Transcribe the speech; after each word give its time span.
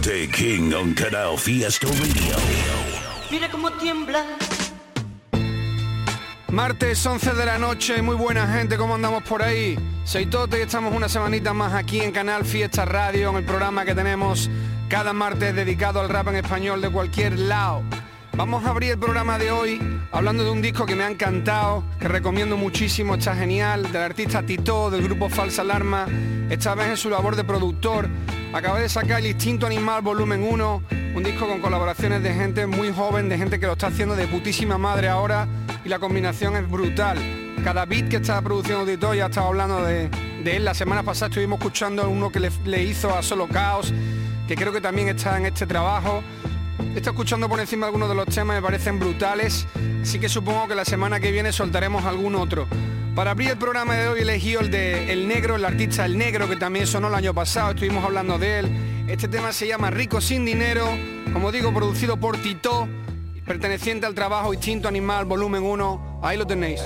Tote 0.00 0.28
King 0.28 0.72
on 0.74 0.94
Canal 0.94 1.36
Fiesta 1.36 1.88
Radio. 1.88 2.36
Mira 3.32 3.50
cómo 3.50 3.72
tiembla. 3.72 4.24
Martes 6.52 7.04
11 7.04 7.34
de 7.34 7.44
la 7.44 7.58
noche, 7.58 8.00
muy 8.00 8.14
buena 8.14 8.46
gente, 8.46 8.76
¿cómo 8.76 8.94
andamos 8.94 9.24
por 9.24 9.42
ahí? 9.42 9.76
Soy 10.04 10.26
Tote 10.26 10.60
y 10.60 10.62
estamos 10.62 10.94
una 10.94 11.08
semanita 11.08 11.52
más 11.52 11.74
aquí 11.74 12.00
en 12.00 12.12
Canal 12.12 12.44
Fiesta 12.44 12.84
Radio, 12.84 13.30
en 13.30 13.36
el 13.38 13.44
programa 13.44 13.84
que 13.84 13.92
tenemos 13.92 14.48
cada 14.88 15.12
martes 15.12 15.52
dedicado 15.56 16.00
al 16.00 16.08
rap 16.08 16.28
en 16.28 16.36
español 16.36 16.80
de 16.80 16.90
cualquier 16.90 17.36
lado. 17.36 17.82
Vamos 18.34 18.64
a 18.64 18.70
abrir 18.70 18.92
el 18.92 18.98
programa 19.00 19.36
de 19.36 19.50
hoy 19.50 19.97
hablando 20.12 20.44
de 20.44 20.50
un 20.50 20.62
disco 20.62 20.86
que 20.86 20.94
me 20.94 21.04
ha 21.04 21.10
encantado, 21.10 21.84
que 21.98 22.08
recomiendo 22.08 22.56
muchísimo, 22.56 23.14
está 23.14 23.34
genial, 23.34 23.90
del 23.92 24.02
artista 24.02 24.42
Tito, 24.42 24.90
del 24.90 25.02
grupo 25.02 25.28
Falsa 25.28 25.62
Alarma, 25.62 26.06
esta 26.50 26.74
vez 26.74 26.88
en 26.88 26.96
su 26.96 27.10
labor 27.10 27.36
de 27.36 27.44
productor. 27.44 28.08
Acaba 28.52 28.80
de 28.80 28.88
sacar 28.88 29.20
El 29.20 29.26
Instinto 29.26 29.66
Animal 29.66 30.02
Volumen 30.02 30.42
1, 30.42 30.82
un 31.14 31.22
disco 31.22 31.46
con 31.46 31.60
colaboraciones 31.60 32.22
de 32.22 32.32
gente 32.32 32.66
muy 32.66 32.92
joven, 32.92 33.28
de 33.28 33.36
gente 33.36 33.60
que 33.60 33.66
lo 33.66 33.72
está 33.72 33.88
haciendo 33.88 34.16
de 34.16 34.26
putísima 34.26 34.78
madre 34.78 35.08
ahora 35.08 35.46
y 35.84 35.88
la 35.88 35.98
combinación 35.98 36.56
es 36.56 36.68
brutal. 36.68 37.18
Cada 37.62 37.84
beat 37.84 38.08
que 38.08 38.16
está 38.16 38.40
produciendo 38.40 38.86
Tito, 38.86 39.12
ya 39.14 39.26
estaba 39.26 39.48
hablando 39.48 39.82
de, 39.84 40.10
él, 40.44 40.64
la 40.64 40.72
semana 40.72 41.02
pasada 41.02 41.28
estuvimos 41.28 41.58
escuchando 41.58 42.08
uno 42.08 42.30
que 42.30 42.40
le, 42.40 42.50
le 42.64 42.82
hizo 42.84 43.14
a 43.14 43.22
Solo 43.22 43.46
Caos, 43.48 43.92
que 44.46 44.54
creo 44.54 44.72
que 44.72 44.80
también 44.80 45.08
está 45.08 45.36
en 45.36 45.44
este 45.46 45.66
trabajo. 45.66 46.22
Estoy 46.98 47.12
escuchando 47.12 47.48
por 47.48 47.60
encima 47.60 47.86
algunos 47.86 48.08
de 48.08 48.16
los 48.16 48.26
temas, 48.26 48.56
me 48.56 48.60
parecen 48.60 48.98
brutales, 48.98 49.68
así 50.02 50.18
que 50.18 50.28
supongo 50.28 50.66
que 50.66 50.74
la 50.74 50.84
semana 50.84 51.20
que 51.20 51.30
viene 51.30 51.52
soltaremos 51.52 52.04
algún 52.04 52.34
otro. 52.34 52.66
Para 53.14 53.30
abrir 53.30 53.50
el 53.50 53.56
programa 53.56 53.94
de 53.94 54.08
hoy 54.08 54.18
he 54.18 54.22
elegido 54.22 54.60
el 54.62 54.72
de 54.72 55.12
El 55.12 55.28
Negro, 55.28 55.54
el 55.54 55.64
artista 55.64 56.04
El 56.04 56.18
Negro, 56.18 56.48
que 56.48 56.56
también 56.56 56.88
sonó 56.88 57.06
el 57.06 57.14
año 57.14 57.32
pasado, 57.32 57.70
estuvimos 57.70 58.04
hablando 58.04 58.36
de 58.36 58.58
él. 58.58 59.04
Este 59.06 59.28
tema 59.28 59.52
se 59.52 59.68
llama 59.68 59.90
Rico 59.90 60.20
sin 60.20 60.44
Dinero, 60.44 60.88
como 61.32 61.52
digo, 61.52 61.72
producido 61.72 62.16
por 62.16 62.36
Tito, 62.38 62.88
perteneciente 63.46 64.04
al 64.04 64.16
trabajo 64.16 64.52
Instinto 64.52 64.88
Animal, 64.88 65.24
volumen 65.24 65.62
1, 65.62 66.20
ahí 66.24 66.36
lo 66.36 66.48
tenéis. 66.48 66.82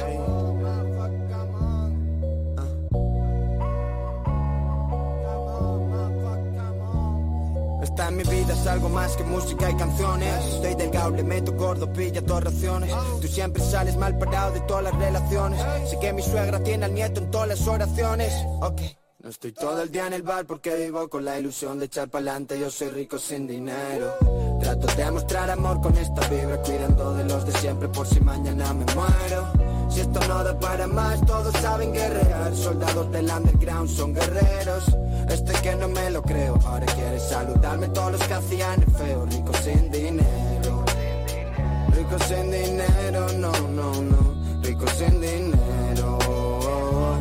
Esta 7.92 8.08
en 8.08 8.16
mi 8.16 8.22
vida 8.22 8.54
es 8.54 8.66
algo 8.66 8.88
más 8.88 9.14
que 9.18 9.24
música 9.24 9.70
y 9.70 9.76
canciones. 9.76 10.46
Estoy 10.46 10.74
delgado, 10.76 11.10
le 11.10 11.24
meto 11.24 11.52
gordo, 11.52 11.92
pilla 11.92 12.22
dos 12.22 12.42
raciones. 12.42 12.90
Tú 13.20 13.28
siempre 13.28 13.62
sales 13.62 13.98
mal 13.98 14.16
parado 14.16 14.52
de 14.52 14.60
todas 14.60 14.84
las 14.84 14.96
relaciones. 14.96 15.60
Sé 15.90 15.98
que 15.98 16.10
mi 16.14 16.22
suegra 16.22 16.58
tiene 16.64 16.86
al 16.86 16.94
nieto 16.94 17.20
en 17.20 17.30
todas 17.30 17.48
las 17.48 17.68
oraciones. 17.68 18.32
Ok. 18.62 18.80
No 19.18 19.28
estoy 19.28 19.52
todo 19.52 19.82
el 19.82 19.90
día 19.92 20.06
en 20.06 20.14
el 20.14 20.22
bar 20.22 20.46
porque 20.46 20.74
vivo 20.74 21.06
con 21.10 21.26
la 21.26 21.38
ilusión 21.38 21.78
de 21.78 21.84
echar 21.84 22.08
pa'lante. 22.08 22.58
Yo 22.58 22.70
soy 22.70 22.88
rico 22.88 23.18
sin 23.18 23.46
dinero. 23.46 24.16
Trato 24.58 24.86
de 24.86 25.10
mostrar 25.10 25.50
amor 25.50 25.82
con 25.82 25.94
esta 25.98 26.26
vibra, 26.28 26.62
cuidando 26.62 27.12
de 27.12 27.24
los 27.24 27.44
de 27.44 27.52
siempre 27.52 27.88
por 27.88 28.06
si 28.06 28.20
mañana 28.20 28.72
me 28.72 28.86
muero. 28.94 29.52
Si 29.90 30.00
esto 30.00 30.18
no 30.28 30.42
da 30.42 30.58
para 30.58 30.86
más, 30.86 31.20
todos 31.26 31.54
saben 31.60 31.92
guerrear. 31.92 32.56
Soldados 32.56 33.12
del 33.12 33.30
underground 33.30 33.90
son 33.90 34.14
guerreros. 34.14 34.84
Este 35.28 35.52
que 35.62 35.74
no 35.76 35.88
me 35.88 36.10
lo 36.10 36.22
creo, 36.22 36.58
ahora 36.64 36.86
quiere 36.86 37.18
saludarme 37.18 37.88
todos 37.88 38.12
los 38.12 38.22
que 38.22 38.34
hacían 38.34 38.82
el 38.82 38.90
feo. 38.92 39.26
Rico 39.26 39.52
sin 39.62 39.90
dinero. 39.90 40.84
Rico 41.94 42.18
sin 42.28 42.50
dinero, 42.50 43.26
no, 43.38 43.52
no, 43.68 43.92
no. 44.02 44.34
Rico 44.62 44.86
sin 44.88 45.20
dinero. 45.20 46.18
Oh, 46.28 47.18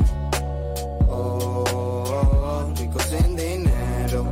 oh, 1.09 2.73
sin 3.09 3.35
dinero. 3.35 4.25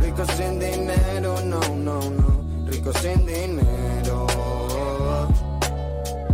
Rico 0.00 0.24
sin 0.36 0.58
dinero, 0.58 1.40
no, 1.44 1.60
no, 1.60 2.00
no. 2.10 2.66
Rico 2.66 2.92
sin 2.94 3.26
dinero. 3.26 4.26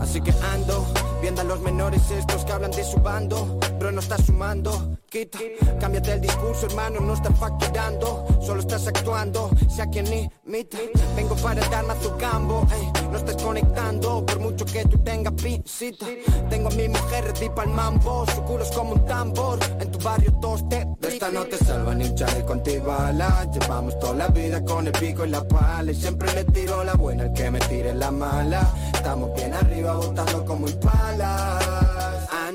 Así 0.00 0.20
que 0.20 0.32
ando 0.52 0.86
viendo 1.20 1.40
a 1.40 1.44
los 1.44 1.60
menores 1.60 2.10
estos 2.10 2.44
que 2.44 2.52
hablan 2.52 2.70
de 2.70 2.84
su 2.84 2.98
bando, 2.98 3.58
pero 3.78 3.92
no 3.92 4.00
está 4.00 4.18
sumando. 4.18 4.98
Quita, 5.08 5.38
cámbiate 5.80 6.12
el 6.12 6.20
discurso, 6.20 6.66
hermano, 6.66 7.00
no 7.00 7.14
estás 7.14 7.38
facturando, 7.38 8.26
solo 8.42 8.60
estás 8.60 8.86
actuando, 8.86 9.50
sea 9.68 9.86
quien 9.86 10.06
imita. 10.06 10.78
Vengo 11.16 11.34
para 11.36 11.66
darme 11.68 11.92
a 11.92 11.96
tu 11.96 12.16
campo, 12.18 12.66
no 13.10 13.16
estás 13.16 13.42
conectando, 13.42 14.26
por 14.26 14.38
mucho 14.40 14.64
que 14.66 14.84
tú 14.84 14.98
tengas 14.98 15.34
visita. 15.36 16.06
Tengo 16.50 16.68
a 16.68 16.72
mi 16.72 16.88
mujer 16.88 17.24
ready 17.24 17.50
el 17.62 17.70
mambo, 17.70 18.26
su 18.34 18.42
culo 18.42 18.64
es 18.64 18.70
como 18.70 18.92
un 18.92 19.04
tambor, 19.06 19.58
en 19.80 19.90
tu 19.90 19.98
barrio 19.98 20.32
todos 20.40 20.68
te 20.68 20.86
de 21.00 21.08
esta 21.08 21.30
no 21.30 21.44
te 21.44 21.56
salva 21.56 21.94
ni 21.94 22.04
un 22.04 22.14
chaleco 22.14 22.52
antibala 22.52 23.48
Llevamos 23.52 23.98
toda 23.98 24.14
la 24.14 24.28
vida 24.28 24.64
con 24.64 24.86
el 24.86 24.92
pico 24.92 25.24
y 25.24 25.30
la 25.30 25.46
pala. 25.46 25.90
Y 25.90 25.94
siempre 25.94 26.32
le 26.34 26.44
tiro 26.44 26.84
la 26.84 26.94
buena 26.94 27.24
al 27.24 27.32
que 27.32 27.50
me 27.50 27.58
tire 27.60 27.94
la 27.94 28.10
mala. 28.10 28.72
Estamos 28.92 29.34
bien 29.34 29.54
arriba 29.54 29.94
botando 29.94 30.44
como 30.44 30.68
impalas 30.68 31.97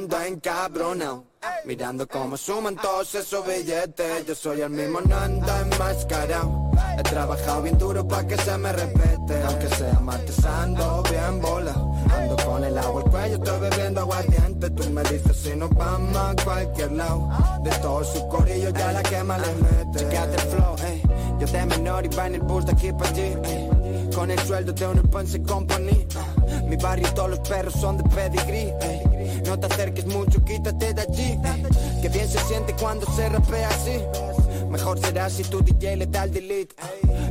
Ando 0.03 0.21
encabronado 0.21 1.25
Mirando 1.63 2.05
cómo 2.09 2.35
suman 2.35 2.75
todos 2.75 3.15
esos 3.15 3.47
billetes. 3.47 4.25
Yo 4.25 4.35
soy 4.35 4.59
el 4.59 4.69
mismo, 4.69 4.99
no 4.99 5.15
ando 5.15 5.47
enmascarado. 5.61 6.71
He 6.97 7.03
trabajado 7.03 7.61
bien 7.61 7.77
duro 7.77 8.05
pa' 8.05 8.27
que 8.27 8.35
se 8.37 8.57
me 8.57 8.73
respete. 8.73 9.41
Aunque 9.47 9.67
sea 9.69 9.97
martesando 10.01 11.03
bien 11.09 11.41
bola. 11.41 11.73
Ando 12.13 12.35
con 12.45 12.65
el 12.65 12.77
agua 12.77 13.01
al 13.01 13.11
cuello, 13.11 13.35
estoy 13.35 13.59
bebiendo 13.61 14.01
aguardiente. 14.01 14.69
Tú 14.71 14.89
me 14.89 15.03
dices 15.03 15.37
si 15.37 15.55
nos 15.55 15.69
vamos 15.69 16.17
a 16.17 16.35
cualquier 16.43 16.91
lado. 16.91 17.29
De 17.63 17.71
todos 17.71 18.07
sus 18.09 18.23
corillos 18.23 18.73
ya 18.73 18.91
la 18.91 19.03
quema 19.03 19.37
le 19.37 19.55
mete. 19.55 19.99
Chequeate 19.99 20.35
el 20.35 20.41
flow, 20.49 20.75
ey. 20.85 21.01
Yo 21.39 21.47
de 21.47 21.65
menor 21.65 22.05
iba 22.05 22.27
en 22.27 22.35
el 22.35 22.41
bus 22.41 22.65
de 22.65 22.73
aquí 22.73 22.91
pa' 22.91 23.07
allí, 23.07 23.37
ey. 23.45 23.69
Con 24.13 24.31
el 24.31 24.39
sueldo 24.39 24.73
de 24.73 24.85
un 24.85 25.01
Ponce 25.09 25.41
Company 25.43 26.07
ah. 26.17 26.42
Mi 26.67 26.75
barrio 26.77 27.13
todos 27.13 27.29
los 27.29 27.39
perros 27.39 27.73
son 27.73 27.97
de 27.97 28.03
pedigree, 28.03 28.73
ey. 28.81 29.41
No 29.45 29.59
te 29.59 29.67
acerques 29.67 30.05
mucho, 30.05 30.43
quítate 30.43 30.93
de 30.93 31.01
allí 31.01 31.39
ey. 31.43 32.01
Que 32.01 32.09
bien 32.09 32.27
se 32.27 32.39
siente 32.39 32.73
cuando 32.73 33.05
se 33.15 33.29
rapea 33.29 33.69
así. 33.69 34.01
Mejor 34.69 34.99
será 34.99 35.29
si 35.29 35.43
tu 35.43 35.61
DJ 35.61 35.97
le 35.97 36.07
da 36.07 36.23
el 36.23 36.33
delete 36.33 36.75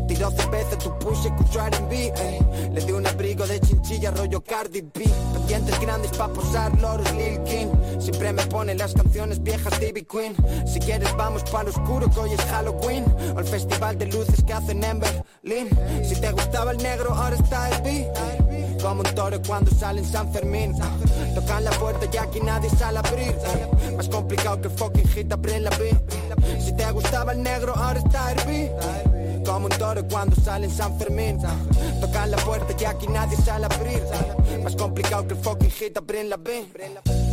Tiró 0.07 0.31
cerveza, 0.31 0.79
tu 0.79 0.97
push, 0.99 1.27
escucho 1.27 1.61
R&B 1.61 2.13
ey. 2.15 2.39
Le 2.73 2.81
di 2.83 2.93
un 2.93 3.07
abrigo 3.07 3.47
de 3.47 3.59
chinchilla, 3.61 4.11
rollo 4.13 4.43
Cardi 4.43 4.83
B. 4.83 5.05
Pendientes 5.33 5.81
grandes 5.81 6.13
pa' 6.13 6.29
posar 6.29 6.79
loros 6.81 7.11
Lil 7.15 7.43
King 7.43 7.67
Siempre 7.99 8.33
me 8.33 8.47
pone 8.47 8.75
las 8.75 8.95
canciones 8.95 9.43
viejas 9.43 9.79
TV 9.81 10.05
Queen. 10.05 10.35
Si 10.67 10.79
quieres 10.79 11.15
vamos 11.17 11.43
pa' 11.45 11.65
lo 11.65 11.71
oscuro 11.71 12.09
que 12.11 12.21
hoy 12.21 12.33
es 12.33 12.41
Halloween. 12.43 13.05
O 13.35 13.41
el 13.41 13.47
festival 13.47 13.99
de 13.99 14.07
luces 14.07 14.43
que 14.45 14.53
hacen 14.53 14.85
en 14.85 15.01
Berlín. 15.01 15.69
Si 16.05 16.15
te 16.21 16.31
gustaba 16.31 16.71
el 16.71 16.79
negro, 16.79 17.13
ahora 17.13 17.37
está 17.37 17.71
el 17.71 17.83
B 17.83 18.52
Como 18.83 19.03
un 19.03 19.15
toro 19.15 19.41
cuando 19.47 19.71
sale 19.71 20.01
en 20.01 20.07
San 20.07 20.33
Fermín. 20.33 20.75
Tocan 21.35 21.65
la 21.65 21.71
puerta 21.71 22.07
y 22.13 22.17
aquí 22.17 22.41
nadie 22.41 22.69
sale 22.69 22.99
a 22.99 23.01
abrir. 23.01 23.35
Más 23.97 24.09
complicado 24.09 24.61
que 24.61 24.69
fucking 24.69 25.09
hit 25.09 25.33
abrir 25.33 25.63
la 25.63 25.71
B 25.71 25.97
Si 26.61 26.75
te 26.75 26.91
gustaba 26.91 27.33
el 27.33 27.43
negro, 27.43 27.75
ahora 27.77 28.01
está 28.01 28.35
B 28.45 29.22
como 29.45 29.67
un 29.67 29.73
toro 29.73 30.07
cuando 30.09 30.37
sale 30.37 30.67
en 30.67 30.71
San 30.71 30.99
Fermín. 30.99 31.39
Tocan 32.01 32.31
la 32.31 32.37
puerta 32.39 32.75
y 32.79 32.85
aquí 32.85 33.07
nadie 33.09 33.37
sale 33.37 33.67
a 33.67 33.75
abrir. 33.75 34.03
Más 34.63 34.77
complicado 34.77 35.27
que 35.27 35.35
el 35.35 35.41
fucking 35.41 35.71
hit 35.71 35.97
abrir 35.97 36.27
la 36.27 36.37
B. 36.37 36.67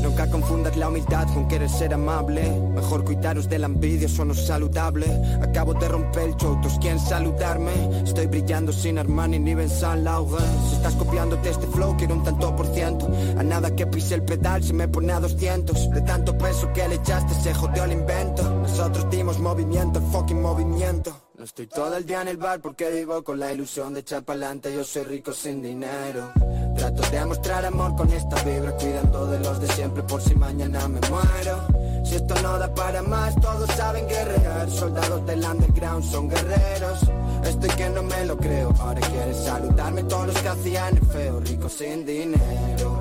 Nunca 0.01 0.29
confundas 0.29 0.77
la 0.77 0.87
humildad 0.87 1.27
con 1.33 1.47
querer 1.47 1.69
ser 1.69 1.93
amable. 1.93 2.49
Mejor 2.73 3.03
cuidaros 3.03 3.49
de 3.49 3.59
la 3.59 3.65
envidia, 3.65 4.07
eso 4.07 4.23
es 4.31 4.45
saludable. 4.45 5.05
Acabo 5.41 5.73
de 5.73 5.87
romper 5.87 6.29
el 6.29 6.35
show, 6.37 6.59
todos 6.61 6.79
quieren 6.79 6.99
saludarme. 6.99 7.71
Estoy 8.05 8.27
brillando 8.27 8.71
sin 8.71 8.97
Armani 8.97 9.39
ni 9.39 9.53
Ben 9.53 9.69
Saint 9.69 10.03
Laurent. 10.03 10.69
Si 10.69 10.75
estás 10.75 10.95
copiándote 10.95 11.49
este 11.49 11.67
flow, 11.67 11.97
quiero 11.97 12.15
un 12.15 12.23
tanto 12.23 12.55
por 12.55 12.67
ciento. 12.67 13.09
A 13.37 13.43
nada 13.43 13.75
que 13.75 13.85
pise 13.87 14.15
el 14.15 14.23
pedal 14.23 14.63
se 14.63 14.73
me 14.73 14.87
pone 14.87 15.11
a 15.11 15.19
200 15.19 15.89
De 15.91 16.01
tanto 16.01 16.37
peso 16.37 16.71
que 16.73 16.87
le 16.87 16.95
echaste 16.95 17.33
se 17.33 17.53
jodió 17.53 17.83
el 17.83 17.91
invento. 17.91 18.43
Nosotros 18.43 19.09
dimos 19.09 19.39
movimiento, 19.39 20.01
fucking 20.11 20.41
movimiento 20.41 21.28
Estoy 21.49 21.65
todo 21.65 21.97
el 21.97 22.05
día 22.05 22.21
en 22.21 22.27
el 22.27 22.37
bar 22.37 22.61
porque 22.61 22.91
vivo 22.91 23.23
con 23.23 23.39
la 23.39 23.51
ilusión 23.51 23.91
de 23.95 24.01
echar 24.01 24.21
pa'lante. 24.21 24.71
Yo 24.71 24.83
soy 24.83 25.03
rico 25.03 25.33
sin 25.33 25.63
dinero. 25.63 26.31
Trato 26.77 27.01
de 27.09 27.25
mostrar 27.25 27.65
amor 27.65 27.95
con 27.95 28.07
esta 28.13 28.35
vibra, 28.43 28.71
cuidando 28.73 29.25
de 29.25 29.39
los 29.39 29.59
de 29.59 29.67
siempre 29.69 30.03
por 30.03 30.21
si 30.21 30.35
mañana 30.35 30.87
me 30.87 30.99
muero. 31.09 32.05
Si 32.05 32.15
esto 32.17 32.35
no 32.43 32.59
da 32.59 32.71
para 32.75 33.01
más, 33.01 33.33
todos 33.41 33.67
saben 33.71 34.07
guerrear. 34.07 34.69
Soldados 34.69 35.25
del 35.25 35.43
underground 35.43 36.03
son 36.03 36.29
guerreros. 36.29 36.99
Estoy 37.43 37.69
que 37.71 37.89
no 37.89 38.03
me 38.03 38.25
lo 38.25 38.37
creo. 38.37 38.71
Ahora 38.79 39.01
quieres 39.01 39.37
saludarme 39.37 40.03
todos 40.03 40.27
los 40.27 40.37
que 40.37 40.49
hacían 40.49 40.97
el 40.97 41.05
feo. 41.07 41.39
Rico 41.39 41.67
sin 41.67 42.05
dinero. 42.05 42.99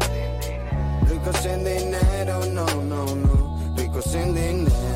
Rico 1.07 1.33
sin 1.43 1.65
dinero, 1.65 2.41
no, 2.51 2.65
no, 2.65 3.15
no. 3.15 3.75
Rico 3.77 4.01
sin 4.01 4.35
dinero. 4.35 4.88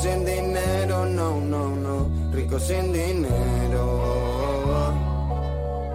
Sin 0.00 0.24
dinero, 0.24 1.04
no, 1.06 1.40
no, 1.40 1.68
no. 1.68 2.32
Rico 2.32 2.58
sin 2.58 2.92
dinero. 2.92 3.82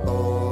Oh. 0.05 0.47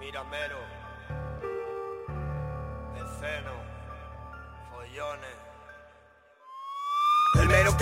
Miramero, 0.00 0.56
Esceno, 0.58 0.63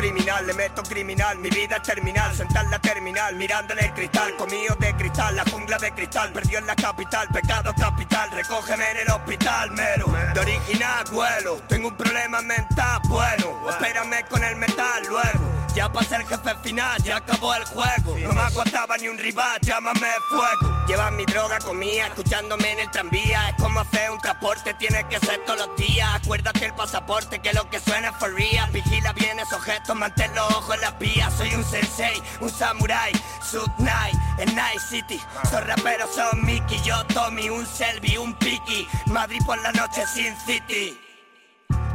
criminal, 0.02 0.44
le 0.44 0.54
meto 0.54 0.82
criminal, 0.82 1.38
mi 1.38 1.48
vida 1.48 1.76
es 1.76 1.82
terminal, 1.82 2.34
sentar 2.34 2.66
la 2.66 2.80
terminal, 2.80 3.36
mirando 3.36 3.72
en 3.74 3.84
el 3.84 3.94
cristal, 3.94 4.34
comido 4.34 4.74
de 4.80 4.92
cristal, 4.96 5.36
la 5.36 5.44
jungla 5.44 5.78
de 5.78 5.92
cristal, 5.92 6.32
perdió 6.32 6.58
en 6.58 6.66
la 6.66 6.74
capital, 6.74 7.28
pecado 7.28 7.72
capital, 7.72 8.28
recógeme 8.32 8.90
en 8.90 8.96
el 8.96 9.10
hospital, 9.10 9.70
mero, 9.70 10.06
de 10.34 10.40
original 10.40 11.04
vuelo, 11.12 11.62
tengo 11.68 11.86
un 11.86 11.96
problema 11.96 12.42
mental, 12.42 13.00
bueno, 13.08 13.70
espérame 13.70 14.26
con 14.28 14.42
el 14.42 14.56
metal 14.56 15.04
luego. 15.08 15.51
Ya 15.74 15.90
pasé 15.90 16.16
el 16.16 16.26
jefe 16.26 16.54
final, 16.62 17.02
ya 17.02 17.16
acabó 17.16 17.54
el 17.54 17.64
juego. 17.64 18.18
No 18.18 18.32
me 18.32 18.40
aguantaba 18.42 18.98
ni 18.98 19.08
un 19.08 19.16
rival, 19.16 19.58
llámame 19.62 20.06
fuego. 20.28 20.84
Lleva 20.86 21.10
mi 21.12 21.24
droga 21.24 21.58
comía, 21.60 22.08
escuchándome 22.08 22.72
en 22.72 22.80
el 22.80 22.90
tranvía. 22.90 23.48
Es 23.48 23.54
como 23.56 23.80
hacer 23.80 24.10
un 24.10 24.18
transporte, 24.18 24.74
tiene 24.74 25.02
que 25.08 25.18
ser 25.20 25.42
todos 25.46 25.66
los 25.66 25.76
días. 25.76 26.08
Acuérdate 26.14 26.66
el 26.66 26.74
pasaporte, 26.74 27.38
que 27.38 27.54
lo 27.54 27.68
que 27.70 27.80
suena 27.80 28.08
es 28.10 28.16
for 28.16 28.34
real. 28.34 28.70
Vigila 28.70 29.14
bien 29.14 29.40
esos 29.40 29.62
gestos, 29.62 29.96
mantén 29.96 30.34
los 30.34 30.50
ojos 30.50 30.74
en 30.74 30.80
las 30.82 30.98
vías. 30.98 31.32
Soy 31.38 31.54
un 31.54 31.64
sensei, 31.64 32.22
un 32.40 32.50
samurai, 32.50 33.12
Sud 33.42 33.70
Night, 33.78 34.14
en 34.38 34.54
Night 34.54 34.80
City. 34.90 35.20
Son 35.50 35.66
raperos, 35.66 36.14
son 36.14 36.44
Mickey, 36.44 36.82
yo 36.82 37.02
Tommy, 37.06 37.48
un 37.48 37.66
Selby, 37.66 38.18
un 38.18 38.34
Piki. 38.34 38.86
Madrid 39.06 39.40
por 39.46 39.58
la 39.62 39.72
noche, 39.72 40.04
Sin 40.06 40.36
City. 40.44 41.11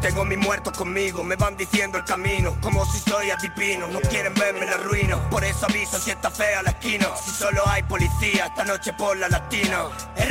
Tengo 0.01 0.23
mis 0.25 0.37
muertos 0.37 0.77
conmigo, 0.77 1.23
me 1.23 1.35
van 1.35 1.57
diciendo 1.57 1.97
el 1.97 2.03
camino, 2.05 2.55
como 2.61 2.85
si 2.85 2.99
soy 2.99 3.31
adivino, 3.31 3.87
no 3.87 3.99
quieren 4.01 4.33
verme 4.35 4.61
en 4.61 4.69
la 4.69 4.77
ruina, 4.77 5.17
por 5.29 5.43
eso 5.43 5.65
aviso 5.65 5.99
si 5.99 6.11
está 6.11 6.29
fea 6.29 6.61
la 6.61 6.69
esquina, 6.69 7.07
si 7.23 7.31
solo 7.31 7.67
hay 7.67 7.83
policía, 7.83 8.45
esta 8.45 8.63
noche 8.63 8.93
por 8.93 9.17
la 9.17 9.27
latina. 9.27 9.85
El 10.15 10.27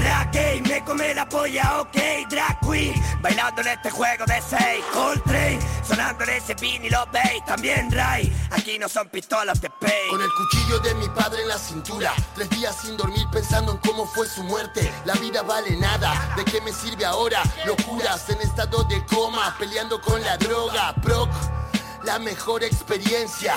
me 0.62 0.84
come 0.84 1.14
la 1.14 1.28
polla, 1.28 1.80
ok, 1.80 1.96
drag 2.28 2.60
queen, 2.60 2.94
bailando 3.20 3.60
en 3.62 3.68
este 3.68 3.90
juego 3.90 4.24
de 4.26 4.40
seis, 4.40 4.84
Coltrane, 4.92 5.58
sonando 5.82 6.24
en 6.24 6.30
ese 6.30 6.54
pin 6.54 6.84
y 6.84 6.90
lo 6.90 7.06
veis, 7.12 7.44
también 7.44 7.90
Ray, 7.90 8.32
aquí 8.52 8.78
no 8.78 8.88
son 8.88 9.08
pistolas 9.08 9.60
de 9.60 9.70
pay. 9.70 10.08
Con 10.10 10.20
el 10.20 10.30
cuchillo 10.32 10.78
de 10.80 10.94
mi 10.94 11.08
padre 11.08 11.42
en 11.42 11.48
la 11.48 11.58
cintura, 11.58 12.12
tres 12.34 12.48
días 12.50 12.76
sin 12.82 12.96
dormir 12.96 13.26
pensando 13.32 13.72
en 13.72 13.78
cómo 13.78 14.06
fue 14.06 14.26
su 14.28 14.42
muerte. 14.44 14.90
La 15.04 15.14
vida 15.14 15.42
vale 15.42 15.76
nada, 15.76 16.34
¿de 16.36 16.44
qué 16.44 16.60
me 16.60 16.72
sirve 16.72 17.04
ahora? 17.04 17.42
Locuras 17.64 18.28
en 18.30 18.40
estado 18.40 18.84
de 18.84 19.04
coma, 19.06 19.56
peleando 19.66 20.00
con 20.00 20.20
la 20.22 20.36
droga. 20.36 20.94
Proc, 21.02 21.28
la 22.04 22.18
mejor 22.20 22.62
experiencia. 22.62 23.54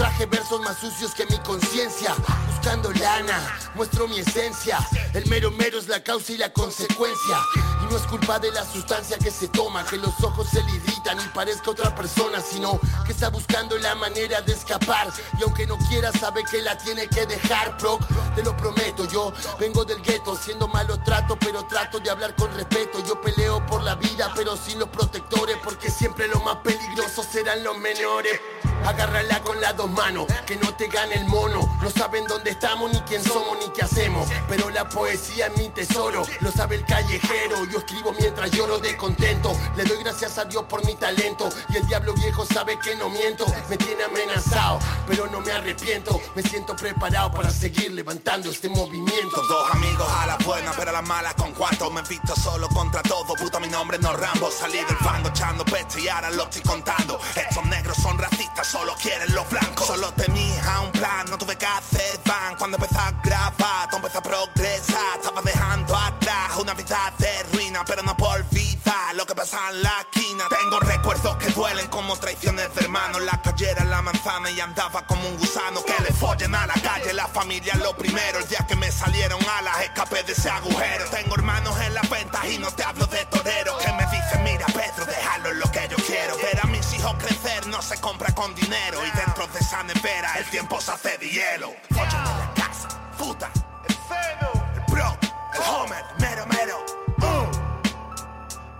Traje 0.00 0.24
versos 0.24 0.62
más 0.62 0.78
sucios 0.78 1.12
que 1.14 1.26
mi 1.26 1.36
conciencia. 1.40 2.14
Buscando 2.46 2.90
lana, 2.90 3.38
muestro 3.74 4.08
mi 4.08 4.20
esencia. 4.20 4.78
El 5.12 5.26
mero 5.26 5.50
mero 5.50 5.78
es 5.78 5.88
la 5.88 6.02
causa 6.02 6.32
y 6.32 6.38
la 6.38 6.50
consecuencia. 6.54 7.36
Y 7.82 7.84
no 7.84 7.98
es 7.98 8.04
culpa 8.04 8.38
de 8.38 8.50
la 8.50 8.64
sustancia 8.64 9.18
que 9.18 9.30
se 9.30 9.48
toma, 9.48 9.84
que 9.84 9.98
los 9.98 10.18
ojos 10.24 10.48
se 10.48 10.62
le 10.62 10.70
irritan 10.70 11.20
y 11.20 11.28
parezca 11.34 11.72
otra 11.72 11.94
persona, 11.94 12.40
sino 12.40 12.80
que 13.04 13.12
está 13.12 13.28
buscando 13.28 13.76
la 13.76 13.94
manera 13.94 14.40
de 14.40 14.54
escapar. 14.54 15.08
Y 15.38 15.42
aunque 15.42 15.66
no 15.66 15.76
quiera, 15.90 16.10
sabe 16.12 16.44
que 16.50 16.62
la 16.62 16.78
tiene 16.78 17.06
que 17.06 17.26
dejar, 17.26 17.76
proc. 17.76 18.00
Te 18.34 18.42
lo 18.42 18.56
prometo, 18.56 19.06
yo 19.06 19.34
vengo 19.58 19.84
del 19.84 20.00
gueto, 20.00 20.34
siendo 20.34 20.66
malo 20.66 20.98
trato, 21.02 21.36
pero 21.38 21.66
trato 21.66 22.00
de 22.00 22.08
hablar 22.08 22.34
con 22.36 22.50
respeto. 22.54 23.04
Yo 23.06 23.20
peleo 23.20 23.66
por 23.66 23.82
la 23.82 23.96
vida, 23.96 24.32
pero 24.34 24.56
sin 24.56 24.78
los 24.78 24.88
protectores, 24.88 25.58
porque 25.62 25.90
siempre 25.90 26.26
los 26.26 26.42
más 26.42 26.56
peligrosos 26.64 27.26
serán 27.30 27.62
los 27.62 27.76
menores. 27.76 28.40
Agárrala 28.86 29.40
con 29.42 29.60
las 29.60 29.76
dos 29.76 29.90
manos, 29.90 30.26
que 30.46 30.56
no 30.56 30.74
te 30.74 30.88
gane 30.88 31.14
el 31.14 31.24
mono. 31.26 31.78
No 31.82 31.90
saben 31.90 32.24
dónde 32.26 32.50
estamos, 32.50 32.92
ni 32.92 33.00
quién 33.02 33.22
somos, 33.22 33.58
ni 33.58 33.72
qué 33.72 33.82
hacemos. 33.82 34.28
Pero 34.48 34.70
la 34.70 34.88
poesía 34.88 35.46
es 35.46 35.56
mi 35.56 35.68
tesoro, 35.68 36.22
lo 36.40 36.50
sabe 36.50 36.76
el 36.76 36.84
callejero. 36.84 37.64
Yo 37.66 37.78
escribo 37.78 38.12
mientras 38.18 38.50
lloro 38.50 38.78
de 38.78 38.96
contento. 38.96 39.56
Le 39.76 39.84
doy 39.84 40.02
gracias 40.02 40.38
a 40.38 40.44
Dios 40.44 40.64
por 40.64 40.84
mi 40.84 40.94
talento. 40.94 41.48
Y 41.68 41.76
el 41.76 41.86
diablo 41.86 42.14
viejo 42.14 42.44
sabe 42.46 42.78
que 42.78 42.96
no 42.96 43.08
miento. 43.08 43.46
Me 43.68 43.76
tiene 43.76 44.04
amenazado, 44.04 44.78
pero 45.06 45.26
no 45.26 45.40
me 45.40 45.52
arrepiento. 45.52 46.20
Me 46.34 46.42
siento 46.42 46.74
preparado 46.76 47.32
para 47.32 47.50
seguir 47.50 47.92
levantando 47.92 48.50
este 48.50 48.68
movimiento. 48.68 49.42
Dos 49.48 49.70
amigos 49.72 50.08
a 50.10 50.26
la 50.26 50.36
buena, 50.38 50.72
pero 50.76 50.90
a 50.90 50.94
las 50.94 51.08
malas 51.08 51.34
con 51.34 51.52
cuatro. 51.52 51.90
Me 51.90 52.00
he 52.00 52.04
visto 52.04 52.34
solo 52.34 52.68
contra 52.68 53.02
todo, 53.02 53.34
puta, 53.34 53.60
mi 53.60 53.68
nombre 53.68 53.98
no 53.98 54.12
Rambo. 54.12 54.50
Salí 54.50 54.78
del 54.78 54.96
fango 54.96 55.28
echando 55.28 55.64
pecho 55.64 55.98
y 55.98 56.08
ahora 56.08 56.30
lo 56.30 56.44
estoy 56.44 56.62
contando. 56.62 57.20
Estos 57.34 57.64
negros 57.66 57.96
son 57.98 58.18
racistas, 58.18 58.68
solo 58.70 58.94
quieren 58.94 59.34
los 59.34 59.48
blancos. 59.50 59.86
Solo 59.86 60.12
tenía 60.12 60.80
un 60.80 60.92
plan, 60.92 61.26
no 61.28 61.36
tuve 61.36 61.56
que 61.56 61.66
hacer 61.66 62.20
van. 62.24 62.56
Cuando 62.56 62.76
empecé 62.76 62.98
a 62.98 63.10
grabar, 63.22 63.88
todo 63.88 63.96
empezó 63.96 64.18
a 64.18 64.22
progresar. 64.22 65.16
Estaba 65.16 65.42
dejando 65.42 65.96
atrás 65.96 66.56
una 66.58 66.74
vida 66.74 67.12
de 67.18 67.42
ruina, 67.52 67.84
pero 67.84 68.02
no 68.02 68.16
por 68.16 68.48
vida. 68.50 68.94
Lo 69.14 69.26
que 69.26 69.34
pasa 69.34 69.58
en 69.70 69.82
la 69.82 69.94
esquina. 70.00 70.44
Tengo 70.48 70.78
recuerdos 70.80 71.36
que 71.36 71.48
duelen 71.50 71.88
como 71.88 72.16
traiciones 72.16 72.72
de 72.74 72.84
hermanos. 72.84 73.22
La 73.22 73.42
cayera 73.42 73.82
en 73.82 73.90
la 73.90 74.02
manzana 74.02 74.50
y 74.50 74.60
andaba 74.60 75.04
como 75.06 75.28
un 75.28 75.36
gusano. 75.36 75.82
Que 75.84 76.02
le 76.04 76.12
follen 76.12 76.54
a 76.54 76.66
la 76.66 76.74
calle, 76.74 77.12
la 77.12 77.26
familia 77.26 77.74
lo 77.76 77.96
primero. 77.96 78.38
El 78.38 78.48
día 78.48 78.64
que 78.68 78.76
me 78.76 78.90
salieron 78.92 79.40
alas, 79.58 79.82
escapé 79.82 80.22
de 80.22 80.32
ese 80.32 80.48
agujero. 80.48 81.06
Tengo 81.10 81.34
hermanos 81.34 81.78
en 81.80 81.94
las 81.94 82.08
ventas 82.08 82.44
y 82.46 82.58
no 82.58 82.70
te 82.70 82.84
hablo 82.84 83.06
de 83.06 83.24
torero. 83.26 83.76
Que 83.78 83.92
me 83.92 84.04
dicen, 84.06 84.44
mira 84.44 84.66
Pedro, 84.66 85.04
déjalo 85.06 85.50
en 85.50 85.58
lo 85.58 85.70
que 85.72 85.88
yo 85.88 85.96
quiero. 86.06 86.36
Ver 86.36 86.60
a 86.62 86.66
mis 86.68 86.79
hijos 87.00 87.14
crecer 87.14 87.66
no 87.68 87.80
se 87.82 87.98
compra 88.00 88.34
con 88.34 88.54
dinero. 88.54 88.98
Y 89.06 89.10
dentro 89.16 89.46
de 89.48 89.58
esa 89.58 89.82
nevera 89.82 90.38
el 90.38 90.44
tiempo 90.46 90.80
se 90.80 90.92
hace 90.92 91.18
de 91.18 91.28
hielo. 91.28 91.72
Follen 91.90 92.08
en 92.08 92.38
la 92.38 92.52
casa, 92.54 92.88
puta. 93.18 93.50
El 93.88 93.94
seno, 93.94 94.52
el 94.74 94.82
bro, 94.92 95.18
el 95.54 95.60
homer, 95.62 96.04
mero 96.20 96.46
mero. 96.46 96.84
Uh. 97.18 97.46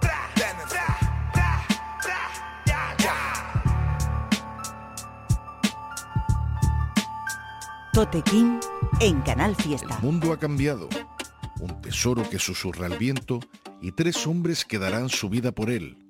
Bra, 0.01 0.31
Dennis. 0.37 0.69
Bra, 0.69 0.99
bra, 1.33 1.67
bra, 2.05 2.31
ya, 2.67 2.97
ya. 2.99 3.17
Tote 7.93 8.23
King 8.23 8.61
en 9.01 9.21
Canal 9.23 9.57
Fiesta. 9.57 9.95
El 9.97 10.03
mundo 10.03 10.33
ha 10.33 10.39
cambiado. 10.39 10.89
Un 11.61 11.81
tesoro 11.83 12.29
que 12.29 12.39
susurra 12.39 12.87
el 12.87 12.97
viento 12.97 13.41
y 13.83 13.93
tres 13.93 14.27
hombres 14.27 14.65
que 14.65 14.79
darán 14.79 15.09
su 15.09 15.29
vida 15.29 15.53
por 15.53 15.71
él. 15.71 16.10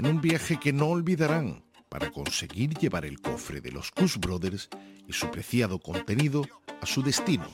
En 0.00 0.06
un 0.06 0.22
viaje 0.22 0.58
que 0.58 0.72
no 0.72 0.86
olvidarán 0.86 1.62
para 1.90 2.10
conseguir 2.10 2.72
llevar 2.78 3.04
el 3.04 3.20
cofre 3.20 3.60
de 3.60 3.70
los 3.70 3.90
Kush 3.90 4.16
Brothers 4.16 4.70
y 5.06 5.12
su 5.12 5.30
preciado 5.30 5.78
contenido 5.78 6.42
a 6.80 6.86
su 6.86 7.02
destino. 7.02 7.44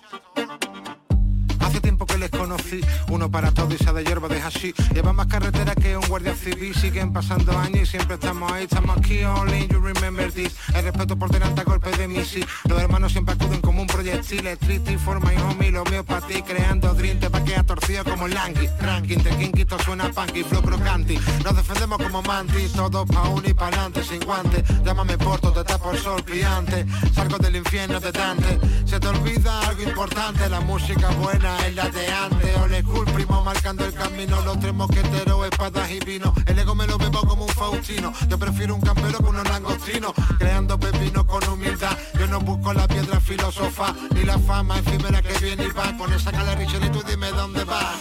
Uno 3.09 3.31
para 3.31 3.51
todo 3.51 3.75
y 3.75 3.79
se 3.79 3.93
de 3.93 4.05
hierba 4.05 4.29
de 4.29 4.41
hashish. 4.41 4.75
Lleva 4.95 5.13
más 5.13 5.27
carretera 5.27 5.75
que 5.75 5.97
un 5.97 6.07
guardia 6.07 6.35
civil, 6.35 6.75
siguen 6.75 7.13
pasando 7.13 7.57
años 7.59 7.83
y 7.83 7.87
siempre 7.87 8.15
estamos 8.15 8.53
ahí, 8.53 8.65
estamos 8.65 8.97
aquí, 8.97 9.25
only 9.25 9.67
you 9.67 9.81
remember 9.81 10.31
this. 10.33 10.55
El 10.75 10.85
respeto 10.85 11.17
por 11.17 11.31
delante 11.31 11.63
a 11.63 11.65
golpe 11.65 11.91
de 11.97 12.07
misil. 12.07 12.47
Los 12.69 12.81
hermanos 12.81 13.13
siempre 13.13 13.35
acuden 13.35 13.61
como 13.61 13.81
un 13.81 13.89
proyectil, 13.89 14.47
street 14.47 14.89
y 14.89 14.97
forma 14.97 15.35
y 15.35 15.39
homie, 15.39 15.73
lo 15.73 15.85
mío 15.87 16.05
para 16.05 16.25
ti, 16.27 16.43
creando 16.43 16.95
dream, 16.95 17.19
te 17.19 17.31
pa' 17.31 17.43
que 17.43 17.55
torcido 17.65 18.05
como 18.05 18.29
langui. 18.29 18.69
Tranqui, 18.79 19.15
entre 19.15 19.37
quinquito 19.37 19.77
suena 19.81 20.11
punky, 20.11 20.45
flow 20.45 20.63
crocanti. 20.63 21.19
Nos 21.45 21.57
defendemos 21.57 21.99
como 21.99 22.23
mantis, 22.23 22.73
todos 22.73 23.09
pa' 23.11 23.29
uno 23.29 23.49
y 23.49 23.55
pa' 23.55 23.69
adelante, 23.69 24.05
sin 24.05 24.21
guantes. 24.21 24.63
Llámame 24.85 25.19
porto, 25.19 25.53
te 25.53 25.65
tapo 25.65 25.91
el 25.91 25.99
sol 25.99 26.23
brillante. 26.23 26.87
Salgo 27.13 27.39
del 27.39 27.57
infierno 27.57 27.99
de 27.99 28.13
Dante. 28.13 28.59
Se 28.85 29.01
te 29.01 29.09
olvida 29.09 29.61
algo 29.69 29.83
importante, 29.83 30.49
la 30.49 30.61
música 30.61 31.11
buena 31.11 31.67
es 31.67 31.75
la 31.75 31.89
de 31.89 32.07
antes. 32.13 32.36
Ole 32.63 32.83
cool, 32.83 33.05
primo 33.07 33.43
marcando 33.43 33.85
el 33.85 33.93
camino. 33.93 34.41
Los 34.43 34.59
tres 34.61 34.75
mosqueteros, 34.75 35.47
espadas 35.47 35.91
y 35.91 35.99
vino. 36.01 36.35
El 36.47 36.59
ego 36.59 36.75
me 36.75 36.87
lo 36.87 36.99
bebo 36.99 37.21
como 37.21 37.45
un 37.45 37.51
faustino. 37.51 38.13
Yo 38.29 38.39
prefiero 38.39 38.75
un 38.75 38.81
campero 38.81 39.19
con 39.19 39.29
unos 39.29 39.49
langostinos. 39.49 40.13
Creando 40.39 40.79
pepinos 40.79 41.25
con 41.25 41.47
humildad. 41.49 41.97
Yo 42.19 42.27
no 42.27 42.41
busco 42.41 42.73
la 42.73 42.87
piedra 42.89 43.21
filósofa 43.21 43.95
ni 44.15 44.25
la 44.25 44.39
fama 44.39 44.79
efímera 44.79 45.23
que 45.23 45.39
viene 45.39 45.65
y 45.65 45.71
va. 45.71 45.97
Con 45.97 46.13
esa 46.13 46.33
cala 46.33 46.57
y 46.63 46.91
tú 46.91 47.03
dime 47.09 47.31
dónde 47.31 47.65
vas. 47.65 47.97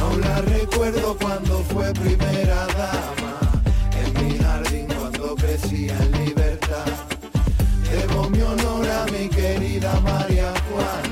Aún 0.00 0.20
la 0.20 0.40
recuerdo 0.42 1.16
cuando 1.20 1.62
fue 1.64 1.92
primera 1.92 2.66
dama. 2.66 3.38
En 3.92 4.26
mi 4.26 4.38
jardín 4.38 4.86
cuando 4.86 5.34
crecía 5.36 5.96
en 5.98 6.24
libertad. 6.24 6.86
Debo 7.90 8.30
mi 8.30 8.40
honor 8.40 8.88
a 8.88 9.04
mi 9.06 9.28
querida 9.28 10.00
María 10.00 10.52
Juana. 10.68 11.09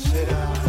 Será. 0.00 0.59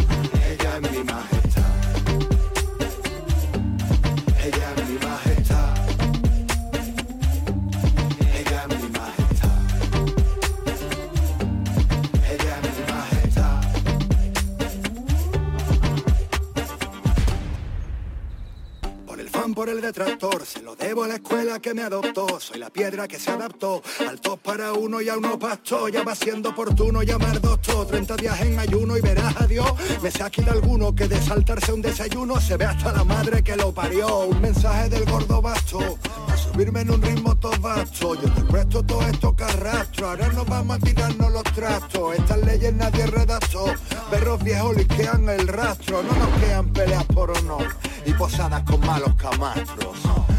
Por 19.62 19.70
el 19.70 19.80
detractor, 19.80 20.44
se 20.44 20.60
lo 20.63 20.75
debo 20.75 21.03
a 21.03 21.08
la 21.08 21.13
escuela 21.13 21.60
que 21.60 21.75
me 21.75 21.84
adoptó. 21.84 22.39
Soy 22.39 22.58
la 22.58 22.72
piedra 22.72 23.08
que 23.08 23.20
se 23.20 23.30
adaptó 23.30 23.84
al 24.10 24.20
top 24.20 24.39
para 24.41 24.74
uno 24.74 25.01
y 25.01 25.10
a 25.10 25.15
uno 25.15 25.38
pastó. 25.38 25.88
Ya 25.88 26.01
va 26.03 26.15
siendo 26.15 26.50
oportuno 26.50 27.03
llamar 27.03 27.39
doctor. 27.39 27.86
30 27.86 28.15
días 28.15 28.41
en 28.41 28.58
ayuno 28.58 28.98
y 28.98 29.01
verás 29.01 29.39
a 29.39 29.46
Dios. 29.46 29.72
Me 30.01 30.10
aquí 30.24 30.41
de 30.41 30.50
alguno 30.50 30.96
que 30.96 31.08
de 31.08 31.22
saltarse 31.22 31.74
un 31.74 31.84
desayuno 31.84 32.41
se 32.41 32.58
ve 32.58 32.65
hasta 32.65 32.91
la 32.91 33.03
madre 33.03 33.44
que 33.44 33.56
lo 33.56 33.72
parió. 33.72 34.22
Un 34.22 34.41
mensaje 34.41 34.89
del 34.89 35.06
gordo 35.06 35.44
basto. 35.44 36.00
A 36.27 36.38
subirme 36.38 36.82
en 36.82 36.89
un 36.89 37.01
ritmo 37.03 37.38
todo 37.38 37.53
vasto. 37.62 38.15
Yo 38.15 38.34
te 38.34 38.41
presto 38.41 38.82
todo 38.82 39.03
esto 39.03 39.36
que 39.36 39.44
arrastro. 39.44 40.10
Ahora 40.10 40.27
nos 40.30 40.48
vamos 40.48 40.77
a 40.77 40.80
tirarnos 40.80 41.32
los 41.32 41.44
trastos. 41.44 42.15
Estas 42.15 42.39
leyes 42.39 42.74
nadie 42.74 43.06
redactó. 43.06 43.65
Perros 44.10 44.44
viejos 44.44 44.75
liquean 44.75 45.30
el 45.30 45.48
rastro. 45.48 46.01
No 46.01 46.13
nos 46.15 46.39
quedan 46.39 46.74
peleas 46.74 47.06
por 47.06 47.30
honor 47.30 47.68
y 48.06 48.13
posadas 48.13 48.63
con 48.63 48.80
malos 48.82 49.13
camastros. 49.53 49.98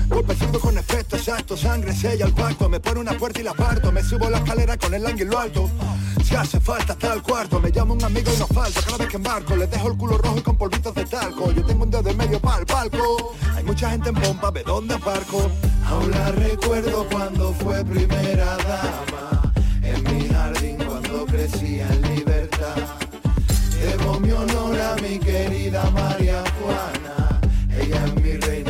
Golpe 0.08 0.34
con 0.60 0.76
efecto 0.76 1.16
exacto, 1.16 1.56
sangre 1.56 1.94
sella 1.94 2.26
el 2.26 2.32
pacto, 2.32 2.68
me 2.68 2.80
pone 2.80 3.00
una 3.00 3.12
puerta 3.16 3.40
y 3.40 3.42
la 3.42 3.54
parto, 3.54 3.90
me 3.90 4.02
subo 4.02 4.28
la 4.28 4.38
escalera 4.38 4.76
con 4.76 4.92
el 4.92 5.06
ángulo 5.06 5.38
alto. 5.38 5.70
Si 6.22 6.34
hace 6.36 6.60
falta 6.60 6.92
hasta 6.92 7.14
el 7.14 7.22
cuarto, 7.22 7.60
me 7.60 7.72
llama 7.72 7.94
un 7.94 8.04
amigo 8.04 8.30
y 8.34 8.38
no 8.38 8.46
falta, 8.46 8.80
cada 8.82 8.98
vez 8.98 9.08
que 9.08 9.16
embarco, 9.16 9.56
les 9.56 9.70
dejo 9.70 9.88
el 9.88 9.96
culo 9.96 10.18
rojo 10.18 10.38
y 10.38 10.42
con 10.42 10.56
polvitos 10.56 10.94
de 10.94 11.04
talco. 11.06 11.50
Yo 11.52 11.64
tengo 11.64 11.84
un 11.84 11.90
dedo 11.90 12.02
de 12.02 12.14
medio 12.14 12.38
para 12.40 12.58
el 12.58 12.66
palco, 12.66 13.34
hay 13.54 13.64
mucha 13.64 13.90
gente 13.90 14.10
en 14.10 14.14
pompa, 14.16 14.50
ve 14.50 14.62
dónde 14.64 14.94
aparco. 14.94 15.50
Aún 15.86 16.10
la 16.10 16.30
recuerdo 16.32 17.06
cuando 17.10 17.52
fue 17.54 17.84
primera 17.84 18.56
dama, 18.58 19.52
en 19.82 20.04
mi 20.04 20.28
jardín 20.28 20.76
cuando 20.76 21.24
crecía 21.26 21.88
en 21.88 22.14
libertad. 22.14 22.76
Debo 23.80 24.20
mi 24.20 24.30
honor 24.30 24.80
a 24.80 24.96
mi 24.96 25.18
querida 25.18 25.90
María 25.90 26.44
Juana. 26.60 27.40
Ella 27.76 28.04
es 28.04 28.14
mi 28.14 28.32
reina 28.36 28.61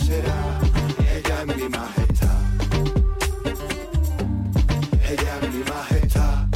Ella 0.00 1.42
es 1.42 1.56
mi 1.56 1.68
majestad. 1.68 2.38
Ella 5.10 5.38
es 5.42 5.52
mi 5.52 5.62
majestad. 5.64 6.46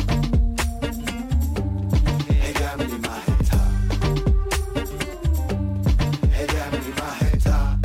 Ella 2.28 2.74
es 2.78 2.88
mi 2.88 2.98
majestad. 2.98 3.68
Ella 6.40 6.68
es 6.72 6.86
mi 6.86 6.92
majestad. 7.02 7.76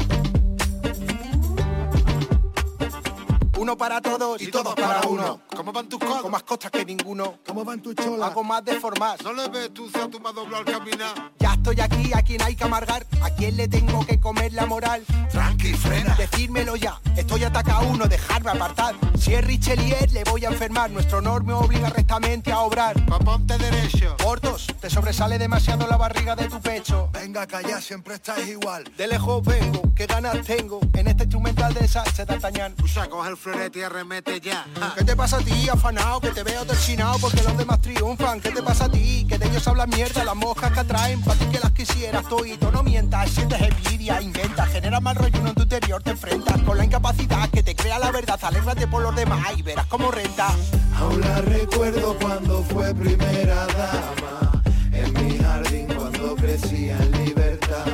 Uno 3.58 3.78
para 3.78 4.02
todos 4.02 4.42
y, 4.42 4.52
todos 4.52 4.76
para 4.76 5.02
uno. 5.08 5.47
¿Cómo 5.58 5.74
van 5.74 5.90
tus 5.90 6.00
cosas? 6.00 6.22
Con 6.22 6.30
más 6.30 6.44
costas 6.44 6.70
que 6.70 6.86
ninguno. 6.86 7.40
¿Cómo 7.44 7.66
van 7.66 7.82
tus 7.82 7.96
cholas? 7.96 8.30
Hago 8.30 8.44
más 8.44 8.64
de 8.64 8.80
formas. 8.80 9.20
No 9.24 9.34
le 9.34 9.50
ves 9.50 9.74
tú, 9.74 9.90
tú 9.90 10.20
me 10.20 10.30
has 10.30 10.36
doblado 10.36 10.60
al 10.60 10.66
caminar. 10.66 11.32
Ya 11.40 11.54
estoy 11.56 11.82
aquí, 11.82 12.14
a 12.14 12.22
quien 12.22 12.44
hay 12.44 12.56
que 12.56 12.64
amargar. 12.64 13.08
¿A 13.24 13.32
quién 13.32 13.58
le 13.58 13.68
tengo 13.68 14.06
que 14.06 14.20
comer 14.20 14.54
la 14.54 14.68
moral? 14.68 15.04
Tranqui, 15.32 15.74
frena. 15.74 16.14
Decírmelo 16.14 16.76
ya, 16.76 17.02
estoy 17.16 17.44
ataca 17.44 17.78
a 17.78 17.80
uno, 17.82 18.06
dejarme 18.06 18.52
apartar. 18.52 18.94
Si 19.18 19.34
es 19.34 19.44
Richelieu, 19.44 19.98
le 20.12 20.24
voy 20.26 20.46
a 20.46 20.50
enfermar. 20.50 20.92
Nuestro 20.92 21.18
honor 21.18 21.44
me 21.44 21.54
obliga 21.54 21.90
rectamente 21.90 22.52
a 22.52 22.60
obrar. 22.60 23.04
Pa' 23.08 23.18
ponte 23.18 23.58
derecho. 23.58 24.16
Gordos, 24.24 24.68
te 24.80 24.92
sobresale 24.92 25.40
demasiado 25.40 25.88
la 25.88 25.98
barriga 25.98 26.36
de 26.36 26.50
tu 26.50 26.62
pecho. 26.62 27.10
Venga, 27.14 27.48
calla, 27.48 27.82
siempre 27.82 28.14
estás 28.14 28.48
igual. 28.48 28.84
De 28.96 29.08
lejos 29.08 29.44
vengo, 29.44 29.82
qué 29.96 30.06
ganas 30.06 30.46
tengo. 30.46 30.80
En 30.94 31.08
este 31.08 31.24
instrumental 31.24 31.74
de 31.74 31.88
salsa 31.88 32.26
d'Artagnan. 32.26 32.76
Usa, 32.84 33.10
coge 33.10 33.32
el 33.32 33.38
florete 33.38 33.80
y 33.80 33.82
arremete 33.82 34.40
ya. 34.40 34.68
¿Qué 34.96 35.04
te 35.04 35.16
pasa 35.16 35.38
a 35.38 35.47
ti, 35.48 35.70
afanado? 35.70 36.20
Que 36.20 36.30
te 36.30 36.44
veo 36.44 36.66
deschinado 36.66 37.18
porque 37.20 37.42
los 37.42 37.58
demás 37.58 37.82
triunfan. 37.82 38.39
¿Qué 38.42 38.51
te 38.51 38.62
pasa 38.62 38.86
a 38.86 38.89
ti? 38.89 39.25
Que 39.27 39.38
de 39.38 39.48
ellos 39.48 39.68
hablan 39.68 39.89
mierda, 39.89 40.24
las 40.24 40.36
moscas 40.36 40.72
que 40.72 40.80
atraen. 40.80 41.22
Pa' 41.22 41.34
ti 41.36 41.46
que 41.46 41.60
las 41.60 41.72
quisieras, 41.72 42.27
toito, 42.27 42.72
no 42.72 42.84
mientas. 42.84 43.30
Sientes 43.32 43.62
envidia, 43.62 44.22
inventa, 44.22 44.66
genera 44.66 45.00
mal 45.00 45.16
rollo 45.16 45.48
en 45.48 45.56
tu 45.56 45.63
interior. 45.63 46.04
Te 46.04 46.12
enfrentas 46.12 46.62
con 46.62 46.77
la 46.77 46.86
incapacidad 46.86 47.50
que 47.50 47.63
te 47.63 47.75
crea 47.75 48.00
la 48.00 48.12
verdad. 48.12 48.39
Alégrate 48.42 48.88
por 48.88 49.01
los 49.01 49.16
demás 49.16 49.46
y 49.58 49.62
verás 49.62 49.86
cómo 49.88 50.12
renta. 50.12 50.50
Aún 50.96 51.22
la 51.22 51.42
recuerdo 51.42 52.18
cuando 52.22 52.63
fue 52.63 52.94
primera 52.94 53.68
dama. 53.68 54.62
En 54.92 55.13
mi 55.13 55.38
jardín 55.38 55.88
cuando 55.96 56.36
crecía 56.36 56.98
en 56.98 57.25
libertad. 57.25 57.86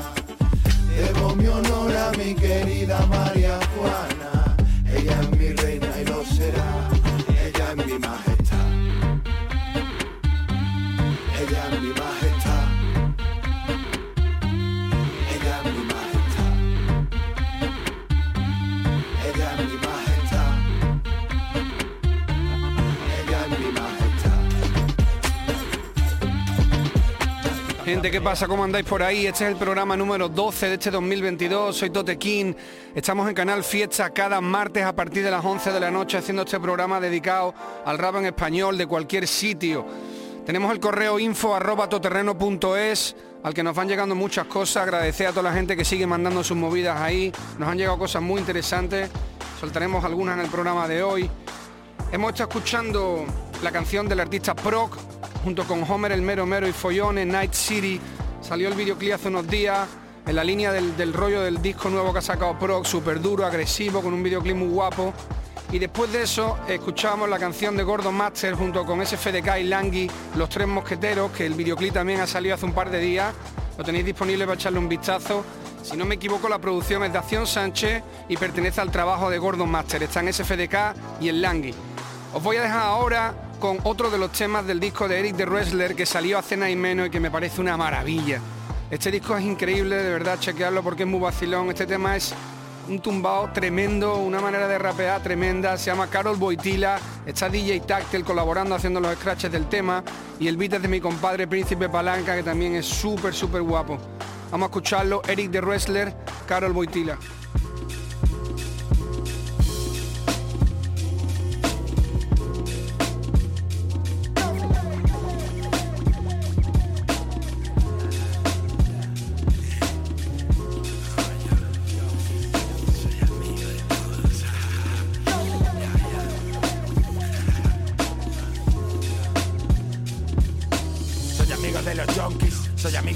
Debo 0.95 1.35
mi 1.35 1.47
honor 1.47 1.95
a 1.95 2.11
mi 2.17 2.33
querida 2.33 3.05
María 3.07 3.59
Juana. 3.75 4.55
Ella 4.95 5.21
es 5.21 5.31
mi 5.31 5.53
Gente, 27.85 28.09
¿qué 28.09 28.21
pasa? 28.21 28.47
¿Cómo 28.47 28.63
andáis 28.63 28.85
por 28.85 29.03
ahí? 29.03 29.27
Este 29.27 29.43
es 29.43 29.51
el 29.51 29.57
programa 29.57 29.97
número 29.97 30.29
12 30.29 30.67
de 30.67 30.73
este 30.75 30.89
2022. 30.89 31.75
Soy 31.75 31.89
Tote 31.89 32.17
King. 32.17 32.53
Estamos 32.95 33.27
en 33.27 33.35
Canal 33.35 33.63
Fiesta 33.63 34.09
cada 34.11 34.39
martes 34.39 34.83
a 34.83 34.95
partir 34.95 35.23
de 35.23 35.29
las 35.29 35.43
11 35.43 35.73
de 35.73 35.79
la 35.79 35.91
noche 35.91 36.17
haciendo 36.17 36.43
este 36.43 36.59
programa 36.59 37.01
dedicado 37.01 37.53
al 37.85 37.97
rap 37.97 38.15
en 38.15 38.25
español 38.27 38.77
de 38.77 38.87
cualquier 38.87 39.27
sitio. 39.27 39.85
Tenemos 40.45 40.73
el 40.73 40.81
correo 40.81 41.19
info 41.19 41.55
arroba 41.55 41.87
toterreno.es 41.87 43.15
al 43.43 43.53
que 43.53 43.63
nos 43.63 43.73
van 43.73 43.87
llegando 43.87 44.13
muchas 44.13 44.45
cosas. 44.47 44.83
Agradecer 44.83 45.27
a 45.27 45.29
toda 45.29 45.43
la 45.43 45.53
gente 45.53 45.77
que 45.77 45.85
sigue 45.85 46.05
mandando 46.05 46.43
sus 46.43 46.57
movidas 46.57 46.99
ahí. 46.99 47.31
Nos 47.57 47.69
han 47.69 47.77
llegado 47.77 47.97
cosas 47.97 48.21
muy 48.21 48.41
interesantes. 48.41 49.09
Soltaremos 49.57 50.03
algunas 50.03 50.37
en 50.37 50.43
el 50.43 50.51
programa 50.51 50.85
de 50.89 51.01
hoy. 51.01 51.29
Hemos 52.11 52.33
estado 52.33 52.49
escuchando 52.49 53.25
la 53.63 53.71
canción 53.71 54.09
del 54.09 54.19
artista 54.19 54.53
Proc 54.53 54.97
junto 55.45 55.63
con 55.63 55.89
Homer 55.89 56.11
el 56.11 56.21
Mero 56.21 56.45
Mero 56.45 56.67
y 56.67 56.73
Follone, 56.73 57.25
Night 57.25 57.53
City. 57.53 58.01
Salió 58.41 58.67
el 58.67 58.73
videoclip 58.73 59.13
hace 59.13 59.29
unos 59.29 59.47
días 59.47 59.87
en 60.27 60.35
la 60.35 60.43
línea 60.43 60.73
del, 60.73 60.97
del 60.97 61.13
rollo 61.13 61.41
del 61.41 61.61
disco 61.61 61.89
nuevo 61.89 62.11
que 62.11 62.19
ha 62.19 62.21
sacado 62.21 62.59
Proc, 62.59 62.85
súper 62.85 63.21
duro, 63.21 63.45
agresivo, 63.45 64.01
con 64.01 64.13
un 64.13 64.21
videoclip 64.21 64.57
muy 64.57 64.67
guapo. 64.67 65.13
Y 65.73 65.79
después 65.79 66.13
de 66.13 66.21
eso 66.21 66.59
escuchamos 66.67 67.27
la 67.27 67.39
canción 67.39 67.75
de 67.75 67.81
Gordon 67.81 68.13
Master 68.13 68.53
junto 68.53 68.85
con 68.85 69.03
SFDK 69.03 69.57
y 69.59 69.63
Langui, 69.63 70.07
Los 70.35 70.47
Tres 70.47 70.67
Mosqueteros, 70.67 71.31
que 71.31 71.47
el 71.47 71.55
videoclip 71.55 71.95
también 71.95 72.21
ha 72.21 72.27
salido 72.27 72.53
hace 72.53 72.65
un 72.65 72.73
par 72.73 72.91
de 72.91 72.99
días. 72.99 73.33
Lo 73.75 73.83
tenéis 73.83 74.05
disponible 74.05 74.45
para 74.45 74.53
echarle 74.53 74.77
un 74.77 74.87
vistazo. 74.87 75.43
Si 75.81 75.97
no 75.97 76.05
me 76.05 76.13
equivoco, 76.13 76.47
la 76.47 76.59
producción 76.59 77.03
es 77.03 77.11
de 77.11 77.17
Acción 77.17 77.47
Sánchez 77.47 78.03
y 78.29 78.37
pertenece 78.37 78.81
al 78.81 78.91
trabajo 78.91 79.31
de 79.31 79.39
Gordon 79.39 79.67
Master. 79.67 80.03
Está 80.03 80.19
en 80.19 80.31
SFDK 80.31 80.75
y 81.19 81.29
en 81.29 81.41
Langui. 81.41 81.73
Os 82.35 82.43
voy 82.43 82.57
a 82.57 82.61
dejar 82.61 82.83
ahora 82.83 83.33
con 83.59 83.79
otro 83.81 84.11
de 84.11 84.19
los 84.19 84.31
temas 84.31 84.67
del 84.67 84.79
disco 84.79 85.07
de 85.07 85.21
Eric 85.21 85.35
de 85.37 85.45
Wrestler 85.47 85.95
que 85.95 86.05
salió 86.05 86.37
hace 86.37 86.55
nada 86.55 86.69
y 86.69 86.75
menos 86.75 87.07
y 87.07 87.09
que 87.09 87.19
me 87.19 87.31
parece 87.31 87.59
una 87.59 87.77
maravilla. 87.77 88.39
Este 88.91 89.09
disco 89.09 89.35
es 89.35 89.43
increíble, 89.43 89.95
de 89.95 90.11
verdad, 90.11 90.37
chequearlo 90.39 90.83
porque 90.83 91.01
es 91.01 91.09
muy 91.09 91.19
vacilón. 91.19 91.69
Este 91.69 91.87
tema 91.87 92.15
es 92.15 92.35
un 92.87 92.99
tumbao 92.99 93.51
tremendo, 93.51 94.17
una 94.17 94.39
manera 94.39 94.67
de 94.67 94.77
rapear 94.77 95.21
tremenda. 95.21 95.77
Se 95.77 95.85
llama 95.85 96.07
Carol 96.07 96.37
Boitila, 96.37 96.99
está 97.25 97.49
DJ 97.49 97.81
Tactel 97.81 98.23
colaborando 98.23 98.75
haciendo 98.75 98.99
los 98.99 99.15
scratches 99.15 99.51
del 99.51 99.67
tema 99.67 100.03
y 100.39 100.47
el 100.47 100.57
beat 100.57 100.73
es 100.73 100.81
de 100.81 100.87
mi 100.87 100.99
compadre 100.99 101.47
Príncipe 101.47 101.89
Palanca 101.89 102.35
que 102.35 102.43
también 102.43 102.75
es 102.75 102.85
súper, 102.85 103.33
súper 103.33 103.61
guapo. 103.61 103.97
Vamos 104.51 104.67
a 104.67 104.69
escucharlo, 104.69 105.21
Eric 105.27 105.51
de 105.51 105.61
Wrestler, 105.61 106.13
Carol 106.47 106.73
Boitila. 106.73 107.17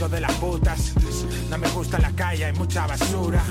De 0.05 0.21
las 0.21 0.31
putas. 0.33 0.93
No 1.49 1.57
me 1.57 1.67
gusta 1.69 1.97
la 1.97 2.11
calle, 2.11 2.45
hay 2.45 2.53
mucha 2.53 2.85
basura. 2.85 3.41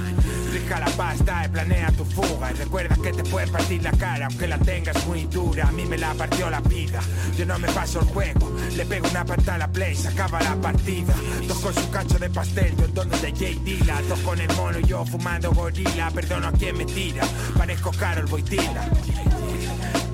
Rija 0.53 0.79
la 0.79 0.87
pasta 0.87 1.45
y 1.45 1.49
planea 1.49 1.91
tu 1.91 2.05
fuga. 2.05 2.53
Y 2.53 2.55
recuerda 2.55 2.97
que 3.03 3.13
te 3.13 3.25
puede 3.25 3.49
partir 3.49 3.83
la 3.83 3.91
cara, 3.91 4.27
aunque 4.27 4.47
la 4.47 4.57
tengas 4.59 5.05
muy 5.07 5.25
dura. 5.25 5.67
A 5.67 5.73
mí 5.73 5.85
me 5.87 5.99
la 5.99 6.15
partió 6.15 6.49
la 6.49 6.61
vida. 6.61 7.01
Yo 7.37 7.47
no 7.47 7.59
me 7.59 7.67
paso 7.69 7.99
el 7.99 8.07
juego. 8.07 8.57
Le 8.77 8.87
pego 8.87 9.09
una 9.09 9.25
pata 9.25 9.57
a 9.57 9.59
la 9.59 9.69
play, 9.69 9.97
se 9.97 10.07
acaba 10.07 10.41
la 10.41 10.55
partida. 10.55 11.15
Dos 11.49 11.59
con 11.59 11.75
su 11.75 11.91
cacho 11.91 12.19
de 12.19 12.31
pastel, 12.31 12.77
yo 12.77 12.89
tono 12.91 13.17
de 13.19 13.31
J. 13.33 13.45
Dilla. 13.65 14.01
Dos 14.09 14.21
con 14.21 14.41
el 14.41 14.55
mono, 14.55 14.79
yo 14.81 15.05
fumando 15.05 15.51
gorila. 15.53 16.13
Perdono 16.13 16.47
a 16.47 16.53
quien 16.53 16.79
me 16.79 16.85
tira. 16.85 17.27
Parezco 17.57 17.91
Carol 17.91 18.27
Boitila. 18.27 18.89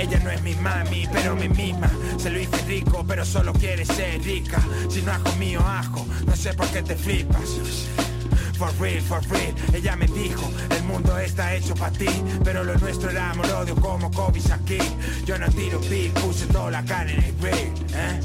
Ella 0.03 0.19
no 0.19 0.31
es 0.33 0.43
mi 0.43 0.53
mami, 0.57 1.09
pero 1.13 1.37
mi 1.37 1.49
misma. 1.49 1.89
Se 2.19 2.29
lo 2.29 2.41
hice 2.41 2.61
rico, 2.67 3.05
pero 3.07 3.25
solo 3.25 3.53
quiere 3.53 3.85
ser 3.85 4.21
rica. 4.25 4.61
Si 4.89 5.01
no 5.01 5.13
ajo 5.13 5.33
mío, 5.37 5.61
ajo, 5.65 6.05
no 6.27 6.35
sé 6.35 6.53
por 6.55 6.67
qué 6.73 6.83
te 6.83 6.97
flipas. 6.97 7.51
For 8.59 8.73
real, 8.81 9.01
for 9.03 9.23
real, 9.29 9.55
ella 9.73 9.95
me 9.95 10.07
dijo, 10.09 10.51
el 10.71 10.83
mundo 10.85 11.17
está 11.19 11.55
hecho 11.55 11.75
para 11.75 11.93
ti, 11.93 12.09
pero 12.43 12.65
lo 12.65 12.77
nuestro 12.79 13.11
era 13.11 13.31
amor 13.31 13.47
odio 13.53 13.77
como 13.77 14.11
Kobe 14.11 14.41
aquí. 14.53 14.79
Yo 15.25 15.39
no 15.39 15.49
tiro 15.51 15.79
beat, 15.89 16.13
puse 16.21 16.47
toda 16.47 16.71
la 16.73 16.85
carne 16.85 17.15
en 17.15 17.23
el 17.23 17.37
grill, 17.37 17.73
¿eh? 17.95 18.21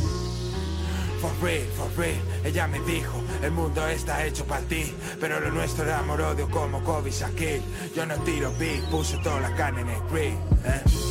For 1.22 1.32
real, 1.42 1.68
for 1.76 1.92
real, 1.96 2.22
ella 2.44 2.68
me 2.68 2.80
dijo, 2.82 3.24
el 3.44 3.52
mundo 3.52 3.88
está 3.88 4.26
hecho 4.26 4.46
para 4.46 4.62
ti, 4.62 4.94
pero 5.20 5.40
lo 5.40 5.52
nuestro 5.52 5.86
era 5.86 6.00
amor 6.00 6.22
odio 6.22 6.50
como 6.50 6.84
Kobe 6.84 7.12
aquí. 7.24 7.62
Yo 7.96 8.06
no 8.06 8.16
tiro 8.24 8.52
beat, 8.60 8.84
puse 8.90 9.18
toda 9.20 9.40
la 9.42 9.56
carne 9.56 9.82
en 9.82 9.90
el 9.90 10.02
grill, 10.12 10.34
¿eh? 10.66 11.07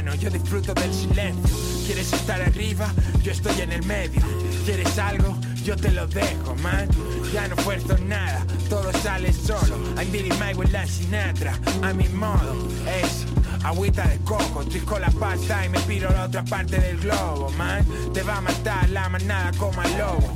Yo 0.00 0.30
disfruto 0.30 0.72
del 0.72 0.92
silencio. 0.94 1.56
¿Quieres 1.84 2.10
estar 2.12 2.40
arriba? 2.40 2.90
Yo 3.22 3.32
estoy 3.32 3.60
en 3.60 3.72
el 3.72 3.84
medio. 3.84 4.22
¿Quieres 4.64 4.98
algo? 4.98 5.36
Yo 5.62 5.76
te 5.76 5.90
lo 5.90 6.06
dejo, 6.06 6.54
man. 6.62 6.88
Ya 7.34 7.46
no 7.48 7.56
fuerzo 7.56 7.98
nada, 7.98 8.44
todo 8.70 8.90
sale 9.02 9.30
solo. 9.32 9.76
I'm 9.98 10.10
Billy 10.10 10.30
with 10.56 10.72
la 10.72 10.86
Sinatra, 10.86 11.52
a 11.82 11.92
mi 11.92 12.08
modo. 12.08 12.66
Es 13.02 13.26
agüita 13.62 14.08
de 14.08 14.16
coco, 14.20 14.64
trisco 14.64 14.98
la 14.98 15.10
pasta 15.10 15.66
y 15.66 15.68
me 15.68 15.78
piro 15.80 16.08
a 16.08 16.12
la 16.12 16.24
otra 16.24 16.44
parte 16.44 16.78
del 16.78 16.98
globo, 16.98 17.50
man. 17.58 17.84
Te 18.14 18.22
va 18.22 18.38
a 18.38 18.40
matar 18.40 18.88
la 18.88 19.08
manada 19.10 19.52
como 19.58 19.82
al 19.82 19.98
lobo. 19.98 20.32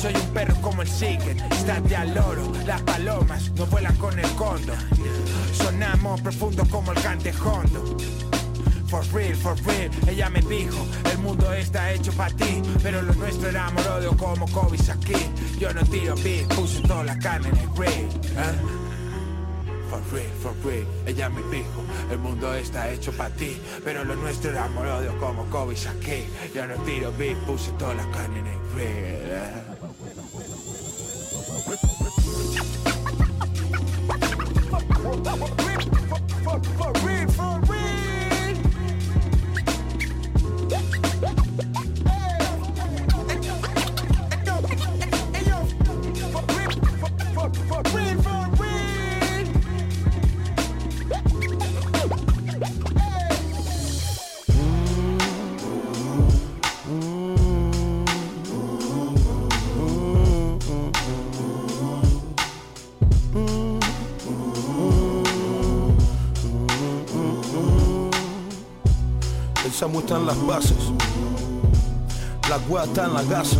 Soy 0.00 0.14
un 0.14 0.28
perro 0.32 0.54
como 0.60 0.82
el 0.82 0.88
Seeker, 0.88 1.36
estate 1.50 1.96
al 1.96 2.14
loro. 2.14 2.52
Las 2.64 2.80
palomas 2.82 3.50
no 3.56 3.66
vuelan 3.66 3.96
con 3.96 4.16
el 4.18 4.30
cóndor. 4.36 4.76
Sonamos 5.52 6.20
profundo 6.20 6.64
como 6.70 6.92
el 6.92 7.02
cantejondo. 7.02 7.96
For 8.94 9.02
real, 9.12 9.34
for 9.34 9.56
real, 9.66 9.90
ella 10.06 10.30
me 10.30 10.40
dijo, 10.42 10.86
el 11.10 11.18
mundo 11.18 11.52
está 11.52 11.92
hecho 11.92 12.12
para 12.12 12.32
ti, 12.36 12.62
pero 12.80 13.02
lo 13.02 13.12
nuestro 13.14 13.48
era 13.48 13.66
amor 13.66 13.84
odio 13.88 14.16
como 14.16 14.46
Kobe 14.52 14.78
aquí. 14.88 15.16
Yo 15.58 15.74
no 15.74 15.82
tiro 15.82 16.14
beat, 16.22 16.46
puse 16.54 16.80
toda 16.82 17.02
la 17.02 17.18
carne 17.18 17.48
en 17.48 17.56
el 17.56 17.68
grill. 17.70 17.90
¿eh? 17.90 18.54
For 19.90 20.00
real, 20.12 20.30
for 20.40 20.54
real, 20.64 20.86
ella 21.06 21.28
me 21.28 21.42
dijo, 21.50 21.82
el 22.08 22.18
mundo 22.18 22.54
está 22.54 22.88
hecho 22.88 23.10
para 23.10 23.34
ti, 23.34 23.60
pero 23.82 24.04
lo 24.04 24.14
nuestro 24.14 24.52
era 24.52 24.66
amor 24.66 24.86
odio 24.86 25.18
como 25.18 25.44
Kobe 25.46 25.74
aquí. 25.74 26.28
Yo 26.54 26.64
no 26.64 26.76
tiro 26.84 27.10
beat, 27.18 27.36
puse 27.38 27.72
toda 27.72 27.94
la 27.94 28.08
carne 28.12 28.38
en 28.38 28.46
el 28.46 28.58
grill. 28.76 28.86
¿eh? 28.86 29.74
Las 70.24 70.46
bases. 70.46 70.90
La 72.48 72.56
guá 72.66 72.84
está 72.84 73.04
en 73.04 73.12
la 73.12 73.22
casa. 73.24 73.58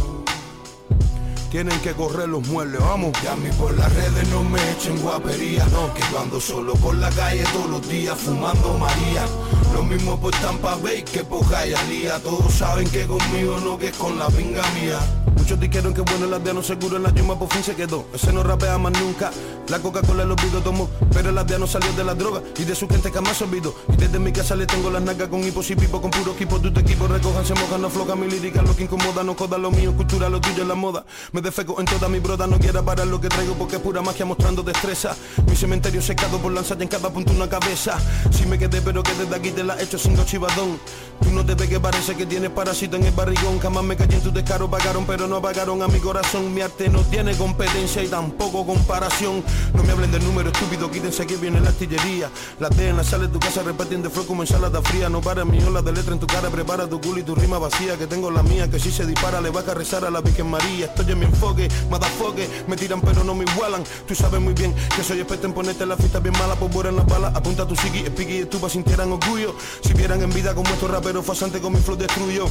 Tienen 1.51 1.79
que 1.81 1.93
correr 1.93 2.27
los 2.27 2.47
muebles, 2.49 2.81
vamos. 2.81 3.13
Y 3.23 3.27
a 3.27 3.37
mí 3.37 3.51
por 3.59 3.77
las 3.77 3.93
redes 3.95 4.27
no 4.31 4.43
me 4.43 4.59
echen 4.73 4.99
guapería. 5.03 5.67
No, 5.67 5.93
que 5.93 6.01
yo 6.11 6.21
ando 6.21 6.41
solo 6.41 6.73
por 6.77 6.95
la 6.95 7.11
calle 7.11 7.45
todos 7.53 7.69
los 7.69 7.87
días 7.87 8.19
fumando 8.19 8.79
María. 8.79 9.27
Lo 9.75 9.83
mismo 9.83 10.19
por 10.19 10.35
Tampa 10.37 10.77
Bay 10.77 11.03
que 11.03 11.23
por 11.23 11.45
Hialeah. 11.45 12.21
Todos 12.21 12.55
saben 12.55 12.89
que 12.89 13.07
conmigo 13.07 13.61
no, 13.61 13.77
que 13.77 13.89
es 13.89 13.97
con 13.97 14.19
la 14.19 14.29
pinga 14.29 14.63
mía. 14.81 14.99
Muchos 15.37 15.61
dijeron 15.61 15.93
que 15.93 16.01
bueno 16.01 16.25
el 16.25 16.33
aldeano 16.33 16.63
seguro 16.63 16.97
en 16.97 17.03
la 17.03 17.13
yuma 17.13 17.39
por 17.39 17.53
fin 17.53 17.63
se 17.63 17.75
quedó. 17.75 18.07
Ese 18.15 18.33
no 18.33 18.43
rapea 18.43 18.79
más 18.79 18.95
nunca. 18.99 19.31
La 19.69 19.79
Coca-Cola 19.79 20.25
lo 20.25 20.35
olvido 20.35 20.61
tomó. 20.61 20.89
Pero 21.13 21.31
el 21.31 21.39
aldeano 21.39 21.67
salió 21.67 21.93
de 21.93 22.05
la 22.05 22.15
droga 22.15 22.43
y 22.59 22.65
de 22.65 22.75
su 22.75 22.89
gente 22.89 23.11
jamás 23.11 23.41
olvido. 23.43 23.75
Y 23.93 23.97
desde 23.97 24.19
mi 24.19 24.33
casa 24.33 24.55
le 24.57 24.67
tengo 24.67 24.91
las 24.91 25.03
nalgas 25.03 25.29
con 25.29 25.43
hipos 25.45 25.71
y 25.71 25.77
pipo 25.77 26.01
con 26.01 26.11
puro 26.11 26.33
equipo. 26.33 26.61
Tu 26.61 26.69
equipo 26.79 27.07
recojan, 27.07 27.45
se 27.45 27.55
mojan, 27.55 27.83
no 27.83 27.91
floca 27.91 28.15
mi 28.15 28.29
lírica, 28.29 28.63
lo 28.63 28.75
que 28.75 28.85
incomoda, 28.85 29.23
no 29.23 29.37
coda 29.37 29.59
lo 29.59 29.71
mío, 29.71 29.95
cultura, 29.95 30.29
lo 30.29 30.41
tuyo 30.41 30.65
la 30.65 30.75
moda. 30.75 31.05
Me 31.33 31.41
defeco 31.41 31.81
en 31.81 31.87
toda 31.87 32.09
mi 32.09 32.19
broda, 32.19 32.47
no 32.47 32.59
quiera 32.59 32.83
parar 32.83 33.07
lo 33.07 33.21
que 33.21 33.29
traigo 33.29 33.55
porque 33.55 33.77
es 33.77 33.83
pura 33.83 34.03
magia 34.03 34.25
mostrando 34.25 34.63
destreza. 34.63 35.15
Mi 35.47 35.57
cementerio 35.57 36.03
secado 36.03 36.39
por 36.39 36.53
lanzar 36.53 36.81
en 36.83 36.89
cada 36.89 37.11
punto 37.11 37.33
una 37.33 37.49
cabeza. 37.49 37.99
Si 38.31 38.47
me 38.47 38.59
quedé, 38.59 38.83
pero 38.83 39.03
que 39.03 39.13
desde 39.15 39.35
aquí 39.35 39.51
te 39.51 39.63
la 39.63 39.81
echo 39.81 39.99
sin 39.99 40.17
chivadón. 40.25 40.79
Tú 41.23 41.31
no 41.31 41.45
te 41.45 41.55
ves 41.55 41.69
que 41.69 41.81
parece 41.81 42.15
que 42.17 42.27
tienes 42.27 42.51
parásito 42.51 42.97
en 42.97 43.05
el 43.05 43.13
barrigón. 43.13 43.59
Jamás 43.61 43.85
me 43.85 43.97
callé 43.97 44.17
en 44.17 44.23
tu 44.23 44.33
descaro, 44.33 44.69
pagaron, 44.69 45.07
pero 45.07 45.27
no 45.27 45.37
apagaron 45.37 45.83
a 45.83 45.89
mi 45.89 46.01
corazón. 46.01 46.53
Mi 46.53 46.61
arte 46.61 46.89
no 46.89 47.01
tiene 47.03 47.35
competencia 47.37 48.03
y 48.03 48.09
tampoco 48.09 48.67
comparación. 48.67 49.43
No 49.75 49.83
me 49.83 49.93
hablen 49.93 50.11
del 50.11 50.25
número 50.25 50.51
estúpido, 50.51 50.91
quítense 50.91 51.27
que 51.27 51.37
viene 51.37 51.61
la 51.61 51.69
artillería. 51.69 52.31
La 52.61 52.71
T 52.71 52.89
en 52.89 52.97
la 52.97 53.05
sala 53.05 53.27
de 53.27 53.33
tu 53.33 53.39
casa 53.39 53.63
repartiendo 53.63 54.11
flow 54.11 54.27
como 54.27 54.43
ensalada 54.43 54.81
fría. 54.83 55.09
No 55.09 55.21
para 55.21 55.45
mi 55.45 55.63
ola 55.63 55.83
de 55.83 55.93
letra 55.93 56.13
en 56.15 56.21
tu 56.21 56.27
cara, 56.27 56.49
prepara 56.51 56.89
tu 56.89 57.01
culo 57.01 57.19
y 57.21 57.23
tu 57.23 57.35
rima 57.35 57.59
vacía. 57.59 57.97
Que 57.97 58.07
tengo 58.07 58.31
la 58.31 58.43
mía, 58.43 58.71
que 58.71 58.79
si 58.79 58.91
se 58.91 59.07
dispara 59.07 59.41
le 59.41 59.51
va 59.51 59.61
a 59.61 59.75
rezar 59.75 60.05
a 60.05 60.11
la 60.11 60.21
Virgen 60.21 60.51
María. 60.51 60.87
Estoy 60.87 61.13
en 61.13 61.19
mi 61.19 61.27
enfoque, 61.27 61.69
madafoque, 61.91 62.49
me 62.69 62.77
tiran 62.77 63.01
pero 63.01 63.25
no 63.25 63.35
me 63.35 63.45
igualan. 63.45 63.85
Tú 64.07 64.15
sabes 64.15 64.41
muy 64.41 64.55
bien 64.55 64.75
que 64.97 65.03
soy 65.03 65.19
experto 65.21 65.47
en 65.47 65.53
ponerte 65.53 65.87
la 65.87 65.97
fiesta 65.97 66.21
bien 66.21 66.35
mala, 66.39 66.55
pues 66.55 66.73
en 66.87 66.97
las 66.97 67.07
balas. 67.07 67.35
Apunta 67.35 67.67
tu 67.67 67.75
psiqui, 67.75 68.03
piqui 68.11 68.35
y 68.35 68.39
estupa 68.43 68.69
sintieran 68.69 69.13
orgullo. 69.13 69.55
Si 69.83 69.93
vieran 69.93 70.23
en 70.23 70.31
vida 70.31 70.55
como 70.55 70.69
estos 70.71 70.91
raperos 70.91 71.25
fasantes 71.25 71.61
con 71.61 71.73
mi 71.73 71.81
flow 71.81 71.97
destruyo. 71.97 72.47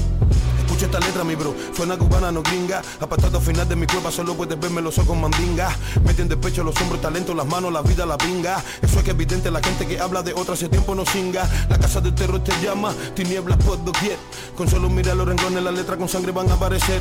Escucha 0.73 0.87
esta 0.87 1.05
letra, 1.05 1.23
mi 1.23 1.35
bro, 1.35 1.53
suena 1.71 1.95
cubana, 1.95 2.31
no 2.31 2.41
gringa. 2.41 2.81
Apartado 2.99 3.39
final 3.39 3.69
de 3.69 3.75
mi 3.75 3.85
cueva, 3.85 4.11
solo 4.11 4.33
puedes 4.33 4.59
verme 4.59 4.81
los 4.81 4.97
ojos 4.97 5.15
mandinga. 5.15 5.69
Meten 6.03 6.27
de 6.27 6.35
pecho 6.35 6.63
los 6.63 6.75
hombros, 6.81 6.99
talento, 6.99 7.35
las 7.35 7.45
manos, 7.45 7.71
la 7.71 7.83
vida, 7.83 8.07
la 8.07 8.17
pinga. 8.17 8.59
Eso 8.81 8.97
es 8.97 9.03
que 9.05 9.11
evidente, 9.11 9.51
la 9.51 9.61
gente 9.61 9.85
que 9.85 9.99
habla 9.99 10.23
de 10.23 10.33
otra 10.33 10.55
hace 10.55 10.69
tiempo 10.69 10.95
no 10.95 11.05
singa. 11.05 11.47
La 11.69 11.77
casa 11.77 12.01
del 12.01 12.15
terror 12.15 12.43
te 12.43 12.51
llama, 12.63 12.91
tinieblas 13.13 13.59
por 13.59 13.85
doquier. 13.85 14.17
Con 14.57 14.67
solo 14.67 14.89
mirar 14.89 15.15
los 15.15 15.27
rencones, 15.27 15.61
las 15.61 15.75
letras 15.75 15.99
con 15.99 16.09
sangre 16.09 16.31
van 16.31 16.49
a 16.49 16.55
aparecer. 16.55 16.99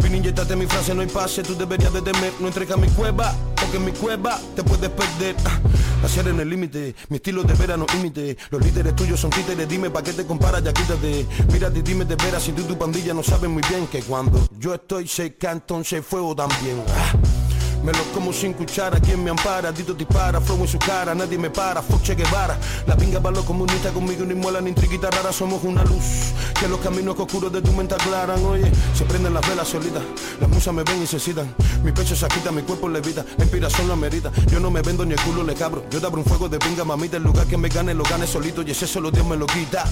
Vine 0.00 0.18
inyectate 0.18 0.54
mi 0.54 0.66
frase, 0.66 0.94
no 0.94 1.00
hay 1.00 1.08
pase, 1.08 1.42
tú 1.42 1.56
deberías 1.56 1.92
de 1.92 2.02
temer. 2.02 2.32
No 2.38 2.46
entrega 2.46 2.76
mi 2.76 2.86
cueva, 2.90 3.34
porque 3.56 3.78
en 3.78 3.84
mi 3.84 3.90
cueva 3.90 4.38
te 4.54 4.62
puedes 4.62 4.90
perder. 4.90 5.34
Ah, 5.44 5.58
Hacer 6.04 6.28
en 6.28 6.38
el 6.38 6.48
límite, 6.48 6.94
mi 7.08 7.16
estilo 7.16 7.42
de 7.42 7.54
vera 7.54 7.76
no 7.76 7.84
imite. 7.98 8.36
Los 8.50 8.64
líderes 8.64 8.94
tuyos 8.94 9.18
son 9.18 9.30
títeres, 9.30 9.68
dime 9.68 9.90
pa' 9.90 10.02
qué 10.02 10.12
te 10.12 10.24
comparas, 10.24 10.62
ya 10.62 10.72
quítate. 10.72 11.26
Mírate 11.52 11.80
y 11.80 11.82
dime 11.82 12.04
de 12.04 12.14
veras 12.14 12.44
si 12.44 12.52
tú 12.52 12.62
tu 12.62 12.78
pandilla 12.78 13.07
no 13.14 13.22
saben 13.22 13.52
muy 13.52 13.62
bien 13.68 13.86
que 13.86 14.02
cuando 14.02 14.38
yo 14.58 14.74
estoy 14.74 15.08
seca, 15.08 15.52
entonces 15.52 16.04
fuego 16.04 16.34
también. 16.34 16.82
Ah. 16.88 17.47
Me 17.88 17.94
lo 17.94 18.04
como 18.12 18.34
sin 18.34 18.52
cuchara, 18.52 19.00
quien 19.00 19.24
me 19.24 19.30
ampara, 19.30 19.72
Tito 19.72 19.94
dispara, 19.94 20.42
flow 20.42 20.60
en 20.60 20.68
su 20.68 20.78
cara, 20.78 21.14
nadie 21.14 21.38
me 21.38 21.48
para, 21.48 21.80
fuck 21.80 22.02
Che 22.02 22.14
Guevara. 22.14 22.58
La 22.86 22.94
pinga 22.94 23.18
para 23.18 23.36
los 23.36 23.46
comunistas 23.46 23.92
conmigo, 23.92 24.26
ni 24.26 24.34
muela 24.34 24.60
ni 24.60 24.68
intriguita 24.68 25.10
rara, 25.10 25.32
somos 25.32 25.64
una 25.64 25.82
luz. 25.84 26.34
Que 26.60 26.68
los 26.68 26.80
caminos 26.80 27.18
oscuros 27.18 27.50
de 27.50 27.62
tu 27.62 27.72
mente 27.72 27.94
aclaran, 27.94 28.44
oye, 28.44 28.70
se 28.94 29.06
prenden 29.06 29.32
las 29.32 29.48
velas 29.48 29.68
solitas, 29.68 30.02
las 30.38 30.50
musas 30.50 30.74
me 30.74 30.82
ven 30.82 31.02
y 31.02 31.06
se 31.06 31.18
citan. 31.18 31.54
Mi 31.82 31.90
pecho 31.90 32.14
se 32.14 32.28
quita, 32.28 32.52
mi 32.52 32.60
cuerpo 32.60 32.90
levita, 32.90 33.24
la 33.38 33.44
inspiración 33.44 33.88
la 33.88 33.96
merita. 33.96 34.30
Yo 34.50 34.60
no 34.60 34.70
me 34.70 34.82
vendo 34.82 35.06
ni 35.06 35.14
el 35.14 35.20
culo 35.22 35.42
le 35.42 35.54
cabro, 35.54 35.84
yo 35.90 35.98
te 35.98 36.04
abro 36.04 36.20
un 36.20 36.26
fuego 36.26 36.46
de 36.46 36.58
pinga, 36.58 36.84
mamita, 36.84 37.16
el 37.16 37.22
lugar 37.22 37.46
que 37.46 37.56
me 37.56 37.70
gane, 37.70 37.94
lo 37.94 38.04
gane 38.04 38.26
solito, 38.26 38.60
y 38.60 38.70
ese 38.70 38.86
solo 38.86 39.10
Dios 39.10 39.24
me 39.24 39.36
lo 39.36 39.46
quita. 39.46 39.86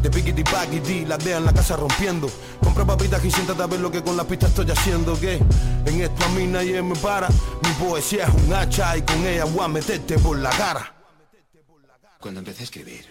De 0.00 0.10
piquiti 0.10 0.42
paquiti, 0.44 1.06
la 1.06 1.16
dea 1.16 1.38
en 1.38 1.44
la 1.44 1.52
casa 1.52 1.76
rompiendo. 1.76 2.28
Compra 2.62 2.84
papitas 2.84 3.24
y 3.24 3.30
siéntate 3.30 3.62
a 3.62 3.66
ver 3.66 3.80
lo 3.80 3.90
que 3.90 4.02
con 4.02 4.16
la 4.16 4.24
pista 4.24 4.46
estoy 4.46 4.70
haciendo, 4.70 5.18
que 5.18 5.40
en 5.86 6.00
esto 6.00 6.24
a 6.24 6.28
mí 6.30 6.46
nadie 6.46 6.82
me 6.82 6.94
para. 6.96 7.31
Mi 7.62 7.70
poesía 7.74 8.26
es 8.26 8.34
un 8.34 8.52
hacha 8.54 8.96
y 8.96 9.02
con 9.02 9.26
ella 9.26 9.44
voy 9.44 9.64
a 9.64 9.68
meterte 9.68 10.18
por 10.18 10.38
la 10.38 10.50
cara. 10.50 10.94
Cuando 12.20 12.40
empecé 12.40 12.60
a 12.60 12.64
escribir, 12.64 13.06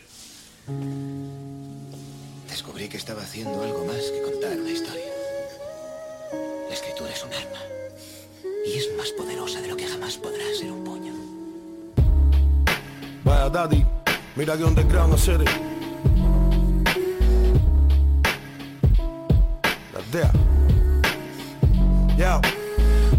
descubrí 2.48 2.88
que 2.88 2.98
estaba 2.98 3.22
haciendo 3.22 3.62
algo 3.62 3.86
más 3.86 3.98
que 3.98 4.22
contar 4.22 4.58
una 4.58 4.70
historia. 4.70 5.06
La 6.68 6.74
escritura 6.74 7.12
es 7.12 7.24
un 7.24 7.34
arma 7.34 7.60
y 8.66 8.78
es 8.78 8.88
más 8.98 9.10
poderosa 9.12 9.60
de 9.62 9.68
lo 9.68 9.76
que 9.76 9.88
jamás 9.88 10.18
podrá 10.18 10.44
ser 10.58 10.72
un 10.72 10.84
puño. 10.84 11.14
Vaya 13.24 13.50
daddy, 13.50 13.86
mira 14.36 14.58
que 14.58 14.64
underground 14.64 15.14
hacer 15.14 15.44
La 19.94 20.02
dea. 20.12 20.32
Ya. 22.18 22.61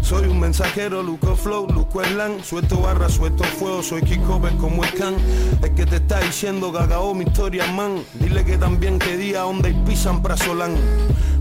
Soy 0.03 0.27
un 0.27 0.39
mensajero, 0.41 1.01
Luco 1.01 1.33
Flow, 1.35 1.65
Luco 1.69 2.01
Erlan 2.01 2.43
Suelto 2.43 2.81
barra, 2.81 3.07
suelto 3.07 3.45
fuego, 3.45 3.81
soy 3.81 4.01
Kikover 4.01 4.53
como 4.57 4.83
Scan 4.83 5.15
Es 5.63 5.69
que 5.71 5.85
te 5.85 5.95
está 5.95 6.19
diciendo 6.19 6.73
cagao 6.73 7.15
mi 7.15 7.23
historia, 7.23 7.65
man. 7.71 8.03
Dile 8.13 8.43
que 8.43 8.57
también 8.57 8.99
que 8.99 9.15
día 9.15 9.45
y 9.47 9.73
pisan 9.85 10.21
para 10.21 10.35
Solán 10.35 10.75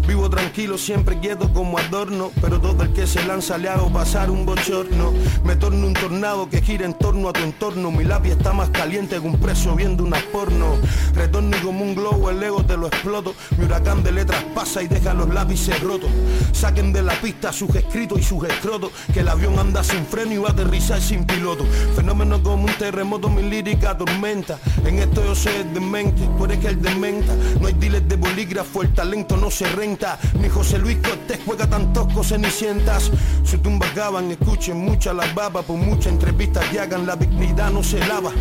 Vivo 0.06 0.28
tranquilo, 0.28 0.78
siempre 0.78 1.20
quieto 1.20 1.52
como 1.52 1.78
adorno 1.78 2.32
Pero 2.40 2.60
todo 2.60 2.82
el 2.82 2.92
que 2.92 3.06
se 3.06 3.24
lanza 3.24 3.56
le 3.56 3.68
hago 3.68 3.92
pasar 3.92 4.30
un 4.30 4.44
bochorno. 4.44 5.12
Me 5.44 5.56
torno 5.56 5.86
un 5.86 5.94
tornado 5.94 6.48
que 6.48 6.60
gira 6.60 6.84
en 6.84 6.94
torno 6.94 7.28
a 7.28 7.32
tu 7.32 7.40
entorno. 7.40 7.90
Mi 7.90 8.04
lápiz 8.04 8.32
está 8.32 8.52
más 8.52 8.70
caliente 8.70 9.20
que 9.20 9.26
un 9.26 9.38
preso 9.38 9.74
viendo 9.76 10.04
una 10.04 10.18
porno. 10.32 10.76
Retorno 11.14 11.56
y 11.56 11.60
como 11.60 11.84
un 11.84 11.94
globo 11.94 12.30
el 12.30 12.42
ego 12.42 12.64
te 12.64 12.76
lo 12.76 12.88
exploto. 12.88 13.34
Mi 13.56 13.64
huracán 13.64 14.02
de 14.02 14.12
letras 14.12 14.44
pasa 14.54 14.82
y 14.82 14.88
deja 14.88 15.14
los 15.14 15.32
lápices 15.32 15.80
rotos. 15.80 16.10
Saquen 16.52 16.92
de 16.92 17.02
la 17.02 17.14
pista 17.14 17.52
sus 17.52 17.74
escritos 17.74 18.18
y 18.18 18.22
sus 18.22 18.44
escrotos 18.44 18.90
Que 19.12 19.20
el 19.20 19.28
avión 19.28 19.58
anda 19.58 19.82
sin 19.84 20.04
freno 20.04 20.32
y 20.32 20.38
va 20.38 20.48
a 20.48 20.52
aterrizar 20.52 21.00
sin 21.00 21.24
piloto. 21.24 21.64
Fenómeno 21.94 22.42
como 22.42 22.64
un 22.64 22.74
terremoto, 22.74 23.28
mi 23.28 23.42
lírica 23.42 23.96
tormenta. 23.96 24.58
En 24.84 24.98
esto 24.98 25.24
yo 25.24 25.34
soy 25.34 25.54
el 25.54 25.72
demente, 25.72 26.28
tú 26.36 26.44
eres 26.44 26.58
que 26.58 26.68
el 26.68 26.82
dementa 26.82 27.34
No 27.60 27.68
hay 27.68 27.74
dealers 27.74 28.08
de 28.08 28.16
bolígrafo, 28.16 28.82
el 28.82 28.92
talento 28.92 29.36
no 29.36 29.50
se 29.50 29.66
renta 29.66 29.91
ni 30.40 30.48
José 30.48 30.78
Luis 30.78 30.96
Cortés 30.98 31.38
juega 31.44 31.66
tantos 31.66 32.26
cenicientas 32.26 33.10
Su 33.44 33.58
tumba 33.58 33.86
acaban, 33.86 34.30
escuchen 34.30 34.78
mucha 34.78 35.12
la 35.12 35.26
baba 35.34 35.62
Por 35.62 35.76
muchas 35.76 36.12
entrevistas 36.12 36.64
que 36.70 36.80
hagan 36.80 37.06
la 37.06 37.16
dignidad 37.16 37.70
no 37.70 37.82
se 37.82 37.98
lava 37.98 38.32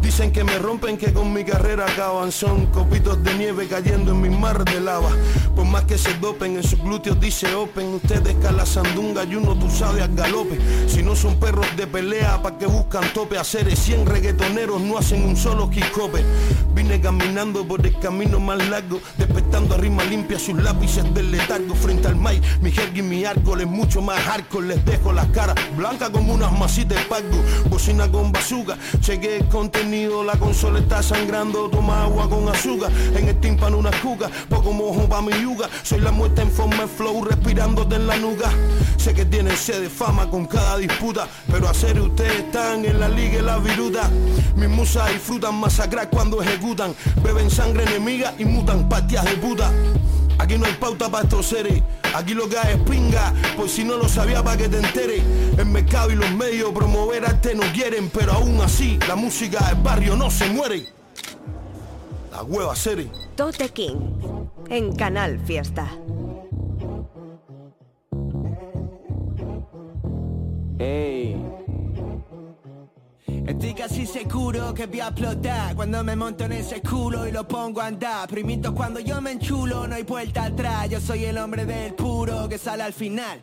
Dicen 0.00 0.32
que 0.32 0.44
me 0.44 0.58
rompen, 0.58 0.96
que 0.96 1.12
con 1.12 1.32
mi 1.32 1.44
carrera 1.44 1.86
acaban. 1.86 2.32
Son 2.32 2.66
copitos 2.66 3.22
de 3.22 3.34
nieve 3.34 3.68
cayendo 3.68 4.12
en 4.12 4.20
mi 4.20 4.30
mar 4.30 4.64
de 4.64 4.80
lava. 4.80 5.10
Por 5.54 5.66
más 5.66 5.84
que 5.84 5.98
se 5.98 6.14
dopen, 6.14 6.56
en 6.56 6.62
sus 6.62 6.80
glúteos 6.80 7.20
dice 7.20 7.54
open. 7.54 7.94
Ustedes 7.94 8.34
cala 8.42 8.64
sandunga 8.64 9.24
y 9.24 9.34
uno 9.36 9.54
tú 9.58 9.70
sabes 9.70 10.02
al 10.02 10.14
galope. 10.14 10.58
Si 10.86 11.02
no 11.02 11.14
son 11.14 11.38
perros 11.38 11.66
de 11.76 11.86
pelea, 11.86 12.42
pa' 12.42 12.56
que 12.58 12.66
buscan 12.66 13.12
tope 13.12 13.38
Hacer 13.38 13.74
100 13.74 14.06
reggaetoneros 14.06 14.80
no 14.80 14.98
hacen 14.98 15.24
un 15.24 15.36
solo 15.36 15.70
quicope 15.70 16.24
Vine 16.74 17.00
caminando 17.00 17.66
por 17.66 17.84
el 17.84 17.98
camino 17.98 18.40
más 18.40 18.58
largo 18.68 19.00
Despertando 19.16 19.74
a 19.74 19.78
rima 19.78 20.04
limpia 20.04 20.38
sus 20.38 20.60
lápices 20.62 21.12
del 21.14 21.30
letargo. 21.30 21.74
Frente 21.74 22.08
al 22.08 22.16
maíz 22.16 22.40
Mi 22.60 22.70
jerga 22.70 22.98
y 22.98 23.02
mi 23.02 23.24
arco 23.24 23.56
es 23.56 23.66
mucho 23.66 24.00
más 24.00 24.20
hardcore. 24.20 24.68
Les 24.68 24.84
dejo 24.84 25.12
las 25.12 25.26
caras 25.28 25.56
blancas 25.76 26.10
como 26.10 26.34
unas 26.34 26.52
masitas 26.58 26.98
de 26.98 27.04
pago. 27.04 27.28
Bocina 27.68 28.10
con 28.10 28.32
bazooka, 28.32 28.78
cheque 29.00 29.38
el 29.38 29.48
contenido 29.48 29.89
La 29.90 30.38
consola 30.38 30.78
está 30.78 31.02
sangrando, 31.02 31.68
toma 31.68 32.04
agua 32.04 32.30
con 32.30 32.48
azúcar 32.48 32.92
En 33.16 33.26
el 33.26 33.40
tímpano 33.40 33.76
una 33.76 33.90
cuca, 34.00 34.30
poco 34.48 34.72
mojo 34.72 35.08
pa' 35.08 35.20
mi 35.20 35.32
yuga 35.32 35.68
Soy 35.82 35.98
la 35.98 36.12
muerte 36.12 36.42
en 36.42 36.50
forma 36.52 36.82
de 36.82 36.86
flow, 36.86 37.24
respirándote 37.24 37.96
en 37.96 38.06
la 38.06 38.16
nuca. 38.16 38.52
Sé 38.96 39.14
que 39.14 39.24
tienen 39.24 39.56
sed 39.56 39.80
de 39.82 39.90
fama 39.90 40.30
con 40.30 40.46
cada 40.46 40.76
disputa 40.76 41.26
Pero 41.50 41.68
a 41.68 41.74
serio 41.74 42.04
ustedes 42.04 42.38
están 42.38 42.84
en 42.84 43.00
la 43.00 43.08
liga 43.08 43.40
y 43.40 43.42
la 43.42 43.58
viruta. 43.58 44.08
Mis 44.54 44.68
musas 44.68 45.12
disfrutan 45.12 45.56
masacrar 45.56 46.08
cuando 46.08 46.40
ejecutan 46.40 46.94
Beben 47.24 47.50
sangre 47.50 47.82
enemiga 47.82 48.32
y 48.38 48.44
mutan 48.44 48.88
patias 48.88 49.24
de 49.24 49.36
puta 49.38 49.72
Aquí 50.40 50.56
no 50.56 50.64
hay 50.64 50.72
pauta 50.72 51.10
para 51.10 51.24
estos 51.24 51.44
seres, 51.44 51.82
aquí 52.14 52.32
lo 52.32 52.48
que 52.48 52.56
hay 52.56 52.72
es 52.72 52.80
pinga, 52.80 53.34
pues 53.58 53.72
si 53.72 53.84
no 53.84 53.98
lo 53.98 54.08
sabía 54.08 54.42
para 54.42 54.56
que 54.56 54.70
te 54.70 54.78
entere. 54.78 55.22
El 55.58 55.66
mercado 55.66 56.10
y 56.10 56.14
los 56.14 56.30
medios 56.32 56.72
promover 56.72 57.26
arte 57.26 57.54
no 57.54 57.70
quieren, 57.74 58.08
pero 58.08 58.32
aún 58.32 58.58
así 58.62 58.98
la 59.06 59.16
música 59.16 59.68
del 59.68 59.82
barrio 59.82 60.16
no 60.16 60.30
se 60.30 60.48
muere. 60.48 60.86
La 62.32 62.42
hueva 62.42 62.74
serie. 62.74 63.10
Tote 63.36 63.68
King, 63.68 63.96
en 64.70 64.96
Canal 64.96 65.38
Fiesta. 65.40 65.86
Ey. 70.78 71.29
Estoy 73.50 73.74
casi 73.74 74.06
seguro 74.06 74.72
que 74.72 74.86
voy 74.86 75.00
a 75.00 75.08
explotar 75.08 75.74
Cuando 75.74 76.04
me 76.04 76.14
monto 76.14 76.44
en 76.44 76.52
ese 76.52 76.80
culo 76.80 77.26
y 77.26 77.32
lo 77.32 77.48
pongo 77.48 77.80
a 77.80 77.86
andar. 77.86 78.28
Primito 78.28 78.72
cuando 78.72 79.00
yo 79.00 79.20
me 79.20 79.32
enchulo 79.32 79.88
no 79.88 79.96
hay 79.96 80.04
vuelta 80.04 80.44
atrás. 80.44 80.88
Yo 80.88 81.00
soy 81.00 81.24
el 81.24 81.36
hombre 81.36 81.66
del 81.66 81.94
puro 81.94 82.48
que 82.48 82.58
sale 82.58 82.84
al 82.84 82.92
final. 82.92 83.42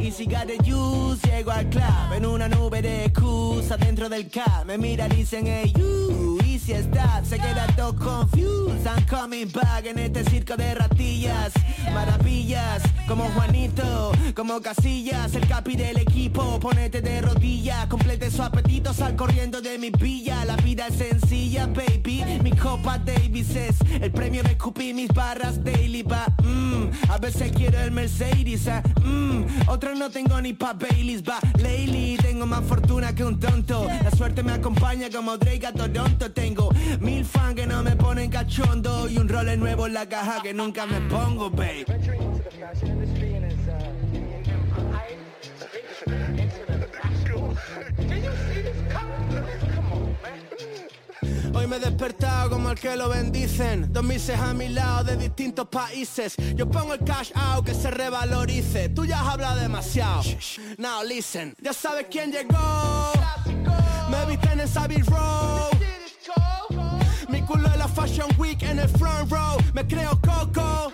Y 0.00 0.10
si 0.10 0.24
got 0.24 0.48
the 0.48 0.56
juice 0.58 1.24
llego 1.28 1.52
al 1.52 1.68
club. 1.68 2.12
En 2.16 2.26
una 2.26 2.48
nube 2.48 2.82
de 2.82 3.04
excusa 3.04 3.76
dentro 3.76 4.08
del 4.08 4.28
cab 4.28 4.66
Me 4.66 4.76
miran 4.76 5.12
y 5.12 5.16
dicen 5.16 5.46
hey 5.46 5.72
you 5.76 6.43
Easy 6.66 6.80
stop 6.80 7.24
Se 7.24 7.36
queda 7.36 7.66
todo 7.76 7.92
confused. 7.92 8.86
I'm 8.86 9.04
coming 9.06 9.50
back 9.50 9.84
en 9.84 9.98
este 9.98 10.24
circo 10.24 10.56
de 10.56 10.74
ratillas. 10.74 11.52
Maravillas 11.92 12.82
como 13.06 13.24
Juanito 13.34 14.12
Como 14.34 14.60
Casillas. 14.62 15.34
El 15.34 15.46
capi 15.46 15.76
del 15.76 15.98
equipo 15.98 16.58
Ponete 16.60 17.02
de 17.02 17.20
rodillas. 17.20 17.86
Complete 17.88 18.30
su 18.30 18.42
apetito 18.42 18.94
Sal 18.94 19.14
corriendo 19.14 19.60
de 19.60 19.78
mi 19.78 19.90
villa. 19.90 20.44
La 20.46 20.56
vida 20.56 20.86
es 20.86 20.96
sencilla 20.96 21.66
baby. 21.66 22.24
Mi 22.42 22.52
copa 22.52 22.98
Davis 22.98 23.54
es 23.56 23.76
El 24.00 24.10
premio. 24.10 24.42
De 24.42 24.94
mis 24.94 25.08
barras 25.08 25.62
daily 25.62 26.02
va 26.02 26.26
mm, 26.42 27.10
A 27.10 27.18
veces 27.18 27.52
quiero 27.52 27.78
el 27.80 27.90
Mercedes 27.90 28.66
ah, 28.68 28.82
mm, 29.02 29.68
Otros 29.68 29.98
no 29.98 30.10
tengo 30.10 30.40
ni 30.40 30.52
pa' 30.52 30.72
Baileys 30.72 31.22
va 31.22 31.38
Lately 31.58 32.16
tengo 32.16 32.46
más 32.46 32.64
fortuna 32.64 33.14
que 33.14 33.24
un 33.24 33.38
tonto. 33.38 33.86
La 34.02 34.10
suerte 34.10 34.42
me 34.42 34.52
acompaña 34.52 35.08
como 35.10 35.36
Drake 35.36 35.66
a 35.66 35.72
Toronto. 35.72 36.32
Tengo 36.32 36.53
mil 37.00 37.24
fans 37.24 37.54
que 37.54 37.66
no 37.66 37.82
me 37.82 37.96
ponen 37.96 38.30
cachondo 38.30 39.08
Y 39.08 39.18
un 39.18 39.28
role 39.28 39.56
nuevo 39.56 39.86
en 39.86 39.94
la 39.94 40.08
caja 40.08 40.42
que 40.42 40.52
nunca 40.52 40.86
me 40.86 41.00
pongo 41.02 41.50
babe. 41.50 41.84
Hoy 51.54 51.66
me 51.68 51.76
he 51.76 51.80
despertado 51.80 52.50
como 52.50 52.70
el 52.70 52.78
que 52.78 52.96
lo 52.96 53.08
bendicen. 53.08 53.92
Dos 53.92 54.04
mises 54.04 54.38
a 54.38 54.52
mi 54.52 54.68
lado 54.68 55.04
de 55.04 55.16
distintos 55.16 55.68
países. 55.68 56.34
Yo 56.54 56.68
pongo 56.68 56.94
el 56.94 57.04
cash 57.04 57.30
out 57.34 57.64
que 57.64 57.74
se 57.74 57.90
revalorice. 57.90 58.88
Tú 58.88 59.04
ya 59.04 59.20
has 59.20 59.28
hablado 59.28 59.60
demasiado. 59.60 60.22
Now 60.78 61.02
listen 61.04 61.54
Ya 61.62 61.72
sabes 61.72 62.06
quién 62.10 62.32
llegó. 62.32 63.12
Me 64.10 64.26
visten 64.26 64.60
en 64.60 64.68
Savvy 64.68 65.02
Row 65.02 65.70
Mi 67.28 67.42
culo 67.42 67.68
en 67.72 67.78
la 67.78 67.88
Fashion 67.88 68.28
Week 68.38 68.62
en 68.62 68.78
el 68.78 68.88
front 68.88 69.30
row. 69.30 69.56
Me 69.72 69.86
creo 69.86 70.18
coco. 70.20 70.92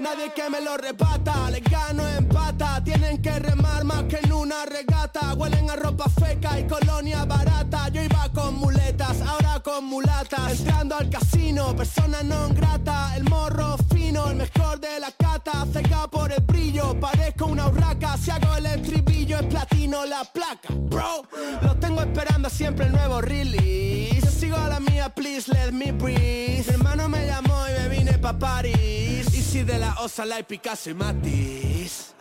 Nadie 0.00 0.32
que 0.34 0.50
me 0.50 0.60
lo 0.60 0.76
rebata, 0.76 1.50
le 1.50 1.60
gano 1.60 2.06
en 2.08 2.28
pata. 2.28 2.82
Tienen 2.82 3.22
que 3.22 3.38
remar 3.38 3.84
más 3.84 4.04
que 4.04 4.18
en 4.18 4.32
una 4.32 4.64
regata. 4.66 5.34
Huelen 5.34 5.70
a 5.70 5.76
ropa 5.76 6.08
feca 6.08 6.58
y 6.58 6.66
colonia 6.66 7.24
barata. 7.24 7.88
Yo 7.88 8.02
iba 8.02 8.28
con 8.32 8.56
muletas, 8.56 9.20
ahora 9.22 9.60
con 9.60 9.84
mulatas. 9.84 10.58
Entrando 10.58 10.96
al 10.96 11.08
casino, 11.08 11.74
persona 11.76 12.22
non 12.22 12.52
grata. 12.54 13.14
El 13.16 13.24
morro 13.24 13.76
fino, 13.92 14.28
el 14.30 14.36
mejor 14.36 14.80
de 14.80 15.00
la 15.00 15.10
cata. 15.12 15.66
El 15.74 15.88
brillo, 16.64 16.98
parezco 16.98 17.46
una 17.46 17.68
urraca. 17.68 18.16
Si 18.16 18.30
hago 18.30 18.56
el 18.56 18.66
estribillo 18.66 19.38
es 19.38 19.46
platino 19.46 20.04
la 20.06 20.24
placa. 20.24 20.68
Bro, 20.70 21.26
lo 21.62 21.76
tengo 21.76 22.00
esperando 22.00 22.48
siempre 22.48 22.86
el 22.86 22.92
nuevo 22.92 23.20
release. 23.20 24.20
Yo 24.20 24.30
sigo 24.30 24.56
a 24.56 24.68
la 24.68 24.80
mía, 24.80 25.08
please 25.08 25.52
let 25.52 25.72
me 25.72 25.92
breathe. 25.92 26.64
Mi 26.66 26.74
hermano 26.74 27.08
me 27.08 27.26
llamó 27.26 27.64
y 27.68 27.82
me 27.82 27.88
vine 27.88 28.18
pa' 28.18 28.38
París. 28.38 29.34
Y 29.34 29.42
si 29.42 29.62
de 29.62 29.78
la 29.78 29.94
osa 30.00 30.24
la 30.24 30.40
y 30.40 30.42
Picasso 30.42 30.90
y 30.90 30.94
Matisse 30.94 32.13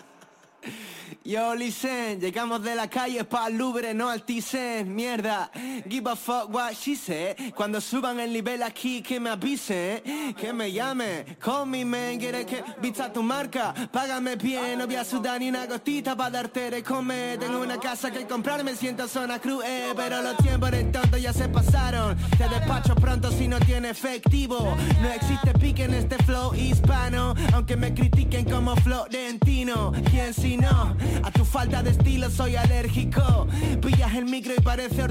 Yo 1.26 1.56
listen, 1.56 2.20
llegamos 2.20 2.62
de 2.64 2.76
la 2.76 2.90
calle 2.90 3.24
pa' 3.24 3.48
Louvre, 3.48 3.94
no 3.94 4.10
al 4.10 4.24
Thyssen, 4.24 4.94
mierda. 4.94 5.50
Give 5.88 6.06
a 6.12 6.18
fuck 6.18 6.54
what 6.54 6.74
she 6.74 6.96
said. 6.96 7.38
Cuando 7.56 7.80
suban 7.80 8.20
el 8.20 8.34
nivel 8.34 8.62
aquí, 8.62 9.02
que 9.02 9.22
me 9.22 9.30
avisen, 9.30 10.02
que 10.36 10.52
me 10.52 10.70
llame. 10.70 11.38
Call 11.40 11.66
me 11.66 11.86
man, 11.86 12.20
quiere 12.20 12.46
que 12.46 12.62
vista 12.82 13.12
tu 13.14 13.24
marca. 13.24 13.74
Págame 13.90 14.36
bien, 14.36 14.78
no 14.78 14.86
voy 14.86 14.98
a 14.98 15.06
sudar 15.06 15.40
ni 15.40 15.48
una 15.48 15.66
gotita 15.66 16.14
pa' 16.14 16.30
darte 16.30 16.70
de 16.70 16.84
comer. 16.84 17.40
Tengo 17.40 17.62
una 17.62 17.80
casa 17.80 18.12
que 18.12 18.28
comprar, 18.28 18.62
me 18.66 18.76
siento 18.76 19.08
zona 19.08 19.40
cruz, 19.40 19.64
eh, 19.66 19.94
pero 19.96 20.22
los 20.22 20.36
tiempos 20.38 20.72
de 20.72 20.84
tonto 20.84 21.16
ya 21.16 21.32
se 21.32 21.48
pasaron. 21.48 22.18
Te 22.38 22.50
despacho 22.50 22.96
pronto 22.96 23.32
si 23.32 23.48
no 23.48 23.60
tiene 23.62 23.92
efectivo. 23.92 24.76
No 25.02 25.10
existe 25.10 25.54
pique 25.54 25.86
en 25.86 25.94
este 25.94 26.18
flow 26.26 26.54
hispano, 26.54 27.34
aunque 27.54 27.78
me 27.78 27.94
critiquen 27.94 28.44
como 28.44 28.76
florentino. 28.76 29.94
¿Quién 30.12 30.34
si 30.34 30.58
no? 30.58 30.94
A 31.22 31.32
tu 31.32 31.46
falta 31.46 31.84
de 31.84 31.92
estilo 31.92 32.30
soy 32.30 32.56
alérgico. 32.56 33.48
Pillas 33.82 34.14
el 34.16 34.26
micro 34.26 34.54
y 34.58 34.62
parece. 34.62 35.04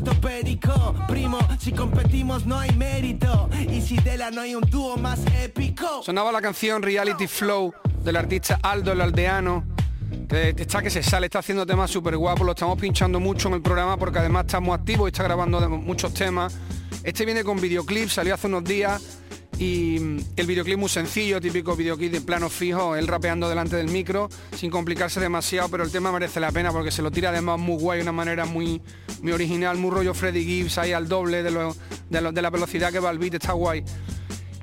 Primo, 1.09 1.39
si 1.59 1.73
competimos 1.73 2.47
no 2.47 2.59
hay 2.59 2.71
mérito. 2.73 3.49
Y 3.69 3.81
si 3.81 3.97
no 4.33 4.41
hay 4.41 4.55
un 4.55 4.63
dúo 4.63 4.97
más 4.97 5.21
épico. 5.43 6.03
Sonaba 6.03 6.33
la 6.33 6.41
canción 6.41 6.83
Reality 6.83 7.27
Flow 7.27 7.73
del 8.05 8.17
artista 8.17 8.59
Aldo 8.63 8.93
el 8.93 9.01
Aldeano. 9.01 9.65
Que 10.29 10.55
está 10.57 10.83
que 10.83 10.91
se 10.91 11.03
sale, 11.03 11.27
está 11.27 11.41
haciendo 11.41 11.67
temas 11.67 11.91
súper 11.91 12.17
guapos, 12.17 12.47
lo 12.47 12.53
estamos 12.53 12.79
pinchando 12.79 13.21
mucho 13.21 13.49
en 13.49 13.55
el 13.55 13.63
programa 13.63 13.99
porque 13.99 14.19
además 14.19 14.47
estamos 14.47 14.79
activos 14.79 15.09
y 15.09 15.11
está 15.13 15.23
grabando 15.23 15.69
muchos 15.69 16.15
temas. 16.15 16.57
Este 17.05 17.25
viene 17.25 17.45
con 17.45 17.61
videoclip, 17.61 18.09
salió 18.09 18.35
hace 18.35 18.47
unos 18.47 18.65
días 18.65 19.22
y 19.63 20.01
mm, 20.01 20.19
el 20.37 20.47
videoclip 20.47 20.77
muy 20.79 20.89
sencillo, 20.89 21.41
típico 21.41 21.77
videoclip 21.77 22.11
de 22.13 22.21
plano 22.21 22.49
fijo, 22.51 22.97
él 22.97 23.07
rapeando 23.07 23.49
delante 23.49 23.77
del 23.77 23.89
micro, 23.89 24.29
sin 24.57 24.71
complicarse 24.71 25.21
demasiado, 25.21 25.69
pero 25.69 25.85
el 25.85 25.93
tema 25.93 26.11
merece 26.11 26.41
la 26.41 26.51
pena 26.51 26.73
porque 26.73 26.91
se 26.91 27.01
lo 27.03 27.11
tira 27.13 27.29
además 27.31 27.61
muy 27.61 27.77
guay, 27.81 27.99
de 27.99 28.03
una 28.03 28.13
manera 28.13 28.45
muy, 28.45 28.83
muy 29.23 29.33
original, 29.33 29.79
muy 29.79 29.91
rollo 29.91 30.15
Freddy 30.15 30.45
Gibbs, 30.45 30.79
ahí 30.79 30.93
al 30.93 31.07
doble 31.09 31.43
de, 31.45 31.51
lo- 31.53 31.77
de 32.11 32.43
la 32.43 32.51
velocidad 32.51 32.91
que 32.91 32.99
va 32.99 33.11
el 33.11 33.19
beat, 33.19 33.35
está 33.35 33.53
guay. 33.53 33.85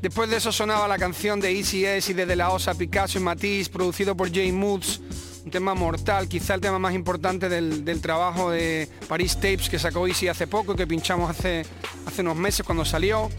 Después 0.02 0.30
de 0.30 0.38
eso 0.38 0.52
sonaba 0.52 0.88
la 0.88 0.98
canción 0.98 1.40
de 1.40 1.52
Easy 1.52 1.86
S 1.86 2.12
y 2.12 2.16
de 2.16 2.26
De 2.26 2.36
La 2.36 2.52
Osa, 2.52 2.74
Picasso 2.74 3.20
y 3.20 3.22
Matisse, 3.22 3.70
producido 3.70 4.16
por 4.16 4.34
Jay 4.34 4.52
Moods, 4.52 5.02
un 5.46 5.52
tema 5.52 5.74
mortal, 5.76 6.28
quizá 6.28 6.56
el 6.56 6.62
tema 6.62 6.80
más 6.80 6.94
importante 6.94 7.48
del, 7.50 8.02
trabajo 8.02 8.50
de 8.52 8.88
Paris 9.08 9.36
Tapes 9.36 9.70
que 9.70 9.80
sacó 9.80 10.08
Easy 10.08 10.28
hace 10.28 10.48
poco, 10.48 10.76
que 10.76 10.86
pinchamos 10.88 11.30
hace, 11.30 11.66
hace 12.06 12.22
unos 12.22 12.36
meses 12.36 12.66
cuando 12.66 12.84
salió. 12.86 13.30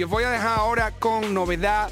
Y 0.00 0.04
os 0.04 0.08
voy 0.08 0.24
a 0.24 0.30
dejar 0.30 0.58
ahora 0.58 0.92
con 0.92 1.34
novedad, 1.34 1.90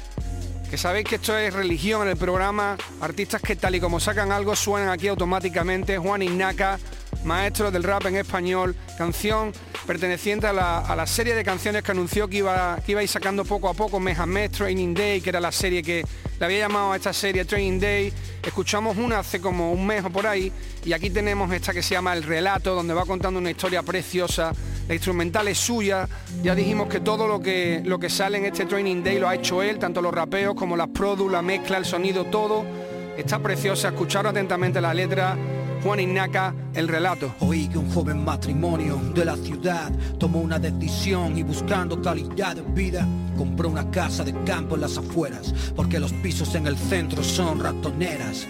que 0.67 0.79
sabéis 0.79 1.05
que 1.05 1.17
esto 1.17 1.37
es 1.37 1.53
religión 1.53 2.01
en 2.01 2.07
el 2.07 2.17
programa, 2.17 2.75
artistas 3.01 3.39
que 3.39 3.55
tal 3.55 3.75
y 3.75 3.79
como 3.79 3.99
sacan 3.99 4.31
algo 4.31 4.55
suenan 4.55 4.89
aquí 4.89 5.07
automáticamente, 5.07 5.95
Juan 5.99 6.23
Ignaca, 6.23 6.79
maestro 7.23 7.69
del 7.69 7.83
rap 7.83 8.07
en 8.07 8.15
español, 8.15 8.75
canción 8.97 9.53
perteneciente 9.85 10.47
a 10.47 10.53
la, 10.53 10.79
a 10.79 10.95
la 10.95 11.05
serie 11.05 11.35
de 11.35 11.43
canciones 11.43 11.83
que 11.83 11.91
anunció 11.91 12.27
que 12.27 12.37
iba, 12.37 12.79
que 12.83 12.93
iba 12.93 13.01
a 13.01 13.03
ir 13.03 13.09
sacando 13.09 13.45
poco 13.45 13.69
a 13.69 13.75
poco 13.75 13.99
mes 13.99 14.17
a 14.17 14.25
Training 14.25 14.95
Day, 14.95 15.21
que 15.21 15.29
era 15.29 15.39
la 15.39 15.51
serie 15.51 15.83
que 15.83 16.03
le 16.39 16.45
había 16.45 16.57
llamado 16.57 16.93
a 16.93 16.95
esta 16.95 17.13
serie 17.13 17.45
Training 17.45 17.79
Day. 17.79 18.13
Escuchamos 18.41 18.97
una 18.97 19.19
hace 19.19 19.39
como 19.39 19.71
un 19.71 19.85
mes 19.85 20.03
o 20.03 20.09
por 20.09 20.25
ahí 20.25 20.51
y 20.83 20.93
aquí 20.93 21.11
tenemos 21.11 21.53
esta 21.53 21.73
que 21.73 21.83
se 21.83 21.93
llama 21.93 22.13
El 22.13 22.23
Relato, 22.23 22.73
donde 22.73 22.95
va 22.95 23.05
contando 23.05 23.39
una 23.39 23.51
historia 23.51 23.83
preciosa. 23.83 24.51
La 24.89 24.95
instrumental 24.95 25.47
es 25.47 25.59
suya. 25.59 26.09
Ya 26.41 26.55
dijimos 26.55 26.87
que 26.87 26.99
todo 26.99 27.27
lo 27.27 27.39
que, 27.39 27.83
lo 27.85 27.99
que 27.99 28.09
sale 28.09 28.39
en 28.39 28.45
este 28.45 28.65
Training 28.65 29.03
Day 29.03 29.19
lo 29.19 29.29
ha 29.29 29.35
hecho 29.35 29.61
él, 29.61 29.77
tanto 29.77 30.01
los 30.01 30.11
rapeos 30.11 30.55
como 30.55 30.75
las 30.75 30.87
produ, 30.87 31.29
la 31.29 31.43
mezcla, 31.43 31.77
el 31.77 31.85
sonido, 31.85 32.25
todo. 32.25 32.65
Está 33.15 33.37
preciosa. 33.37 33.89
Escuchar 33.89 34.25
atentamente 34.25 34.81
la 34.81 34.91
letra. 34.95 35.37
Juan 35.83 35.99
Ignaca, 35.99 36.55
el 36.73 36.87
relato. 36.87 37.33
Oí 37.39 37.67
que 37.67 37.77
un 37.77 37.89
joven 37.91 38.23
matrimonio 38.23 38.99
de 39.13 39.25
la 39.25 39.35
ciudad 39.35 39.91
tomó 40.17 40.39
una 40.39 40.59
decisión 40.59 41.37
y 41.37 41.43
buscando 41.43 42.01
calidad 42.01 42.55
de 42.55 42.61
vida 42.61 43.07
compró 43.39 43.69
una 43.69 43.89
casa 43.89 44.25
de 44.25 44.33
campo 44.43 44.75
en 44.75 44.81
las 44.81 44.97
afueras 44.97 45.53
porque 45.73 45.97
los 45.97 46.11
pisos 46.11 46.55
en 46.55 46.67
el 46.67 46.77
centro 46.77 47.23
son 47.23 47.61
ratoneras. 47.61 48.45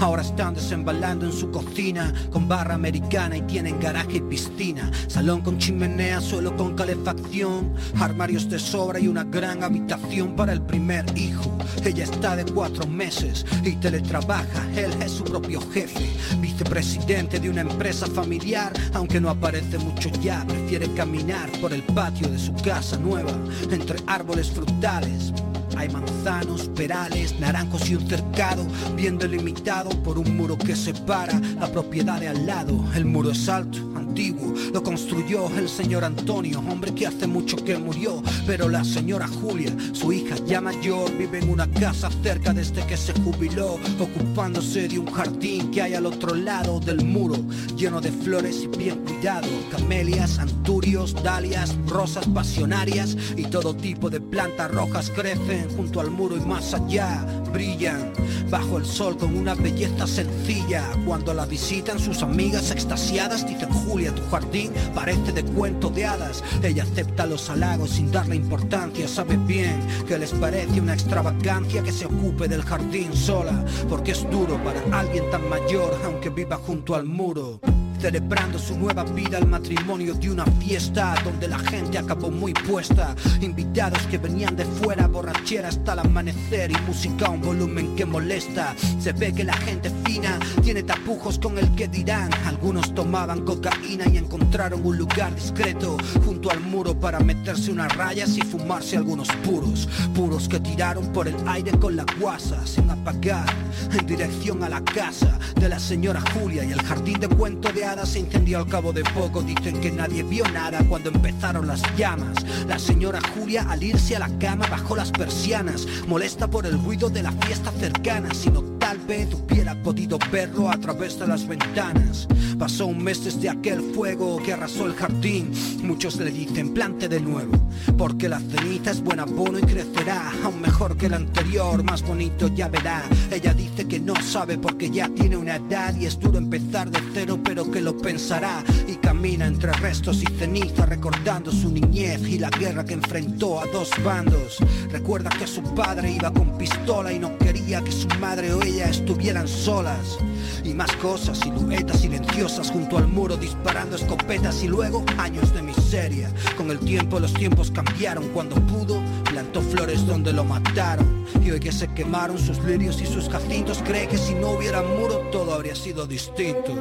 Ahora 0.00 0.22
están 0.22 0.54
desembalando 0.54 1.26
en 1.26 1.32
su 1.32 1.50
cocina 1.50 2.14
con 2.30 2.46
barra 2.46 2.74
americana 2.74 3.36
y 3.36 3.42
tienen 3.42 3.80
garaje 3.80 4.18
y 4.18 4.20
piscina, 4.20 4.92
salón 5.08 5.40
con 5.40 5.58
chimenea, 5.58 6.20
suelo 6.20 6.56
con 6.56 6.76
calefacción, 6.76 7.74
armarios 7.98 8.48
de 8.48 8.60
sobra 8.60 9.00
y 9.00 9.08
una 9.08 9.24
gran 9.24 9.64
habitación 9.64 10.36
para 10.36 10.52
el 10.52 10.62
primer 10.62 11.04
hijo. 11.18 11.50
Ella 11.84 12.04
está 12.04 12.36
de 12.36 12.44
cuatro 12.44 12.86
meses 12.86 13.44
y 13.64 13.72
teletrabaja, 13.72 14.68
él 14.76 14.92
es 15.02 15.10
su 15.10 15.24
propio 15.24 15.60
jefe, 15.72 16.06
vicepresidente 16.40 17.40
de 17.40 17.50
una 17.50 17.57
empresa 17.60 18.06
familiar, 18.06 18.72
aunque 18.94 19.20
no 19.20 19.30
aparece 19.30 19.78
mucho 19.78 20.10
ya, 20.20 20.44
prefiere 20.46 20.92
caminar 20.94 21.50
por 21.60 21.72
el 21.72 21.82
patio 21.82 22.28
de 22.28 22.38
su 22.38 22.54
casa 22.54 22.96
nueva, 22.98 23.32
entre 23.70 23.98
árboles 24.06 24.50
frutales. 24.50 25.32
Hay 25.78 25.88
manzanos, 25.90 26.68
perales, 26.74 27.38
naranjos 27.38 27.88
y 27.88 27.94
un 27.94 28.08
cercado 28.08 28.66
bien 28.96 29.16
delimitado 29.16 29.90
por 30.02 30.18
un 30.18 30.36
muro 30.36 30.58
que 30.58 30.74
separa 30.74 31.40
la 31.60 31.70
propiedad 31.70 32.18
de 32.18 32.26
al 32.26 32.46
lado. 32.46 32.84
El 32.96 33.04
muro 33.04 33.30
es 33.30 33.48
alto, 33.48 33.78
antiguo, 33.94 34.54
lo 34.72 34.82
construyó 34.82 35.48
el 35.56 35.68
señor 35.68 36.02
Antonio, 36.02 36.58
hombre 36.58 36.92
que 36.92 37.06
hace 37.06 37.28
mucho 37.28 37.56
que 37.64 37.78
murió. 37.78 38.20
Pero 38.44 38.68
la 38.68 38.82
señora 38.82 39.28
Julia, 39.28 39.72
su 39.92 40.12
hija 40.12 40.34
ya 40.44 40.60
mayor, 40.60 41.16
vive 41.16 41.38
en 41.38 41.48
una 41.48 41.70
casa 41.70 42.10
cerca 42.24 42.52
desde 42.52 42.84
que 42.84 42.96
se 42.96 43.12
jubiló, 43.12 43.78
ocupándose 44.00 44.88
de 44.88 44.98
un 44.98 45.06
jardín 45.06 45.70
que 45.70 45.82
hay 45.82 45.94
al 45.94 46.06
otro 46.06 46.34
lado 46.34 46.80
del 46.80 47.04
muro, 47.04 47.36
lleno 47.76 48.00
de 48.00 48.10
flores 48.10 48.64
y 48.64 48.76
bien 48.76 48.98
cuidado, 49.04 49.46
camelias, 49.70 50.40
anturios, 50.40 51.14
dalias, 51.22 51.76
rosas 51.86 52.26
pasionarias 52.26 53.16
y 53.36 53.44
todo 53.44 53.76
tipo 53.76 54.10
de 54.10 54.20
plantas 54.20 54.72
rojas 54.72 55.10
crecen 55.10 55.67
junto 55.68 56.00
al 56.00 56.10
muro 56.10 56.36
y 56.36 56.40
más 56.40 56.74
allá 56.74 57.24
brillan 57.52 58.12
bajo 58.50 58.78
el 58.78 58.86
sol 58.86 59.16
con 59.16 59.36
una 59.36 59.54
belleza 59.54 60.06
sencilla. 60.06 60.84
Cuando 61.04 61.34
la 61.34 61.46
visitan 61.46 61.98
sus 61.98 62.22
amigas 62.22 62.70
extasiadas 62.70 63.46
dicen 63.46 63.70
Julia, 63.70 64.14
tu 64.14 64.22
jardín 64.30 64.72
parece 64.94 65.32
de 65.32 65.44
cuento 65.44 65.90
de 65.90 66.06
hadas. 66.06 66.42
Ella 66.62 66.82
acepta 66.82 67.26
los 67.26 67.48
halagos 67.50 67.90
sin 67.90 68.10
darle 68.10 68.36
importancia, 68.36 69.08
sabe 69.08 69.36
bien 69.36 69.80
que 70.06 70.18
les 70.18 70.32
parece 70.32 70.80
una 70.80 70.94
extravagancia 70.94 71.82
que 71.82 71.92
se 71.92 72.06
ocupe 72.06 72.48
del 72.48 72.62
jardín 72.62 73.14
sola, 73.14 73.64
porque 73.88 74.12
es 74.12 74.28
duro 74.30 74.62
para 74.62 74.80
alguien 74.98 75.28
tan 75.30 75.48
mayor 75.48 75.98
aunque 76.04 76.30
viva 76.30 76.56
junto 76.56 76.94
al 76.94 77.04
muro. 77.04 77.60
Celebrando 77.98 78.60
su 78.60 78.78
nueva 78.78 79.02
vida, 79.02 79.38
el 79.38 79.46
matrimonio 79.46 80.14
de 80.14 80.30
una 80.30 80.46
fiesta 80.46 81.16
donde 81.24 81.48
la 81.48 81.58
gente 81.58 81.98
acabó 81.98 82.30
muy 82.30 82.54
puesta. 82.54 83.16
Invitados 83.40 84.06
que 84.06 84.18
venían 84.18 84.54
de 84.54 84.64
fuera, 84.64 85.08
borrachera 85.08 85.68
hasta 85.68 85.94
el 85.94 85.98
amanecer 86.00 86.70
y 86.70 86.76
música 86.86 87.26
a 87.26 87.30
un 87.30 87.40
volumen 87.40 87.96
que 87.96 88.04
molesta. 88.04 88.76
Se 89.00 89.12
ve 89.12 89.34
que 89.34 89.42
la 89.42 89.54
gente 89.54 89.90
fina 90.04 90.38
tiene 90.62 90.84
tapujos 90.84 91.40
con 91.40 91.58
el 91.58 91.74
que 91.74 91.88
dirán. 91.88 92.30
Algunos 92.46 92.94
tomaban 92.94 93.44
cocaína 93.44 94.04
y 94.12 94.18
encontraron 94.18 94.86
un 94.86 94.96
lugar 94.96 95.34
discreto 95.34 95.96
junto 96.24 96.52
al 96.52 96.60
muro 96.60 96.98
para 96.98 97.18
meterse 97.18 97.72
unas 97.72 97.94
rayas 97.96 98.36
y 98.36 98.42
fumarse 98.42 98.96
algunos 98.96 99.28
puros. 99.44 99.88
Puros 100.14 100.48
que 100.48 100.60
tiraron 100.60 101.12
por 101.12 101.26
el 101.26 101.36
aire 101.48 101.72
con 101.72 101.96
la 101.96 102.06
guasa 102.20 102.64
sin 102.64 102.88
apagar 102.90 103.52
en 103.92 104.06
dirección 104.06 104.62
a 104.62 104.68
la 104.68 104.84
casa 104.84 105.38
de 105.56 105.68
la 105.68 105.78
señora 105.80 106.22
Julia 106.32 106.64
y 106.64 106.72
el 106.72 106.82
jardín 106.82 107.18
de 107.18 107.28
cuento 107.28 107.72
de 107.72 107.87
se 107.96 108.18
incendió 108.20 108.58
al 108.58 108.66
cabo 108.66 108.92
de 108.92 109.02
poco. 109.02 109.42
Dicen 109.42 109.80
que 109.80 109.90
nadie 109.90 110.22
vio 110.22 110.44
nada 110.48 110.84
cuando 110.88 111.10
empezaron 111.10 111.66
las 111.66 111.82
llamas. 111.96 112.36
La 112.66 112.78
señora 112.78 113.20
Julia 113.34 113.66
al 113.68 113.82
irse 113.82 114.14
a 114.14 114.18
la 114.18 114.38
cama 114.38 114.66
bajó 114.66 114.94
las 114.94 115.10
persianas, 115.10 115.86
molesta 116.06 116.48
por 116.48 116.66
el 116.66 116.78
ruido 116.82 117.08
de 117.08 117.22
la 117.22 117.32
fiesta 117.32 117.72
cercana, 117.72 118.34
sino 118.34 118.62
tal 118.78 118.98
vez 118.98 119.28
hubiera 119.32 119.74
podido 119.82 120.18
verlo 120.30 120.70
a 120.70 120.76
través 120.78 121.18
de 121.18 121.26
las 121.26 121.46
ventanas. 121.46 122.28
Pasó 122.58 122.86
un 122.86 123.02
mes 123.02 123.24
desde 123.24 123.48
aquel 123.48 123.80
fuego 123.94 124.42
que 124.42 124.52
arrasó 124.52 124.86
el 124.86 124.94
jardín. 124.94 125.50
Muchos 125.82 126.16
le 126.16 126.30
dicen 126.30 126.74
plante 126.74 127.08
de 127.08 127.20
nuevo, 127.20 127.52
porque 127.96 128.28
la 128.28 128.40
ceniza 128.40 128.90
es 128.90 129.00
buen 129.00 129.20
abono 129.20 129.58
y 129.58 129.62
crecerá 129.62 130.32
aún 130.44 130.60
mejor 130.60 130.96
que 130.96 131.06
el 131.06 131.14
anterior, 131.14 131.82
más 131.82 132.02
bonito 132.02 132.48
ya 132.48 132.68
verá. 132.68 133.02
Ella 133.30 133.54
dice 133.54 133.86
que 133.86 134.00
no 134.00 134.14
sabe 134.16 134.58
porque 134.58 134.90
ya 134.90 135.08
tiene 135.08 135.36
una 135.36 135.56
edad 135.56 135.94
y 135.96 136.06
es 136.06 136.18
duro 136.18 136.38
empezar 136.38 136.90
de 136.90 137.00
cero, 137.14 137.38
pero 137.42 137.70
que 137.70 137.77
lo 137.80 137.96
pensará 137.96 138.64
y 138.86 138.96
camina 138.96 139.46
entre 139.46 139.72
restos 139.72 140.22
y 140.22 140.26
ceniza 140.38 140.86
recordando 140.86 141.50
su 141.52 141.70
niñez 141.70 142.22
y 142.28 142.38
la 142.38 142.50
guerra 142.50 142.84
que 142.84 142.94
enfrentó 142.94 143.60
a 143.60 143.66
dos 143.66 143.90
bandos. 144.04 144.58
Recuerda 144.90 145.30
que 145.30 145.46
su 145.46 145.62
padre 145.74 146.12
iba 146.12 146.32
con 146.32 146.56
pistola 146.56 147.12
y 147.12 147.18
no 147.18 147.36
quería 147.38 147.82
que 147.82 147.92
su 147.92 148.08
madre 148.20 148.52
o 148.52 148.62
ella 148.62 148.88
estuvieran 148.88 149.46
solas. 149.46 150.18
Y 150.64 150.74
más 150.74 150.90
cosas, 150.96 151.38
siluetas 151.38 152.00
silenciosas 152.00 152.70
junto 152.70 152.98
al 152.98 153.08
muro 153.08 153.36
disparando 153.36 153.96
escopetas 153.96 154.62
y 154.62 154.68
luego 154.68 155.04
años 155.18 155.52
de 155.54 155.62
miseria. 155.62 156.30
Con 156.56 156.70
el 156.70 156.78
tiempo 156.78 157.20
los 157.20 157.32
tiempos 157.34 157.70
cambiaron 157.70 158.28
cuando 158.28 158.56
pudo, 158.66 159.00
plantó 159.24 159.62
flores 159.62 160.06
donde 160.06 160.32
lo 160.32 160.44
mataron. 160.44 161.26
Y 161.44 161.50
hoy 161.50 161.60
que 161.60 161.72
se 161.72 161.88
quemaron 161.94 162.38
sus 162.38 162.58
lirios 162.64 163.00
y 163.00 163.06
sus 163.06 163.28
jacintos, 163.28 163.82
cree 163.84 164.08
que 164.08 164.18
si 164.18 164.34
no 164.34 164.50
hubiera 164.50 164.82
muro 164.82 165.18
todo 165.30 165.54
habría 165.54 165.74
sido 165.74 166.06
distinto. 166.06 166.74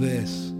Tal 0.00 0.08
vez. 0.08 0.54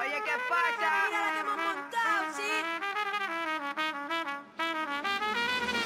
Oye, 0.00 0.18
¿qué 0.24 0.36
pasa? 0.48 0.88
Mira 1.06 1.20
la 1.20 1.30
que 1.34 1.40
hemos 1.40 1.58
montado, 1.58 2.22
sí. 2.34 2.50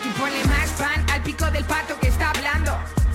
Tú 0.02 0.08
ponle 0.20 0.42
más 0.44 0.70
pan 0.78 0.98
al 1.10 1.20
pico 1.22 1.50
del 1.50 1.64
pato. 1.64 2.03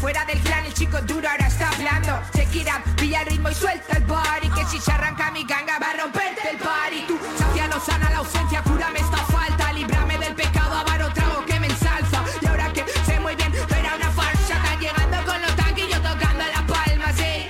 Fuera 0.09 0.25
del 0.25 0.39
clan 0.39 0.65
el 0.65 0.73
chico 0.73 0.99
duro 1.01 1.29
ahora 1.29 1.45
está 1.45 1.69
hablando. 1.69 2.19
Check 2.33 2.55
it 2.55 2.67
out, 2.67 2.81
pilla 2.95 3.21
el 3.21 3.27
ritmo 3.27 3.47
y 3.51 3.53
suelta 3.53 3.95
el 3.95 4.05
body. 4.05 4.49
Que 4.55 4.65
si 4.65 4.79
se 4.79 4.91
arranca 4.91 5.29
mi 5.29 5.43
ganga 5.43 5.77
va 5.77 5.91
a 5.91 6.01
romperte 6.01 6.49
el 6.49 6.57
party. 6.57 7.05
Tú, 7.07 7.19
no 7.69 7.79
sana 7.79 8.09
la 8.09 8.17
ausencia, 8.17 8.63
cúrame 8.63 8.97
esta 9.01 9.17
falta. 9.17 9.71
Líbrame 9.71 10.17
del 10.17 10.33
pecado, 10.33 10.77
avaro 10.77 11.13
trago 11.13 11.45
que 11.45 11.59
me 11.59 11.67
ensalza. 11.67 12.23
Y 12.41 12.47
ahora 12.47 12.73
que 12.73 12.85
sé 13.05 13.19
muy 13.19 13.35
bien, 13.35 13.53
era 13.53 13.95
una 13.97 14.09
farsa. 14.09 14.55
Están 14.55 14.79
llegando 14.79 15.31
con 15.31 15.41
los 15.43 15.55
tanques 15.55 15.85
y 15.85 15.91
yo 15.91 16.01
tocando 16.01 16.43
la 16.55 16.65
palma, 16.65 17.13
sí. 17.13 17.47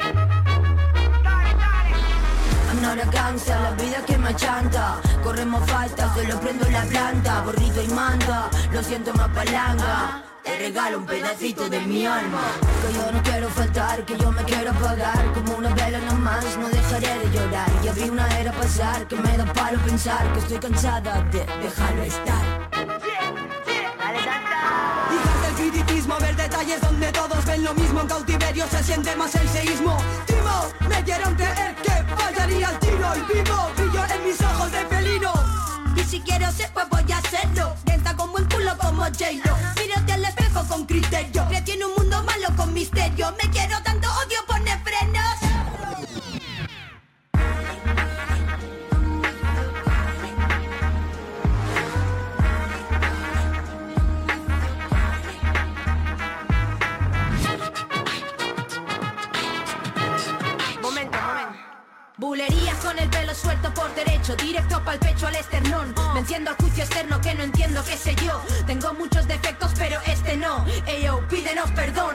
I'm 2.67 2.81
not 2.81 2.99
a 2.99 3.09
gangsta, 3.09 3.57
la 3.57 3.71
vida 3.71 4.05
que 4.05 4.17
me 4.17 4.29
achanta 4.31 4.99
Corremos 5.23 5.65
falta, 5.69 6.13
solo 6.13 6.37
prendo 6.41 6.69
la 6.69 6.83
planta 6.83 7.41
Borrito 7.41 7.81
y 7.81 7.87
manda, 7.87 8.49
lo 8.73 8.83
siento 8.83 9.13
más 9.13 9.29
palanca 9.29 10.28
Regalo 10.59 10.97
un 10.97 11.05
pedacito 11.05 11.69
de 11.69 11.79
mi 11.79 12.05
alma. 12.05 12.41
Que 12.81 12.93
yo 12.93 13.11
no 13.13 13.23
quiero 13.23 13.49
faltar, 13.49 14.03
que 14.03 14.17
yo 14.17 14.29
me 14.29 14.43
quiero 14.43 14.71
apagar 14.71 15.33
Como 15.33 15.55
una 15.55 15.73
vela 15.73 15.99
nomás, 15.99 16.57
no 16.57 16.67
dejaré 16.67 17.17
de 17.19 17.31
llorar 17.31 17.69
Ya 17.81 17.93
vi 17.93 18.09
una 18.09 18.27
era 18.37 18.51
pasar, 18.51 19.07
que 19.07 19.15
me 19.15 19.37
da 19.37 19.45
palo 19.53 19.79
pensar 19.79 20.33
Que 20.33 20.39
estoy 20.39 20.57
cansada 20.57 21.21
de 21.31 21.45
dejarlo 21.61 22.03
estar. 22.03 22.69
Hijas 25.13 25.41
del 25.43 25.71
criticismo, 25.71 26.17
ver 26.19 26.35
detalles 26.35 26.81
donde 26.81 27.09
todos 27.13 27.45
ven 27.45 27.63
lo 27.63 27.73
mismo. 27.73 28.01
En 28.01 28.07
cautiverio 28.07 28.67
se 28.67 28.83
siente 28.83 29.15
más 29.15 29.33
el 29.35 29.47
seísmo. 29.47 29.97
Timo, 30.25 30.89
me 30.89 31.01
dieron 31.03 31.35
creer 31.35 31.73
que 31.75 31.91
fallaría 32.15 32.69
el 32.69 32.79
tiro 32.79 33.07
Y 33.15 33.33
vivo, 33.33 33.71
brillo 33.77 34.03
en 34.13 34.25
mis 34.25 34.41
ojos 34.41 34.71
de 34.73 34.85
felino. 34.87 35.31
Y 35.95 36.01
si 36.03 36.19
quiero 36.19 36.51
ser, 36.51 36.69
criterio 40.99 41.47
en 41.67 41.83
un 41.83 41.93
mundo 41.95 42.23
malo 42.23 42.47
con 42.57 42.73
misterio. 42.73 43.33
Me 43.41 43.49
quiero 43.51 43.81
tanto, 43.83 44.07
odio 44.25 44.39
pone 44.47 44.77
frenos. 44.83 45.39
Momento, 60.81 61.17
suelto 63.39 63.73
por 63.73 63.93
derecho, 63.95 64.35
directo 64.35 64.83
pa'l 64.83 64.99
pecho 64.99 65.27
al 65.27 65.35
esternón. 65.35 65.95
Venciendo 66.13 66.51
al 66.51 66.57
juicio 66.57 66.83
externo 66.83 67.21
que 67.21 67.33
no 67.35 67.43
entiendo 67.43 67.83
qué 67.83 67.97
sé 67.97 68.15
yo. 68.15 68.41
Tengo 68.65 68.93
muchos 68.93 69.27
defectos, 69.27 69.71
pero 69.77 69.99
este 70.05 70.35
no. 70.37 70.65
Eyo, 70.85 71.25
pídenos 71.29 71.71
perdón. 71.71 72.13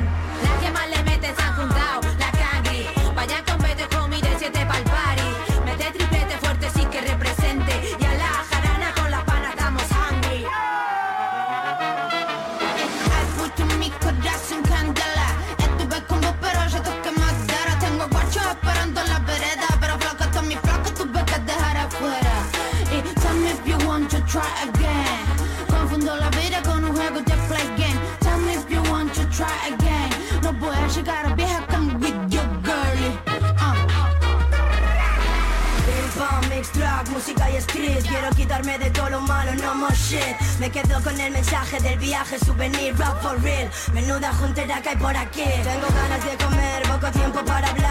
Menuda 43.92 44.32
juntera 44.32 44.80
que 44.80 44.88
hay 44.90 44.96
por 44.96 45.16
aquí. 45.16 45.44
Tengo 45.62 45.86
ganas 45.94 46.24
de 46.24 46.44
comer, 46.44 46.82
poco 46.84 47.10
tiempo 47.12 47.44
para 47.44 47.68
hablar 47.68 47.83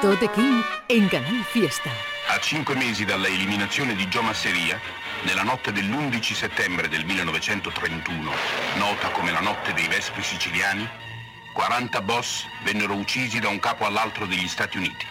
Tote 0.00 0.30
King 0.30 0.62
en 0.86 1.08
Canal 1.08 1.42
Fiesta. 1.42 1.90
A 2.28 2.38
cinque 2.38 2.76
mesi 2.76 3.04
dalla 3.04 3.26
eliminazione 3.26 3.96
di 3.96 4.06
Joe 4.06 4.22
Masseria, 4.22 4.80
nella 5.22 5.42
notte 5.42 5.72
dell'11 5.72 6.34
settembre 6.34 6.86
del 6.86 7.04
1931, 7.04 8.30
nota 8.76 9.10
come 9.10 9.32
la 9.32 9.40
notte 9.40 9.72
dei 9.72 9.88
Vespi 9.88 10.22
siciliani, 10.22 10.88
40 11.52 12.00
boss 12.02 12.46
vennero 12.62 12.94
uccisi 12.94 13.40
da 13.40 13.48
un 13.48 13.58
capo 13.58 13.86
all'altro 13.86 14.26
degli 14.26 14.46
Stati 14.46 14.76
Uniti. 14.76 15.04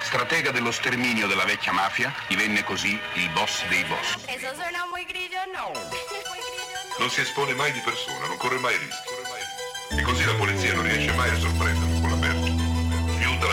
Stratega 0.00 0.50
dello 0.50 0.72
sterminio 0.72 1.26
della 1.26 1.44
vecchia 1.44 1.72
mafia, 1.72 2.10
divenne 2.26 2.64
così 2.64 2.98
il 3.14 3.28
boss 3.34 3.66
dei 3.68 3.84
boss. 3.84 4.16
Non 6.98 7.10
si 7.10 7.20
espone 7.20 7.52
mai 7.52 7.72
di 7.72 7.80
persona, 7.80 8.28
non 8.28 8.38
corre 8.38 8.58
mai 8.60 8.78
rischi. 8.78 9.98
E 9.98 10.02
così 10.02 10.24
la 10.24 10.34
polizia 10.36 10.72
non 10.72 10.84
riesce 10.84 11.12
mai 11.12 11.28
a 11.28 11.36
sorprenderlo 11.36 11.97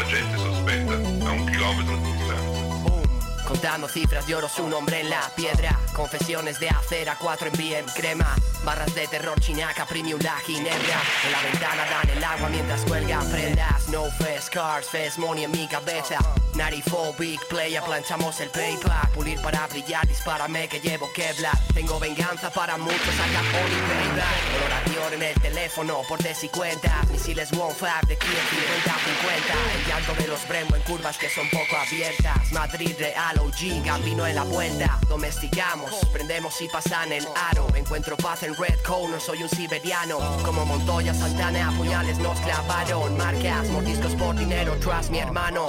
gente 0.08 0.38
sospetta 0.38 0.94
a 0.94 1.32
un 1.32 1.46
chilometro 1.50 1.96
di 1.98 2.12
distanza. 2.12 3.44
Contando 3.46 3.88
cifras 3.88 4.26
de 4.26 4.36
oro, 4.36 4.48
su 4.48 4.68
nombre 4.68 5.02
en 5.02 5.10
la 5.10 5.30
piedra. 5.36 5.80
Confesiones 5.94 6.60
de 6.60 6.70
acera, 6.70 7.16
cuatro 7.20 7.48
en 7.48 7.54
BM 7.54 7.92
crema. 7.94 8.36
Barras 8.64 8.94
de 8.96 9.08
terror 9.08 9.40
chinaca, 9.40 9.86
premium 9.86 10.20
la 10.22 10.38
ginebra 10.40 11.00
En 11.26 11.32
la 11.32 11.42
ventana 11.44 11.86
dan 11.86 12.18
el 12.18 12.24
agua 12.24 12.50
mientras 12.50 12.82
cuelgan 12.82 13.30
prendas 13.30 13.88
No 13.90 14.06
face, 14.18 14.50
cars, 14.52 14.88
face, 14.90 15.20
money 15.20 15.44
en 15.44 15.52
mi 15.52 15.68
cabeza 15.68 16.18
94 16.56 17.14
big 17.20 17.40
player, 17.50 17.82
planchamos 17.84 18.40
el 18.40 18.50
paper. 18.50 18.92
Pulir 19.14 19.40
para 19.42 19.68
brillar, 19.68 20.08
dispárame 20.08 20.68
que 20.68 20.80
llevo 20.80 21.12
Kevlar. 21.14 21.58
Tengo 21.74 22.00
venganza 22.00 22.50
para 22.50 22.78
muchos, 22.78 23.20
acá 23.20 23.42
only 23.62 23.82
payback. 23.88 24.96
Olor 24.98 25.14
en 25.14 25.24
el 25.24 25.42
teléfono, 25.42 26.02
por 26.08 26.20
y 26.20 26.48
cuentas 26.50 27.10
Misiles 27.12 27.52
one 27.54 27.74
de 28.08 28.18
15, 28.18 28.36
50, 28.50 28.96
50 28.96 29.54
El 29.76 29.88
llanto 29.88 30.14
de 30.16 30.28
los 30.28 30.48
Brembo 30.48 30.76
en 30.76 30.82
curvas 30.84 31.18
que 31.18 31.30
son 31.30 31.48
poco 31.50 31.76
abiertas. 31.78 32.52
Madrid 32.52 32.96
Real 32.98 33.40
OG, 33.40 33.86
Gambino 33.86 34.26
en 34.26 34.36
la 34.36 34.44
vuelta. 34.44 35.00
Domesticamos, 35.08 35.92
prendemos 36.12 36.60
y 36.62 36.68
pasan 36.68 37.12
el 37.12 37.28
aro. 37.52 37.68
Encuentro 37.76 38.18
paz 38.18 38.44
en 38.44 38.56
Red 38.56 38.80
no 39.10 39.20
soy 39.20 39.44
un 39.44 39.50
siberiano. 39.50 40.18
Como 40.44 40.66
Montoya, 40.66 41.14
Santana, 41.14 41.74
puñales 41.78 42.18
nos 42.18 42.40
clavaron. 42.40 43.18
Marcas, 43.18 43.68
mordiscos 43.70 44.16
por 44.16 44.36
dinero, 44.36 44.76
trust 44.80 45.10
mi 45.10 45.20
hermano 45.20 45.68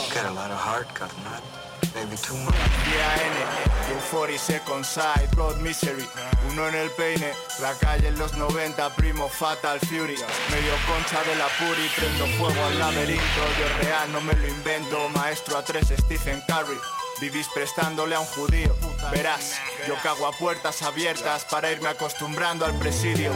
Maybe 1.94 2.16
too 2.16 2.36
much. 2.44 2.54
N, 2.54 4.00
40 4.10 4.36
Second 4.36 4.84
Side, 4.84 5.30
Misery. 5.62 6.04
Uno 6.50 6.68
en 6.68 6.74
el 6.74 6.90
peine, 6.90 7.32
la 7.62 7.72
calle 7.74 8.08
en 8.08 8.18
los 8.18 8.36
90, 8.36 8.90
primo 8.94 9.26
Fatal 9.28 9.80
Fury. 9.80 10.16
Medio 10.50 10.74
concha 10.86 11.22
de 11.24 11.36
la 11.36 11.48
Puri, 11.58 11.88
prendo 11.96 12.26
fuego 12.36 12.62
al 12.66 12.78
laberinto. 12.78 13.42
Yo 13.58 13.84
real, 13.84 14.12
no 14.12 14.20
me 14.20 14.34
lo 14.34 14.48
invento. 14.48 15.08
Maestro 15.14 15.56
a 15.56 15.64
tres, 15.64 15.86
Stephen 15.98 16.42
Curry. 16.46 16.78
Vivís 17.22 17.48
prestándole 17.54 18.14
a 18.14 18.20
un 18.20 18.26
judío. 18.26 18.76
Verás, 19.10 19.54
yo 19.88 19.94
cago 20.02 20.26
a 20.26 20.32
puertas 20.32 20.82
abiertas 20.82 21.46
para 21.46 21.72
irme 21.72 21.88
acostumbrando 21.88 22.66
al 22.66 22.78
presidio. 22.78 23.32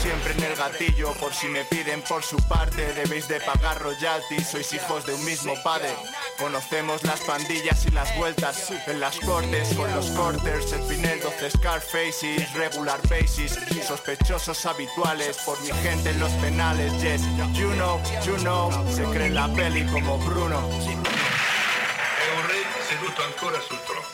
Siempre 0.00 0.32
en 0.32 0.44
el 0.44 0.56
gatillo, 0.56 1.12
por 1.14 1.32
si 1.34 1.48
me 1.48 1.64
piden 1.64 2.02
por 2.02 2.22
su 2.22 2.36
parte. 2.48 2.92
Debéis 2.94 3.28
de 3.28 3.40
pagar 3.40 3.80
royalties, 3.80 4.48
sois 4.48 4.72
hijos 4.72 5.06
de 5.06 5.14
un 5.14 5.24
mismo 5.24 5.54
padre. 5.62 5.90
Conocemos 6.38 7.02
las 7.04 7.20
pandillas 7.20 7.86
y 7.86 7.90
las 7.90 8.16
vueltas 8.16 8.70
en 8.86 9.00
las 9.00 9.18
cortes 9.20 9.74
con 9.74 9.90
los 9.94 10.06
corters, 10.10 10.72
el 10.72 10.82
Pinel 10.82 11.20
12 11.20 11.50
Scarfaces, 11.50 12.52
regular 12.54 13.00
basis, 13.08 13.58
sospechosos 13.86 14.66
habituales 14.66 15.38
por 15.44 15.60
mi 15.62 15.70
gente 15.82 16.10
en 16.10 16.20
los 16.20 16.32
penales. 16.32 16.92
Yes, 17.02 17.22
you 17.54 17.70
know, 17.74 18.00
you 18.24 18.36
know, 18.38 18.70
se 18.94 19.04
cree 19.04 19.30
la 19.30 19.48
peli 19.54 19.84
como 19.86 20.18
Bruno. 20.18 20.62
seduto 22.88 23.22
ancora 23.24 23.60
sul 23.62 23.78
trono. 23.86 24.06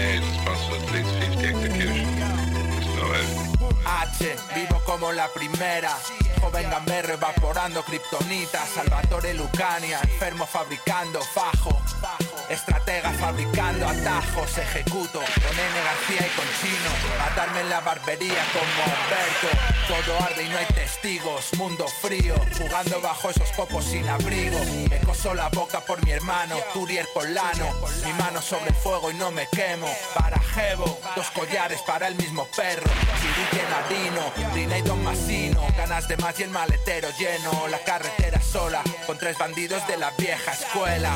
Department. 0.00 0.20
Yeah, 0.20 0.20
responsible 0.20 0.80
for 0.80 0.84
at 0.84 0.92
least 0.92 1.10
50 1.14 1.46
executions. 1.46 2.08
It's 2.78 2.86
no 2.96 3.12
evidence. 3.12 3.50
H, 3.84 4.36
vivo 4.54 4.80
como 4.84 5.12
la 5.12 5.28
primera. 5.28 5.96
Joven 6.40 6.70
gamberro 6.70 7.14
evaporando 7.14 7.82
kriptonita. 7.82 8.64
Salvatore 8.66 9.34
Lucania, 9.34 10.00
enfermo 10.02 10.46
fabricando 10.46 11.20
fajo. 11.20 11.78
Estratega 12.50 13.10
fabricando 13.12 13.86
atajos, 13.86 14.58
ejecuto 14.58 15.20
con 15.20 15.58
N 15.58 15.80
García 15.84 16.26
y 16.26 16.30
con 16.36 16.44
Chino. 16.60 16.90
Matarme 17.16 17.60
en 17.60 17.70
la 17.70 17.80
barbería 17.80 18.42
como 18.52 18.82
Alberto. 18.84 19.48
Todo 19.86 20.20
arde 20.24 20.42
y 20.42 20.48
no 20.48 20.58
hay 20.58 20.66
testigos. 20.66 21.54
Mundo 21.54 21.86
frío, 21.86 22.34
jugando 22.58 23.00
bajo 23.00 23.30
esos 23.30 23.48
copos 23.52 23.84
sin 23.84 24.08
abrigo. 24.08 24.58
Me 24.90 24.98
coso 24.98 25.32
la 25.32 25.48
boca 25.50 25.80
por 25.80 26.04
mi 26.04 26.10
hermano, 26.10 26.56
Turier 26.72 27.06
Polano. 27.14 27.72
Mi 28.04 28.12
mano 28.14 28.42
sobre 28.42 28.70
el 28.70 28.74
fuego 28.74 29.12
y 29.12 29.14
no 29.14 29.30
me 29.30 29.46
quemo. 29.48 29.86
Jevo, 30.50 30.98
dos 31.14 31.30
collares 31.30 31.80
para 31.82 32.08
el 32.08 32.16
mismo 32.16 32.44
perro. 32.56 32.90
Siri 33.20 33.62
Ladino, 33.70 34.52
Rina 34.52 34.78
y 34.78 34.82
Don 34.82 35.00
Masino. 35.04 35.64
Ganas 35.76 36.08
de 36.08 36.16
más 36.16 36.40
y 36.40 36.42
el 36.42 36.50
maletero 36.50 37.08
lleno. 37.16 37.68
La 37.68 37.78
carretera 37.84 38.40
sola, 38.40 38.82
con 39.06 39.16
tres 39.16 39.38
bandidos 39.38 39.86
de 39.86 39.96
la 39.96 40.10
vieja 40.18 40.50
escuela. 40.50 41.12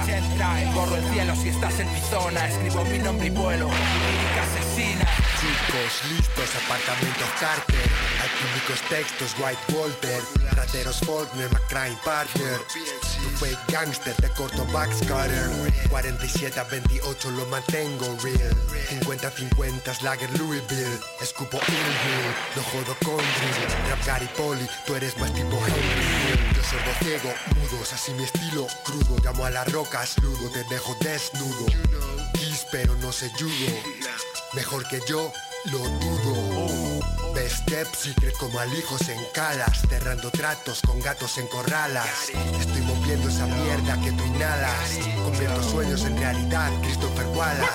Corro 0.73 0.95
el 0.95 1.13
cielo 1.13 1.24
si 1.33 1.49
estás 1.49 1.81
en 1.81 1.91
mi 1.91 2.01
zona. 2.01 2.47
Escribo 2.47 2.85
mi 2.85 2.99
nombre 2.99 3.29
y 3.29 3.31
vuelo. 3.31 3.69
Lírica 3.69 4.43
asesina. 4.43 5.34
Chicos, 5.75 6.11
listos, 6.11 6.63
apartamentos 6.65 7.29
Carter. 7.41 7.91
Alquímicos 8.23 8.81
textos, 8.89 9.35
White 9.39 9.73
Walter. 9.73 10.23
Rateros 10.53 11.01
Faulkner, 11.01 11.51
McCrane 11.51 11.99
Partner. 12.05 12.61
Tu 12.69 13.29
fake 13.39 13.59
gangster, 13.69 14.15
te 14.15 14.29
corto 14.31 14.65
backscatter. 14.67 15.51
47 15.91 16.61
a 16.61 16.65
28 16.65 17.31
lo 17.33 17.47
mantengo 17.47 18.17
real. 18.23 18.55
50 18.89 19.31
50 19.31 19.95
Slagger 19.95 20.31
Louisville. 20.39 21.01
Escupo 21.21 21.59
Hill, 21.67 22.55
no 22.55 22.63
jodo 22.63 22.97
con 23.05 23.17
drill. 23.17 23.91
Rap 23.91 24.07
Gary 24.07 24.29
Poli, 24.37 24.69
tú 24.87 24.95
eres 24.95 25.19
más 25.19 25.33
tipo 25.35 25.57
Henry. 25.67 26.55
Yo 26.55 26.63
soy 26.63 26.79
de 26.85 26.95
ciego, 27.05 27.35
mudos, 27.57 27.93
así 27.93 28.13
mi 28.13 28.23
estilo 28.23 28.69
crudo. 28.85 29.17
Llamo 29.25 29.45
a 29.45 29.51
las 29.51 29.73
rocas, 29.73 30.17
ludo, 30.23 30.51
te 30.53 30.63
dejo 30.73 30.97
desnudo. 31.01 31.67
Kiss, 32.35 32.65
pero 32.71 32.95
no 32.97 33.11
se 33.11 33.29
judo. 33.31 33.83
Mejor 34.55 34.87
que 34.87 35.01
yo, 35.09 35.33
lo 35.67 35.79
dudo. 35.79 37.35
Ves 37.35 37.53
step 37.53 37.87
secret 37.95 38.37
como 38.39 38.59
alijos 38.59 39.09
en 39.09 39.19
calas, 39.33 39.83
cerrando 39.89 40.31
tratos 40.31 40.81
con 40.83 41.01
gatos 41.01 41.39
en 41.39 41.47
corralas. 41.49 42.31
Estoy 42.61 42.83
moviendo 42.83 43.29
esa 43.29 43.47
mierda 43.47 44.01
que 44.01 44.13
tú 44.13 44.25
inhalas. 44.25 44.99
Convierto 45.23 45.63
sueños 45.63 46.05
en 46.05 46.17
realidad, 46.19 46.71
Christopher 46.83 47.27
Wallace. 47.29 47.71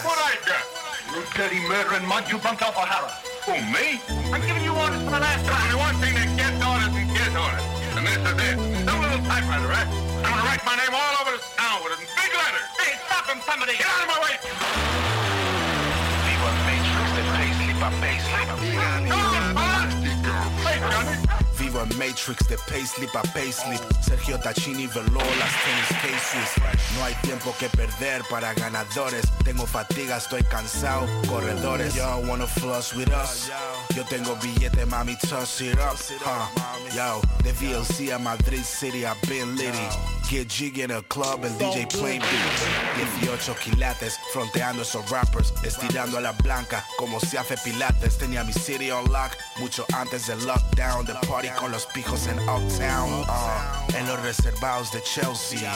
You 1.14 1.24
dirty 1.36 1.60
murdering 1.68 2.06
mud, 2.06 2.24
you 2.30 2.38
bumped 2.38 2.62
off 2.62 2.78
O'Hara. 2.78 3.10
Who, 3.48 3.54
me? 3.74 4.00
I'm 4.32 4.42
giving 4.46 4.64
you 4.64 4.74
orders 4.74 5.02
for 5.02 5.10
the 5.10 5.20
last 5.20 5.44
time. 5.46 5.64
Only 5.66 5.80
one 5.82 5.96
thing 5.98 6.14
that 6.14 6.30
gets 6.38 6.62
orders 6.62 6.94
and 6.94 7.10
gets 7.10 7.34
orders. 7.34 7.66
And 7.98 8.06
this 8.06 8.22
is 8.22 8.38
it. 8.38 8.86
Some 8.86 9.02
little 9.02 9.24
typewriter, 9.26 9.68
right? 9.68 9.88
I'm 10.22 10.30
gonna 10.30 10.46
write 10.46 10.64
my 10.64 10.76
name 10.78 10.94
all 10.94 11.14
over 11.26 11.32
this 11.34 11.50
town 11.58 11.82
with 11.84 11.98
it 11.98 12.06
in 12.06 12.08
big 12.14 12.32
letters. 12.38 12.68
Hey, 12.78 12.94
stop 13.10 13.26
him, 13.26 13.42
somebody! 13.42 13.74
Get 13.74 13.88
out 13.88 14.02
of 14.02 14.08
my 14.08 14.20
way! 14.22 15.19
Vivo 21.58 21.82
en 21.82 21.98
Matrix 21.98 22.48
de 22.48 22.58
payslip 22.70 23.16
a 23.16 23.22
payslip. 23.34 23.80
Sergio 24.02 24.40
Tachini 24.40 24.88
veló 24.88 25.22
las 25.40 25.54
tennis 25.64 26.02
cases. 26.02 26.50
No 26.98 27.04
hay 27.06 27.14
tiempo 27.22 27.56
que 27.60 27.70
perder 27.70 28.22
para 28.30 28.54
ganadores. 28.54 29.26
Tengo 29.44 29.66
fatiga, 29.66 30.18
estoy 30.18 30.44
cansado, 30.44 31.08
corredores. 31.28 31.94
Yo 31.96 32.18
wanna 32.28 32.48
floss 32.48 32.94
with 32.96 33.10
us. 33.10 33.50
Yo 33.96 34.04
tengo 34.06 34.36
billete, 34.38 34.86
mami, 34.86 35.16
toss 35.18 35.62
it 35.62 35.78
up. 35.80 35.98
Yo, 36.94 37.22
de 37.44 37.54
VLC 37.54 38.12
a 38.12 38.20
Madrid 38.20 38.64
City, 38.64 39.06
I've 39.06 39.22
been 39.28 39.56
litty 39.56 40.19
Get 40.30 40.48
jiggy 40.48 40.84
en 40.84 40.92
el 40.92 41.04
club, 41.06 41.44
el 41.44 41.58
DJ 41.58 41.88
play 41.88 42.20
beats. 42.20 43.20
18 43.20 43.56
quilates, 43.64 44.20
fronteando 44.32 44.84
esos 44.84 45.10
rappers 45.10 45.52
Estirando 45.64 46.20
a 46.20 46.22
la 46.22 46.34
blanca, 46.34 46.86
como 47.00 47.20
se 47.20 47.40
hace 47.40 47.58
pilates. 47.58 48.20
Tenía 48.20 48.44
mi 48.44 48.54
city 48.54 48.92
on 48.92 49.06
lock, 49.12 49.32
mucho 49.58 49.86
antes 49.92 50.28
del 50.28 50.46
lockdown. 50.46 51.08
The 51.08 51.16
party 51.28 51.50
con 51.60 51.72
los 51.72 51.88
pijos 51.88 52.28
en 52.28 52.38
Uptown 52.48 53.24
uh, 53.28 53.98
En 53.98 54.06
los 54.06 54.22
reservados 54.22 54.92
de 54.92 55.02
Chelsea. 55.02 55.74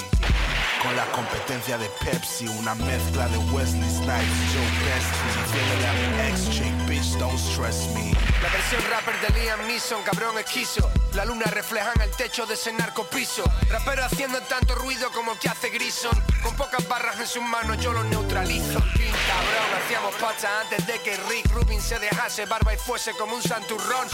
Con 0.84 0.96
la 0.96 1.06
competencia 1.14 1.80
de 1.80 1.90
Pepsi, 2.06 2.48
una 2.48 2.76
mezcla 2.76 3.28
de 3.30 3.40
Wesley 3.52 3.90
Snipes, 3.90 4.38
Joe 4.54 4.70
Pesci, 4.86 5.86
a 5.88 5.94
mi 5.94 6.30
ex 6.30 6.50
chick, 6.52 6.74
bitch, 6.88 7.18
don't 7.18 7.40
stress 7.40 7.88
me. 7.96 8.12
La 8.44 8.50
versión 8.50 8.84
rapper 8.92 9.16
de 9.20 9.42
Liam 9.42 9.66
Neeson, 9.66 10.04
cabrón 10.04 10.38
esquizo. 10.38 10.92
La 11.16 11.26
luna 11.26 11.46
refleja 11.46 11.92
en 11.96 12.02
el 12.02 12.10
techo 12.12 12.48
de 12.48 12.56
ese 12.56 12.74
narcopiso. 12.74 13.44
Rapero 13.70 14.04
haciendo 14.04 14.42
tanto 14.42 14.74
ruido 14.74 15.12
como 15.12 15.38
que 15.38 15.48
hace 15.48 15.70
Grison. 15.70 16.12
Con 16.42 16.56
pocas 16.56 16.88
barras 16.88 17.20
en 17.20 17.28
sus 17.28 17.44
manos 17.44 17.78
yo 17.78 17.94
lo 17.94 18.04
neutralizo. 18.04 18.80
King, 18.96 19.14
cabrón, 19.28 19.84
hacíamos 19.84 20.16
pacha 20.16 20.62
antes 20.62 20.88
de 20.88 21.00
que 21.02 21.16
Rick 21.30 21.52
Rubin 21.52 21.80
se 21.80 22.00
dejase 22.00 22.48
barba 22.48 22.74
y 22.74 22.78
fuese 22.78 23.12
como 23.14 23.36
un 23.36 23.44
santurrón. 23.44 24.08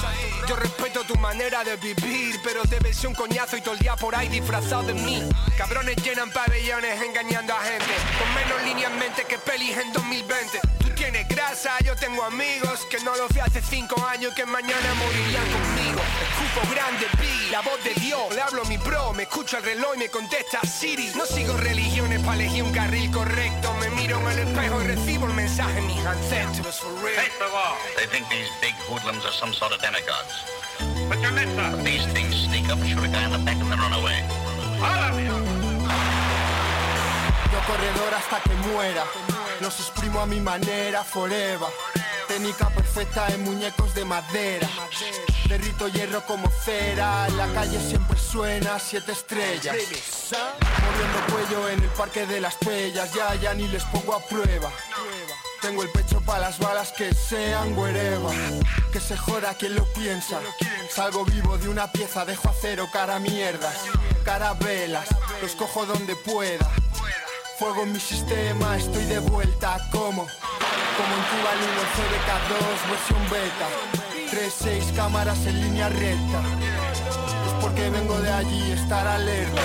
Yo 0.48 0.58
respeto 0.58 1.06
tu 1.06 1.16
manera 1.16 1.64
de 1.64 1.78
vivir, 1.78 2.38
pero 2.44 2.64
debe 2.64 2.94
ser 2.94 3.08
un 3.08 3.16
coñazo 3.16 3.56
y 3.56 3.62
todo 3.62 3.76
el 3.76 3.80
día 3.80 3.96
por 3.96 4.14
ahí 4.14 4.28
disfrazado 4.28 4.84
de 4.84 4.94
mí. 4.94 5.24
Cabrones 5.58 5.96
llenan 6.04 6.30
pabellones 6.32 7.02
engañando 7.02 7.54
a 7.54 7.62
gente, 7.62 7.94
con 8.20 8.34
menos 8.34 8.62
líneas 8.64 8.92
en 8.92 9.00
mente 9.00 9.24
que 9.24 9.38
pelis 9.38 9.78
en 9.78 9.94
2020. 9.94 10.60
Tú 11.00 11.06
tienes 11.06 11.30
grasa, 11.30 11.80
yo 11.86 11.96
tengo 11.96 12.22
amigos 12.26 12.86
que 12.90 13.00
no 13.00 13.16
lo 13.16 13.30
vi 13.30 13.40
hace 13.40 13.62
cinco 13.62 13.96
años 14.06 14.34
que 14.34 14.46
mañana 14.46 14.94
morirían 14.96 15.46
conmigo. 15.46 16.02
Escupo 16.22 16.74
grande, 16.74 17.08
vi 17.18 17.50
la 17.52 17.62
voz 17.62 17.82
de 17.86 17.94
Dios, 17.94 18.36
le 18.36 18.42
hablo 18.42 18.64
a 18.64 18.66
mi 18.66 18.76
bro, 18.76 19.14
me 19.14 19.24
escucho 19.24 19.58
el 19.58 19.64
reloj 19.64 19.96
y 19.96 20.00
me 20.00 20.10
contesta 20.10 20.60
Siri. 20.68 21.10
No 21.16 21.26
sigo 21.26 21.56
religiones 21.56 22.20
para 22.20 22.42
elegir 22.42 22.64
un 22.64 22.74
carril 22.74 23.10
correcto, 23.12 23.74
me 23.76 23.90
miro 23.92 24.20
en 24.20 24.28
el 24.28 24.40
espejo 24.40 24.82
y 24.82 24.88
recibo 24.88 25.28
el 25.28 25.34
mensaje, 25.36 25.80
mis 25.84 26.06
ancestros 26.06 26.80
for 26.82 26.92
real. 27.02 27.16
Take 27.16 27.38
the 27.40 27.50
wall. 27.54 27.78
They 27.96 28.08
think 28.08 28.28
these 28.28 28.50
big 28.60 28.76
hoodlums 28.90 29.24
are 29.24 29.34
some 29.34 29.54
sort 29.54 29.72
of 29.72 29.80
demigods. 29.82 30.44
Put 31.08 31.22
your 31.22 31.32
mitts 31.32 31.58
up. 31.58 31.82
These 31.82 32.06
things 32.12 32.36
sneak 32.44 32.70
up, 32.70 32.78
shoot 32.84 33.06
a 33.06 33.08
guy 33.08 33.24
in 33.24 33.32
the 33.32 33.40
back 33.40 33.56
and 33.56 33.72
then 33.72 33.80
run 33.80 33.94
away. 33.94 34.20
Yo 37.54 37.60
corredor 37.66 38.14
hasta 38.14 38.42
que 38.42 38.54
muera. 38.68 39.06
Los 39.62 39.78
exprimo 39.82 40.22
a 40.22 40.26
mi 40.26 40.40
manera, 40.40 41.04
forever. 41.04 41.68
Técnica 42.28 42.70
perfecta 42.70 43.28
en 43.28 43.44
muñecos 43.44 43.94
de 43.94 44.06
madera. 44.06 44.70
Derrito 45.50 45.90
hierro 45.90 46.26
como 46.26 46.50
cera. 46.50 47.28
La 47.30 47.48
calle 47.48 47.80
siempre 47.80 48.18
suena 48.18 48.80
siete 48.80 49.12
estrellas. 49.12 49.76
Moviendo 50.32 51.34
cuello 51.34 51.70
en 51.70 51.84
el 51.84 51.90
parque 51.90 52.26
de 52.26 52.40
las 52.40 52.56
pellas. 52.56 53.14
Ya, 53.14 53.36
ya 53.36 53.54
ni 53.54 53.68
les 53.68 53.84
pongo 53.86 54.16
a 54.16 54.20
prueba. 54.20 54.72
Tengo 55.62 55.84
el 55.84 55.90
pecho 55.90 56.22
para 56.22 56.40
las 56.40 56.58
balas 56.58 56.94
que 56.94 57.14
sean 57.14 57.78
wherever 57.78 58.34
Que 58.94 59.02
se 59.02 59.18
joda 59.18 59.54
quien 59.56 59.76
lo 59.76 59.84
piensa 59.92 60.40
Salgo 60.90 61.26
vivo 61.26 61.58
de 61.58 61.68
una 61.68 61.92
pieza, 61.92 62.24
dejo 62.24 62.48
acero, 62.48 62.88
cara 62.94 63.20
mierdas 63.20 63.76
Carabelas, 64.24 65.10
los 65.42 65.56
cojo 65.56 65.86
donde 65.86 66.16
pueda 66.16 66.66
Fuego 67.60 67.84
en 67.84 67.92
mi 67.92 68.00
sistema, 68.00 68.78
estoy 68.78 69.04
de 69.04 69.20
vuelta. 69.20 69.78
Como, 69.92 70.22
como 70.22 71.12
en 71.18 71.24
Cuba 71.30 71.52
Lino 71.60 71.84
CDK2 71.98 72.90
versión 72.90 73.24
beta. 73.30 73.68
3-6 74.32 74.96
cámaras 74.96 75.46
en 75.46 75.62
línea 75.64 75.90
recta. 75.90 76.42
Es 77.48 77.54
porque 77.60 77.90
vengo 77.90 78.18
de 78.22 78.32
allí, 78.32 78.72
estar 78.72 79.06
alerta 79.06 79.62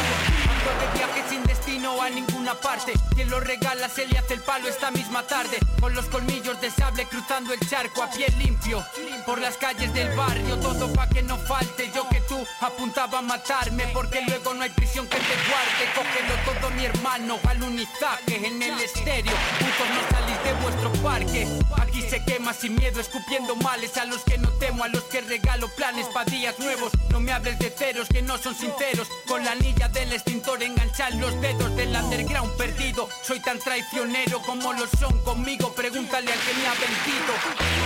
de 1.94 2.00
a 2.00 2.10
ninguna 2.10 2.54
parte. 2.54 2.92
Quien 3.14 3.30
lo 3.30 3.40
regala 3.40 3.88
se 3.88 4.06
le 4.06 4.18
hace 4.18 4.34
el 4.34 4.40
palo 4.40 4.68
esta 4.68 4.90
misma 4.90 5.22
tarde. 5.22 5.58
Con 5.80 5.94
los 5.94 6.06
colmillos 6.06 6.60
de 6.60 6.70
sable 6.70 7.06
cruzando 7.06 7.52
el 7.52 7.60
charco 7.68 8.02
a 8.02 8.10
pie 8.10 8.26
limpio. 8.38 8.84
Por 9.26 9.40
las 9.40 9.56
calles 9.56 9.92
del 9.92 10.14
barrio, 10.16 10.58
todo 10.58 10.92
pa' 10.92 11.08
que 11.08 11.22
no 11.22 11.36
falte. 11.38 11.90
Yo 11.94 12.08
que 12.08 12.20
tú 12.22 12.44
apuntaba 12.60 13.18
a 13.18 13.22
matarme, 13.22 13.86
porque 13.92 14.22
luego 14.22 14.54
no 14.54 14.62
hay 14.62 14.70
prisión 14.70 15.06
que 15.06 15.18
te 15.18 15.36
guarde. 15.48 15.84
Cógelo 15.94 16.60
todo 16.60 16.70
mi 16.70 16.84
hermano, 16.84 17.38
alunizaje 17.48 18.46
en 18.46 18.62
el 18.62 18.80
estéreo. 18.80 19.34
Putos 19.58 19.90
no 19.94 20.18
salís 20.18 20.44
de 20.44 20.52
vuestro 20.62 20.92
parque. 21.02 21.48
Aquí 21.80 22.02
se 22.02 22.24
quema 22.24 22.52
sin 22.52 22.74
miedo, 22.76 23.00
escupiendo 23.00 23.56
males 23.56 23.96
a 23.96 24.04
los 24.04 24.24
que 24.24 24.38
no 24.38 24.50
temo, 24.52 24.84
a 24.84 24.88
los 24.88 25.04
que 25.04 25.20
regalo 25.20 25.68
planes 25.76 26.06
pa' 26.08 26.24
días 26.24 26.58
nuevos. 26.58 26.92
No 27.10 27.20
me 27.20 27.32
hables 27.32 27.58
de 27.58 27.70
ceros 27.70 28.08
que 28.08 28.22
no 28.22 28.38
son 28.38 28.54
sinceros. 28.54 29.08
Con 29.26 29.44
la 29.44 29.52
anilla 29.52 29.88
del 29.88 30.12
extintor 30.12 30.62
enganchar 30.62 31.14
los 31.14 31.40
dedos 31.40 31.74
del 31.86 32.02
underground 32.02 32.56
perdido. 32.56 33.08
Soy 33.22 33.40
tan 33.40 33.58
traicionero 33.58 34.40
como 34.40 34.72
lo 34.72 34.86
son 34.86 35.18
conmigo. 35.22 35.72
Pregúntale 35.74 36.32
al 36.32 36.38
que 36.38 36.54
me 36.54 36.66
ha 36.66 36.72
vencido. 36.72 37.32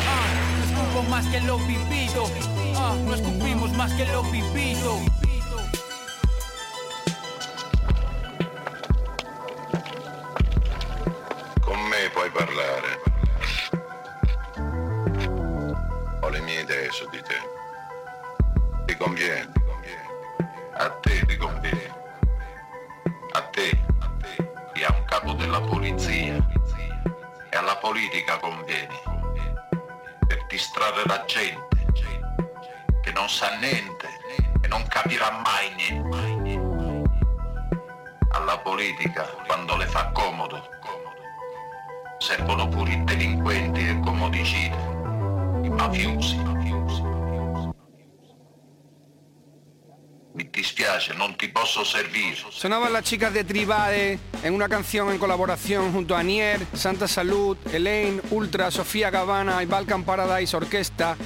Ah, 0.06 0.26
no 0.56 0.64
escupo 0.64 1.02
más 1.10 1.26
que 1.26 1.40
lo 1.40 1.58
vivido. 1.58 2.24
Ah, 2.76 2.94
no 3.04 3.14
escupimos 3.14 3.72
más 3.72 3.92
que 3.94 4.06
lo 4.06 4.22
vivido. 4.24 5.00
Con 11.64 11.88
me 11.88 12.10
puoi 12.10 12.30
parlare. 12.30 12.90
Ho 16.22 16.30
le 16.30 16.40
mie 16.42 16.62
idee 16.62 16.90
su 16.92 17.08
di 17.10 17.20
te. 17.22 17.38
Ti 18.86 18.94
conviene. 18.94 19.58
A 20.78 20.88
te 21.02 21.26
ti 21.26 21.36
conviene. 21.36 21.97
Della 25.48 25.60
polizia. 25.62 26.36
E 27.48 27.56
alla 27.56 27.76
politica 27.76 28.36
conviene. 28.36 29.00
Per 30.26 30.44
distrarre 30.46 31.04
la 31.06 31.24
gente. 31.24 31.86
Che 33.00 33.12
non 33.12 33.30
sa 33.30 33.56
niente 33.56 34.06
e 34.60 34.68
non 34.68 34.86
capirà 34.88 35.40
mai 35.42 35.74
niente. 35.74 37.06
Alla 38.32 38.58
politica, 38.58 39.22
quando 39.46 39.76
le 39.76 39.86
fa 39.86 40.10
comodo, 40.12 40.62
servono 42.18 42.68
pure 42.68 42.92
i 42.92 43.04
delinquenti 43.04 43.88
e 43.88 44.00
comodicidi, 44.00 44.76
i 45.62 45.70
mafiosi. 45.70 46.57
Sonaban 52.50 52.92
las 52.92 53.04
chicas 53.04 53.34
de 53.34 53.44
Tribade 53.44 54.18
en 54.42 54.54
una 54.54 54.68
canción 54.68 55.10
en 55.10 55.18
colaboración 55.18 55.92
junto 55.92 56.16
a 56.16 56.22
Nier, 56.22 56.60
Santa 56.72 57.06
Salud, 57.06 57.56
Elaine, 57.72 58.22
Ultra, 58.30 58.70
Sofía 58.70 59.10
Gavana 59.10 59.62
y 59.62 59.66
Balkan 59.66 60.04
Paradise 60.04 60.56
Orquesta, 60.56 61.16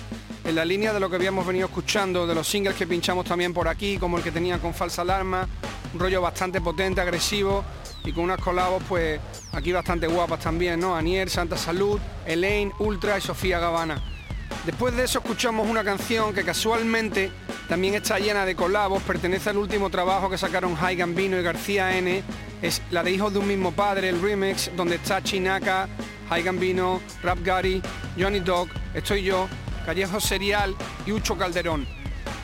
en 0.45 0.55
la 0.55 0.65
línea 0.65 0.93
de 0.93 1.01
lo 1.01 1.09
que 1.09 1.17
habíamos 1.17 1.47
venido 1.47 1.67
escuchando, 1.67 2.27
de 2.27 2.35
los 2.35 2.49
singles 2.49 2.75
que 2.75 2.87
pinchamos 2.87 3.25
también 3.25 3.55
por 3.55 3.69
aquí, 3.69 3.99
como 3.99 4.19
el 4.19 4.25
que 4.25 4.33
tenía 4.33 4.59
con 4.59 4.75
Falsa 4.75 5.03
Alarma, 5.03 5.49
un 5.95 6.01
rollo 6.01 6.21
bastante 6.21 6.61
potente, 6.61 7.01
agresivo 7.01 7.65
y 8.05 8.13
con 8.13 8.25
unas 8.25 8.41
colabos 8.41 8.83
pues 8.89 9.21
aquí 9.53 9.73
bastante 9.73 10.07
guapas 10.07 10.41
también, 10.41 10.81
¿no? 10.81 10.97
Anier, 10.97 11.31
Santa 11.31 11.57
Salud, 11.57 12.01
Elaine, 12.27 12.73
Ultra 12.81 13.17
y 13.19 13.21
Sofía 13.21 13.59
Gavana. 13.61 14.12
Después 14.65 14.97
de 14.97 15.05
eso 15.05 15.19
escuchamos 15.19 15.69
una 15.69 15.83
canción 15.83 16.33
que 16.33 16.45
casualmente 16.45 17.33
también 17.69 17.95
está 17.95 18.19
llena 18.19 18.47
de 18.47 18.55
colabos, 18.55 19.03
pertenece 19.03 19.51
al 19.51 19.57
último 19.57 19.91
trabajo 19.91 20.31
que 20.31 20.39
sacaron 20.39 20.77
High 20.77 20.97
Gambino 20.97 21.39
y 21.39 21.43
García 21.43 21.97
N, 21.97 22.23
es 22.63 22.81
la 22.91 23.03
de 23.03 23.11
Hijos 23.11 23.33
de 23.33 23.41
un 23.41 23.49
mismo 23.49 23.73
padre, 23.73 24.09
el 24.09 24.23
remix, 24.23 24.71
donde 24.77 24.97
está 24.97 25.21
Chinaka, 25.23 25.89
High 26.29 26.45
Gambino, 26.45 27.01
Rap 27.23 27.39
Gary, 27.43 27.83
Johnny 28.19 28.39
Dog, 28.41 28.69
estoy 28.95 29.25
yo, 29.25 29.49
Callejo 29.85 30.21
Serial 30.21 30.77
y 31.07 31.13
Ucho 31.13 31.37
Calderón. 31.37 31.87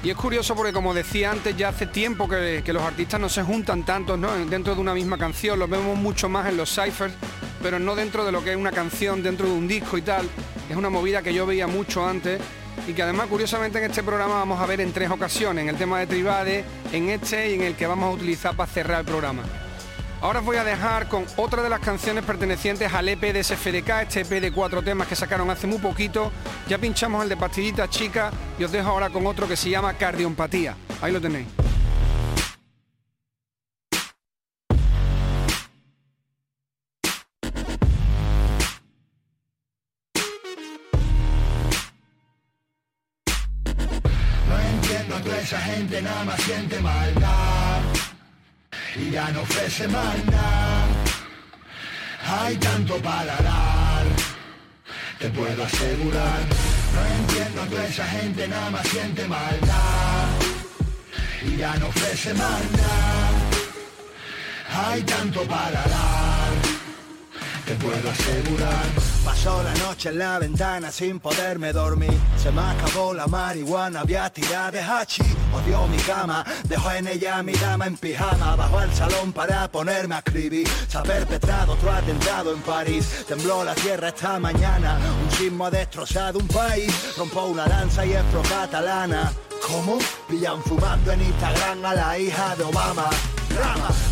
Y 0.03 0.11
es 0.11 0.17
curioso 0.17 0.55
porque 0.55 0.73
como 0.73 0.95
decía 0.95 1.31
antes, 1.31 1.57
ya 1.57 1.69
hace 1.69 1.87
tiempo 1.87 2.29
que, 2.29 2.63
que 2.65 2.73
los 2.73 2.83
artistas 2.83 3.21
no 3.21 3.29
se 3.29 3.43
juntan 3.43 3.85
tantos 3.85 4.19
¿no? 4.19 4.33
dentro 4.47 4.75
de 4.75 4.81
una 4.81 4.95
misma 4.95 5.19
canción, 5.19 5.59
los 5.59 5.71
vemos 5.71 5.97
mucho 5.97 6.29
más 6.29 6.49
en 6.49 6.57
los 6.57 6.69
ciphers, 6.71 7.15
pero 7.63 7.79
no 7.79 7.95
dentro 7.95 8.25
de 8.25 8.33
lo 8.33 8.43
que 8.43 8.51
es 8.51 8.57
una 8.57 8.73
canción, 8.73 9.23
dentro 9.23 9.47
de 9.47 9.53
un 9.53 9.69
disco 9.69 9.99
y 9.99 10.03
tal. 10.03 10.29
Es 10.69 10.77
una 10.77 10.91
movida 10.91 11.23
que 11.23 11.33
yo 11.33 11.47
veía 11.47 11.67
mucho 11.67 12.07
antes 12.07 12.41
y 12.87 12.93
que 12.93 13.03
además 13.03 13.27
curiosamente 13.29 13.79
en 13.79 13.91
este 13.91 14.03
programa 14.03 14.35
vamos 14.35 14.61
a 14.61 14.67
ver 14.67 14.81
en 14.81 14.93
tres 14.93 15.11
ocasiones, 15.11 15.63
en 15.63 15.71
el 15.71 15.77
tema 15.77 15.99
de 15.99 16.07
Tribade, 16.07 16.65
en 16.93 17.09
este 17.09 17.51
y 17.51 17.55
en 17.55 17.63
el 17.63 17.75
que 17.75 17.87
vamos 17.87 18.13
a 18.13 18.15
utilizar 18.15 18.55
para 18.55 18.71
cerrar 18.71 19.01
el 19.01 19.07
programa. 19.07 19.43
Ahora 20.21 20.41
os 20.41 20.45
voy 20.45 20.57
a 20.57 20.65
dejar 20.65 21.09
con 21.09 21.25
otra 21.37 21.63
de 21.63 21.71
las 21.71 21.81
canciones 21.81 22.25
pertenecientes 22.25 22.93
al 22.93 23.09
EP 23.09 23.21
de 23.21 23.45
SFDK, 23.45 24.03
este 24.03 24.21
EP 24.23 24.43
de 24.43 24.53
cuatro 24.53 24.83
temas 24.83 25.07
que 25.07 25.15
sacaron 25.15 25.49
hace 25.51 25.67
muy 25.67 25.79
poquito. 25.79 26.33
Ya 26.69 26.77
pinchamos 26.77 27.23
el 27.23 27.29
de 27.29 27.37
Pastillita 27.37 27.89
Chica 27.89 28.33
y 28.59 28.65
os 28.65 28.73
dejo 28.73 28.89
ahora 28.89 29.11
con 29.11 29.27
otro 29.27 29.47
que 29.47 29.57
se 29.57 29.71
llama 29.71 29.95
Cardioempatía. 29.95 30.75
Ahí 31.01 31.13
lo 31.13 31.21
tenéis. 31.21 31.47
Nada 46.03 46.25
más 46.25 46.41
siente 46.43 46.79
maldad 46.81 47.81
y 48.97 49.11
ya 49.11 49.31
no 49.31 49.43
ofrece 49.43 49.89
nada. 49.89 50.87
Hay 52.27 52.57
tanto 52.57 52.97
para 52.97 53.37
dar, 53.37 54.07
te 55.19 55.29
puedo 55.31 55.65
asegurar. 55.65 56.41
No 56.95 57.07
entiendo 57.19 57.63
a 57.63 57.67
toda 57.67 57.87
esa 57.87 58.07
gente, 58.07 58.49
nada 58.49 58.71
más 58.71 58.87
siente 58.89 59.27
maldad 59.27 60.29
y 61.43 61.57
ya 61.57 61.75
no 61.77 61.89
ofrece 61.89 62.35
nada. 62.35 62.61
Hay 64.71 65.03
tanto 65.03 65.43
para 65.45 65.83
dar, 65.83 66.53
te 67.67 67.75
puedo 67.75 68.11
asegurar. 68.11 68.87
Pasó 69.25 69.63
la 69.63 69.75
noche 69.75 70.11
en 70.11 70.19
la 70.19 70.39
ventana 70.39 70.91
sin 70.91 71.21
poderme 71.21 71.73
dormir 71.73 72.19
Se 72.43 72.51
me 72.51 72.63
acabó 72.63 73.13
la 73.13 73.27
marihuana, 73.27 74.01
había 74.01 74.31
tirado 74.31 74.73
de 74.73 74.81
hachi 74.81 75.23
Odio 75.55 75.87
mi 75.87 75.97
cama, 75.99 76.45
dejó 76.65 76.91
en 76.93 77.09
ella 77.09 77.43
mi 77.43 77.53
dama 77.53 77.87
en 77.87 77.97
pijama 77.97 78.57
Bajo 78.57 78.79
al 78.79 78.95
salón 78.95 79.33
para 79.33 79.71
ponerme 79.71 80.17
a 80.17 80.19
escribir. 80.19 80.69
Se 80.89 80.99
ha 80.99 81.03
perpetrado 81.03 81.73
otro 81.73 81.91
atentado 81.93 82.53
en 82.53 82.61
París. 82.61 83.25
Tembló 83.27 83.65
la 83.65 83.75
tierra 83.75 84.09
esta 84.09 84.39
mañana 84.39 84.99
Un 85.25 85.31
sismo 85.31 85.67
ha 85.67 85.71
destrozado 85.71 86.39
un 86.39 86.49
país. 86.49 86.93
Rompo 87.17 87.45
una 87.47 87.67
lanza 87.67 88.05
y 88.05 88.13
es 88.13 88.23
pro 88.25 88.43
catalana. 88.43 89.33
¿Cómo? 89.67 89.99
Pillan 90.29 90.63
fumando 90.63 91.13
en 91.13 91.23
Instagram 91.23 91.85
a 91.85 91.95
la 91.95 92.19
hija 92.19 92.55
de 92.57 92.65
Obama 92.65 93.11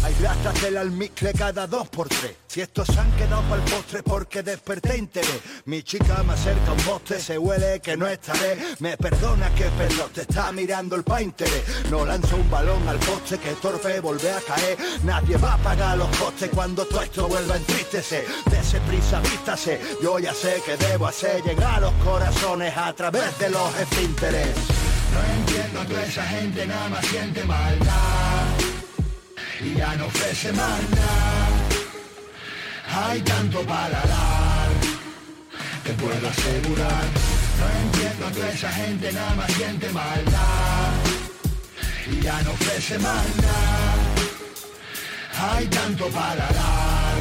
Hay 0.04 0.14
rastras 0.22 0.62
del 0.62 0.76
almizcle 0.76 1.32
cada 1.32 1.66
dos 1.66 1.88
por 1.88 2.08
tres. 2.08 2.36
Si 2.46 2.60
estos 2.60 2.88
han 2.96 3.10
quedado 3.16 3.42
para 3.42 3.62
el 3.62 3.70
postre 3.70 4.02
porque 4.02 4.42
desperté 4.42 4.96
interés. 4.96 5.40
Mi 5.66 5.82
chica 5.82 6.22
me 6.22 6.32
acerca 6.32 6.72
un 6.72 6.78
poste, 6.78 7.20
se 7.20 7.36
huele 7.36 7.80
que 7.80 7.96
no 7.96 8.06
estaré 8.06 8.56
Me 8.80 8.96
perdona 8.96 9.52
que 9.54 9.64
perro 9.64 10.08
te 10.14 10.22
está 10.22 10.52
mirando 10.52 10.96
el 10.96 11.02
painterés 11.02 11.62
No 11.90 12.06
lanzo 12.06 12.36
un 12.36 12.50
balón 12.50 12.88
al 12.88 12.98
poste 12.98 13.38
que 13.38 13.52
torpe 13.54 14.00
volvé 14.00 14.30
a 14.30 14.40
caer. 14.40 14.78
Nadie 15.02 15.36
va 15.36 15.54
a 15.54 15.58
pagar 15.58 15.98
los 15.98 16.08
costes 16.16 16.50
cuando 16.54 16.84
todo 16.86 17.02
esto 17.02 17.28
vuelva 17.28 17.54
a 17.54 17.58
entristecer. 17.58 18.26
Dese 18.50 18.80
prisa, 18.80 19.20
vístase, 19.20 19.80
yo 20.02 20.18
ya 20.18 20.32
sé 20.32 20.62
que 20.64 20.76
debo 20.76 21.06
hacer 21.06 21.42
Llegar 21.42 21.80
los 21.80 21.92
corazones 22.04 22.76
a 22.76 22.92
través 22.92 23.38
de 23.38 23.50
los 23.50 23.78
esfínteres. 23.78 24.56
No 25.12 25.34
entiendo 25.40 25.80
a 25.80 25.84
toda 25.84 26.04
esa 26.04 26.24
gente, 26.24 26.66
nada 26.66 26.88
más 26.88 27.06
siente 27.06 27.44
maldad 27.44 28.65
y 29.60 29.74
ya 29.74 29.94
no 29.96 30.06
ofrece 30.06 30.52
más. 30.52 30.80
Hay 32.88 33.20
tanto 33.22 33.60
para 33.62 34.00
dar, 34.00 34.68
te 35.84 35.92
puedo 35.94 36.28
asegurar. 36.28 37.04
No 37.58 37.66
entiendo 37.84 38.40
que 38.40 38.54
esa 38.54 38.70
gente 38.72 39.12
nada 39.12 39.34
más 39.34 39.52
siente 39.52 39.88
maldad 39.90 40.92
y 42.10 42.20
ya 42.20 42.42
no 42.42 42.50
ofrece 42.52 42.98
más 42.98 43.24
nada. 43.36 43.94
Hay 45.38 45.66
tanto 45.66 46.06
para 46.08 46.46
dar, 46.46 47.16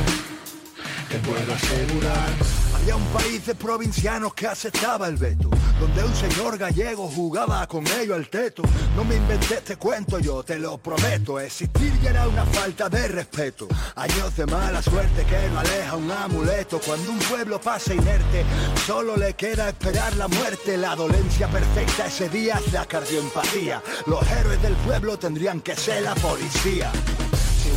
te 1.09 1.17
puedo 1.19 1.53
asegurar. 1.53 2.64
Había 2.85 2.97
un 2.97 3.07
país 3.07 3.43
de 3.47 3.55
provincianos 3.55 4.35
que 4.35 4.45
aceptaba 4.45 5.07
el 5.07 5.17
veto, 5.17 5.49
donde 5.79 6.03
un 6.03 6.13
señor 6.13 6.55
gallego 6.55 7.07
jugaba 7.07 7.65
con 7.65 7.83
ellos 7.87 8.15
al 8.15 8.29
teto. 8.29 8.61
No 8.95 9.03
me 9.03 9.15
inventé 9.15 9.55
este 9.55 9.75
cuento, 9.77 10.19
yo 10.19 10.43
te 10.43 10.59
lo 10.59 10.77
prometo. 10.77 11.39
Existir 11.39 11.99
ya 12.03 12.11
era 12.11 12.27
una 12.27 12.45
falta 12.45 12.87
de 12.87 13.07
respeto. 13.07 13.67
Años 13.95 14.35
de 14.37 14.45
mala 14.45 14.83
suerte 14.83 15.25
que 15.25 15.49
no 15.51 15.61
aleja 15.61 15.95
un 15.95 16.11
amuleto. 16.11 16.79
Cuando 16.79 17.11
un 17.11 17.17
pueblo 17.17 17.59
pasa 17.59 17.95
inerte, 17.95 18.45
solo 18.85 19.17
le 19.17 19.33
queda 19.33 19.69
esperar 19.69 20.15
la 20.17 20.27
muerte. 20.27 20.77
La 20.77 20.95
dolencia 20.95 21.47
perfecta 21.47 22.05
ese 22.05 22.29
día 22.29 22.61
es 22.63 22.71
la 22.71 22.85
cardioempatía. 22.85 23.81
Los 24.05 24.21
héroes 24.29 24.61
del 24.61 24.75
pueblo 24.75 25.17
tendrían 25.17 25.59
que 25.61 25.75
ser 25.75 26.03
la 26.03 26.13
policía. 26.13 26.91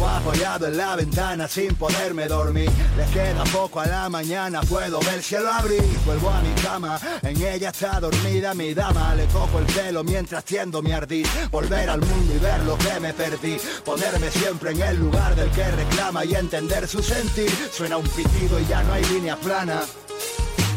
Apoyado 0.07 0.66
en 0.66 0.76
la 0.76 0.94
ventana 0.96 1.49
sin 1.49 1.74
poderme 1.74 2.26
dormir. 2.26 2.70
Le 2.96 3.05
queda 3.07 3.44
poco 3.44 3.80
a 3.80 3.86
la 3.86 4.09
mañana, 4.09 4.61
puedo 4.62 5.01
ver 5.01 5.14
el 5.14 5.22
cielo 5.22 5.51
abrir. 5.51 5.82
Vuelvo 6.05 6.30
a 6.30 6.40
mi 6.40 6.53
cama, 6.61 6.99
en 7.22 7.40
ella 7.40 7.70
está 7.70 7.99
dormida 8.01 8.55
mi 8.55 8.74
dama. 8.74 9.14
Le 9.14 9.26
toco 9.26 9.59
el 9.59 9.66
pelo 9.66 10.05
mientras 10.05 10.44
tiendo 10.44 10.82
mi 10.82 10.92
ardid. 10.92 11.26
Volver 11.51 11.90
al 11.90 12.01
mundo 12.01 12.34
y 12.34 12.38
ver 12.38 12.61
lo 12.64 12.76
que 12.78 13.01
me 13.01 13.12
perdí. 13.12 13.57
Ponerme 13.84 14.30
siempre 14.30 14.70
en 14.72 14.82
el 14.82 14.99
lugar 14.99 15.34
del 15.34 15.51
que 15.51 15.64
reclama 15.70 16.24
y 16.24 16.34
entender 16.34 16.86
su 16.86 17.03
sentir. 17.03 17.51
Suena 17.72 17.96
un 17.96 18.09
pitido 18.09 18.61
y 18.61 18.66
ya 18.66 18.82
no 18.82 18.92
hay 18.92 19.05
línea 19.05 19.36
plana. 19.36 19.82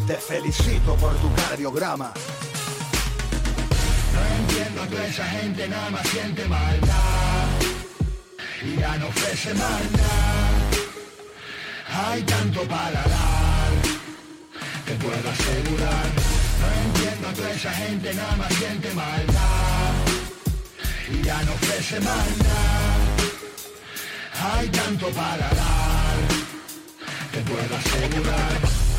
Te 0.07 0.15
felicito 0.15 0.95
por 0.95 1.13
tu 1.15 1.33
cardiograma. 1.35 2.13
No 4.13 4.35
entiendo 4.41 4.87
que 4.89 5.07
esa 5.07 5.25
gente 5.25 5.67
nada 5.67 5.89
más 5.89 6.07
siente 6.07 6.45
maldad 6.47 7.30
y 8.63 8.75
ya 8.79 8.97
no 8.97 9.07
ofrece 9.07 9.53
más 9.53 9.81
nada. 9.91 10.69
Hay 11.93 12.21
tanto 12.23 12.61
para 12.63 12.91
dar, 12.91 13.71
te 14.85 14.93
puedo 14.95 15.29
asegurar. 15.29 16.05
No 16.61 16.67
entiendo 16.85 17.27
que 17.41 17.51
esa 17.55 17.71
gente 17.73 18.13
nada 18.13 18.35
más 18.37 18.53
siente 18.53 18.93
maldad 18.93 19.93
y 21.09 21.21
ya 21.23 21.41
no 21.43 21.53
ofrece 21.53 21.99
más 22.01 22.27
nada. 22.37 22.97
Hay 24.53 24.67
tanto 24.69 25.07
para 25.09 25.37
dar, 25.37 26.17
te 27.31 27.39
puedo 27.41 27.75
asegurar. 27.77 28.51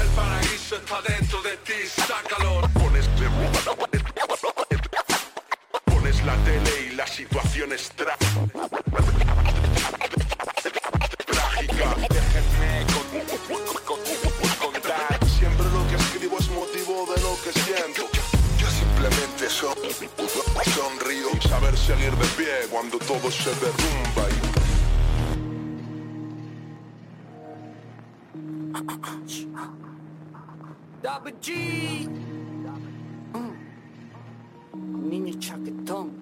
El 0.03 0.09
paraíso 0.09 0.77
está 0.77 1.01
dentro 1.03 1.43
de 1.43 1.57
ti, 1.59 1.73
sácalo. 2.07 2.61
Pones, 2.75 3.07
pones 5.85 6.25
la 6.25 6.35
tele 6.45 6.89
y 6.93 6.95
la 6.95 7.07
situación 7.07 7.73
es 7.73 7.93
tra- 7.97 8.17
trágica. 11.27 11.95
Déjenme 12.09 12.87
con- 12.93 13.99
con- 13.99 14.73
contar. 14.73 15.19
Siempre 15.39 15.67
lo 15.71 15.87
que 15.89 15.97
escribo 15.97 16.39
es 16.39 16.49
motivo 16.51 17.07
de 17.15 17.21
lo 17.23 17.37
que 17.43 17.53
siento. 17.53 18.03
Yo 18.59 18.69
simplemente 18.71 19.49
son, 19.49 19.75
sonrío. 20.75 21.29
Y 21.39 21.49
saber 21.49 21.77
seguir 21.77 22.13
de 22.13 22.27
pie 22.37 22.69
cuando 22.71 22.99
todo 22.99 23.31
se 23.31 23.51
derrumba. 23.51 24.29
y- 24.31 24.53
Double 31.03 31.33
G. 31.41 32.09
Mm. 33.35 35.09
Niño 35.11 35.35
chaquetón. 35.41 36.22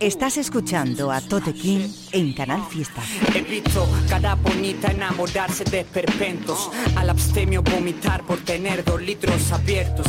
Estás 0.00 0.36
escuchando 0.36 1.10
a 1.10 1.20
Tote 1.20 1.54
King 1.54 1.88
en 2.12 2.34
Canal 2.34 2.62
Fiesta. 2.68 3.00
He 3.34 3.40
visto 3.40 3.88
cara 4.08 4.34
bonita 4.34 4.90
enamorarse 4.90 5.64
de 5.64 5.84
perpentos 5.84 6.70
Al 6.96 7.08
abstemio 7.08 7.62
vomitar 7.62 8.22
por 8.26 8.38
tener 8.40 8.84
dos 8.84 9.00
litros 9.00 9.50
abiertos. 9.52 10.06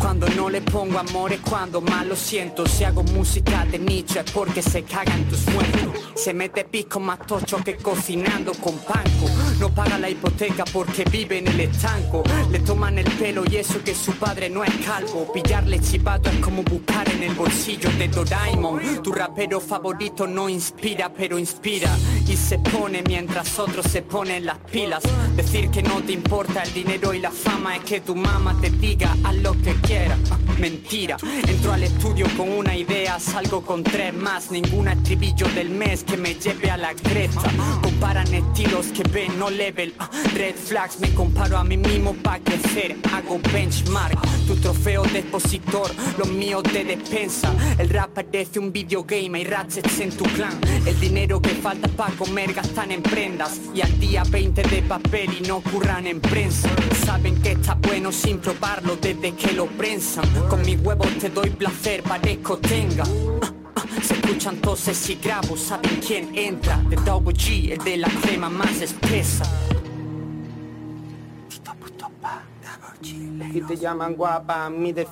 Cuando 0.00 0.28
no 0.30 0.48
le 0.48 0.62
pongo 0.62 0.98
amor 0.98 1.32
es 1.32 1.40
cuando 1.40 1.80
más 1.80 2.06
lo 2.06 2.16
siento. 2.16 2.66
Si 2.66 2.84
hago 2.84 3.02
música 3.02 3.66
de 3.66 3.78
nicho 3.78 4.20
es 4.20 4.30
porque 4.30 4.62
se 4.62 4.84
cagan 4.84 5.24
tus 5.24 5.44
muertos. 5.52 5.90
Se 6.16 6.32
mete 6.32 6.64
pico 6.64 6.98
más 7.00 7.18
tocho 7.26 7.58
que 7.58 7.76
cocinando 7.76 8.52
con 8.54 8.78
panco 8.78 9.26
No 9.60 9.70
paga 9.72 9.98
la 9.98 10.10
hipoteca 10.10 10.64
porque 10.72 11.04
vive 11.04 11.38
en 11.38 11.48
el 11.48 11.60
estanco. 11.60 12.22
Le 12.50 12.58
toman 12.60 12.98
el 12.98 13.10
pelo 13.12 13.44
y 13.50 13.56
eso 13.56 13.82
que 13.82 13.94
su 13.94 14.12
padre 14.12 14.50
no 14.50 14.64
es 14.64 14.72
calvo. 14.84 15.32
Pillarle 15.32 15.80
chivato 15.80 16.30
es 16.30 16.38
como 16.38 16.62
buscar 16.62 17.08
en 17.10 17.22
el 17.22 17.34
bolsillo 17.34 17.90
de 17.98 18.08
Doraemon. 18.08 19.02
Tu 19.02 19.12
rapero 19.12 19.60
favorito 19.60 20.26
no 20.26 20.48
inspira 20.48 21.12
pero 21.12 21.38
inspira. 21.38 21.90
Y 22.26 22.36
se 22.36 22.58
pone 22.58 23.02
mientras 23.06 23.58
otros 23.58 23.86
se 23.86 24.02
ponen 24.02 24.46
las 24.46 24.58
pilas. 24.58 25.02
Decir 25.36 25.70
que 25.70 25.82
no 25.82 26.02
te 26.02 26.12
importa 26.12 26.62
el 26.62 26.72
dinero 26.72 27.14
y 27.14 27.20
la 27.20 27.30
fama 27.30 27.76
Es 27.76 27.84
que 27.84 28.00
tu 28.00 28.14
mamá 28.14 28.56
te 28.60 28.70
diga 28.70 29.16
haz 29.24 29.34
lo 29.36 29.52
que 29.62 29.74
quieras. 29.74 30.18
Mentira, 30.58 31.16
entro 31.46 31.72
al 31.72 31.82
estudio 31.82 32.26
con 32.36 32.48
una 32.48 32.76
idea 32.76 33.18
Salgo 33.18 33.62
con 33.62 33.82
tres 33.82 34.14
más, 34.14 34.50
ningún 34.52 34.86
estribillo 34.86 35.48
del 35.48 35.70
mes 35.70 36.04
Que 36.04 36.16
me 36.16 36.34
lleve 36.34 36.70
a 36.70 36.76
la 36.76 36.94
cresta. 36.94 37.50
Comparan 37.82 38.32
estilos 38.32 38.86
que 38.88 39.02
ven 39.04 39.38
no 39.44 39.50
level. 39.50 39.92
Ah, 39.98 40.08
Red 40.34 40.54
flags, 40.54 40.98
me 41.00 41.12
comparo 41.12 41.58
a 41.58 41.64
mí 41.64 41.76
mismo 41.76 42.14
para 42.14 42.42
crecer. 42.42 42.96
Hago 43.12 43.38
benchmark, 43.52 44.18
tu 44.46 44.56
trofeo 44.56 45.02
de 45.04 45.18
expositor 45.18 45.90
Los 46.18 46.28
míos 46.28 46.62
de 46.72 46.84
despensa. 46.84 47.52
El 47.78 47.90
rap 47.90 48.10
parece 48.10 48.58
un 48.58 48.72
videogame, 48.72 49.38
hay 49.38 49.44
ratchets 49.44 50.00
en 50.00 50.10
tu 50.16 50.24
clan. 50.24 50.58
El 50.86 50.98
dinero 50.98 51.40
que 51.42 51.50
falta 51.50 51.88
para 51.88 52.14
comer 52.14 52.54
gastan 52.54 52.90
en 52.92 53.02
prendas. 53.02 53.60
Y 53.74 53.82
al 53.82 53.98
día 54.00 54.22
20 54.24 54.62
de 54.62 54.82
papel 54.82 55.28
y 55.38 55.46
no 55.46 55.60
curran 55.60 56.06
en 56.06 56.20
prensa. 56.20 56.70
Saben 57.04 57.40
que 57.42 57.52
está 57.52 57.74
bueno 57.74 58.12
sin 58.12 58.38
probarlo 58.38 58.96
desde 58.96 59.34
que 59.34 59.52
lo 59.52 59.66
prensan. 59.66 60.24
Con 60.48 60.62
mis 60.62 60.80
huevos 60.80 61.08
te 61.18 61.28
doy 61.28 61.50
placer, 61.50 62.02
parezco 62.02 62.56
tenga. 62.58 63.04
Ah, 63.42 63.63
se 64.02 64.14
escuchan 64.14 64.56
toses 64.56 65.10
y 65.10 65.14
grabo, 65.16 65.56
saben 65.56 66.00
quién 66.06 66.36
entra 66.36 66.76
De 66.88 66.96
Double 66.96 67.34
G, 67.34 67.72
el 67.72 67.78
de 67.78 67.96
la 67.98 68.08
crema 68.08 68.48
más 68.48 68.80
espesa. 68.80 69.44
Y 73.02 73.60
te 73.60 73.76
llaman 73.76 74.14
guapa, 74.14 74.68
mi 74.70 74.92
de 74.92 75.06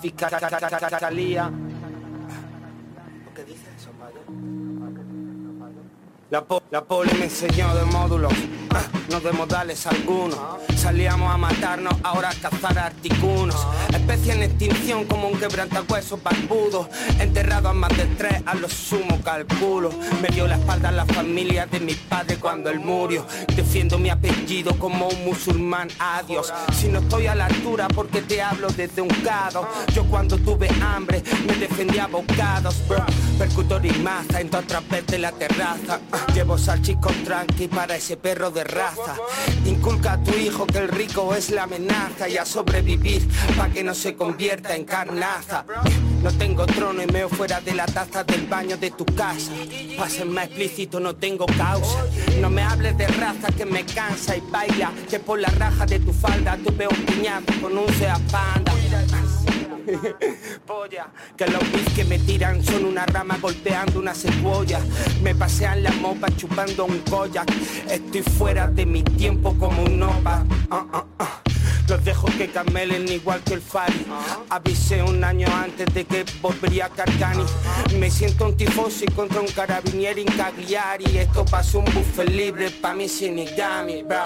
La, 6.33 6.41
po- 6.43 6.63
poli 6.89 7.13
me 7.19 7.25
enseñó 7.27 7.75
de 7.75 7.85
módulos, 7.85 8.33
ah, 8.71 8.81
no 9.11 9.21
de 9.21 9.33
modales 9.33 9.87
algunos. 9.87 10.39
Salíamos 10.75 11.31
a 11.31 11.37
matarnos, 11.37 11.93
ahora 12.03 12.31
a 12.31 12.35
cazar 12.35 12.79
articunos. 12.79 13.67
Especie 13.93 14.33
en 14.33 14.43
extinción 14.43 15.05
como 15.05 15.29
un 15.29 15.39
quebrantahuesos 15.39 16.23
barbudo. 16.23 16.89
Enterrado 17.21 17.69
a 17.69 17.75
más 17.75 17.95
de 17.99 18.07
tres, 18.17 18.43
a 18.47 18.55
lo 18.55 18.67
sumo 18.71 19.21
calculo. 19.23 19.91
Me 20.23 20.29
dio 20.29 20.47
la 20.49 20.57
espalda 20.57 20.91
la 20.91 21.05
familia 21.05 21.67
de 21.67 21.81
mi 21.81 21.93
padre 21.93 22.37
cuando 22.39 22.71
él 22.71 22.81
murió. 22.81 23.27
Defiendo 23.55 23.99
mi 23.99 24.09
apellido 24.09 24.79
como 24.79 25.09
un 25.09 25.25
musulmán, 25.27 25.89
adiós. 25.99 26.51
Si 26.73 26.89
no 26.89 27.01
estoy 27.01 27.27
a 27.27 27.35
la 27.35 27.45
altura 27.45 27.89
porque 27.89 28.23
te 28.23 28.41
hablo 28.41 28.69
desde 28.71 29.03
un 29.03 29.09
cado. 29.23 29.69
Yo 29.95 30.05
cuando 30.07 30.39
tuve 30.39 30.71
hambre 30.83 31.23
me 31.47 31.55
defendía 31.57 32.05
a 32.05 32.09
bocados, 32.09 32.77
bro. 32.89 33.05
Percutor 33.39 33.85
y 33.85 33.91
maza, 33.99 34.41
entro 34.41 34.61
a 34.61 34.63
través 34.63 35.07
de 35.07 35.19
la 35.19 35.31
terraza. 35.33 36.01
Ah, 36.11 36.22
Llevo 36.35 36.57
salchicos 36.57 37.13
tranqui 37.25 37.69
para 37.69 37.97
ese 37.97 38.17
perro 38.17 38.51
de 38.51 38.65
raza. 38.65 39.17
Inculca 39.67 40.13
a 40.15 40.23
tu 40.23 40.33
hijo 40.33 40.67
que 40.67 40.79
el 40.79 40.89
rico 40.89 41.35
es 41.35 41.51
la 41.51 41.65
amenaza 41.65 42.29
y 42.29 42.37
a 42.37 42.45
sobrevivir 42.45 43.29
pa' 43.57 43.69
que 43.69 43.85
no 43.85 43.95
se 43.95 44.15
convierta 44.15 44.75
en 44.75 44.85
carnaza. 44.85 45.65
No 46.23 46.31
tengo 46.33 46.67
trono 46.67 47.03
y 47.03 47.07
meo 47.07 47.29
fuera 47.29 47.61
de 47.61 47.75
la 47.75 47.87
taza 47.87 48.25
del 48.25 48.47
baño 48.47 48.77
de 48.77 48.91
tu 48.91 49.05
casa. 49.05 49.53
Pa' 49.99 50.09
ser 50.09 50.27
más 50.27 50.47
explícito 50.47 51.01
no 51.01 51.15
tengo 51.15 51.47
causa. 51.47 52.05
No 52.41 52.49
me 52.49 52.63
hables 52.63 52.97
de 52.97 53.07
raza 53.09 53.49
que 53.49 53.67
me 53.67 53.85
cansa 53.85 54.37
y 54.37 54.41
baila. 54.41 54.93
Que 55.11 55.19
por 55.19 55.39
la 55.39 55.49
raja 55.49 55.85
de 55.85 55.99
tu 55.99 56.13
falda 56.13 56.57
tú 56.65 56.73
veo 56.77 56.89
un 56.91 57.05
puñado 57.05 57.45
con 57.61 57.77
un 57.77 57.89
sea 57.95 58.19
panda. 58.31 58.73
Polla, 60.67 61.09
que 61.37 61.47
los 61.47 61.61
beats 61.73 61.95
que 61.95 62.05
me 62.05 62.19
tiran 62.19 62.63
son 62.65 62.85
una 62.85 63.07
rama 63.07 63.39
golpeando 63.41 63.99
una 63.99 64.15
cebolla. 64.15 64.81
Me 65.23 65.35
pasean 65.35 65.83
la 65.83 65.91
mopa 65.93 66.29
chupando 66.37 66.85
un 66.85 66.99
koyak. 67.11 67.51
Estoy 67.89 68.23
fuera 68.23 68.67
de 68.67 68.87
mi 68.87 69.03
tiempo 69.03 69.55
como 69.59 69.83
un 69.83 69.99
nova. 69.99 70.45
Ah, 70.71 70.87
ah, 70.93 71.05
ah. 71.19 71.43
Los 71.89 72.05
dejo 72.05 72.27
que 72.39 72.49
camelen 72.49 73.09
igual 73.09 73.43
que 73.43 73.55
el 73.55 73.61
Fari. 73.61 74.07
Avisé 74.49 75.03
un 75.03 75.23
año 75.23 75.49
antes 75.53 75.93
de 75.93 76.05
que 76.05 76.25
volvería 76.41 76.87
a 76.87 76.89
Carcani. 76.89 77.45
Me 77.99 78.11
siento 78.11 78.47
un 78.47 78.57
tifosi 78.57 79.07
contra 79.07 79.41
un 79.41 79.49
carabinieri 79.49 80.23
en 80.23 80.33
Cagliari. 80.37 81.19
Esto 81.19 81.45
pasó 81.45 81.81
un 81.81 81.87
buffet 81.87 82.31
libre 82.31 82.71
pa' 82.71 82.95
mi 82.95 83.09
sinigami, 83.09 84.05
bro. 84.05 84.23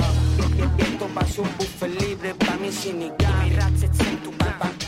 Esto 0.79 1.07
pasó 1.15 1.43
un 1.43 1.51
buffet 1.57 2.01
libre 2.01 2.35
pa' 2.35 2.57
mi 2.57 2.71
sinigami. 2.71 3.57
en 3.57 4.86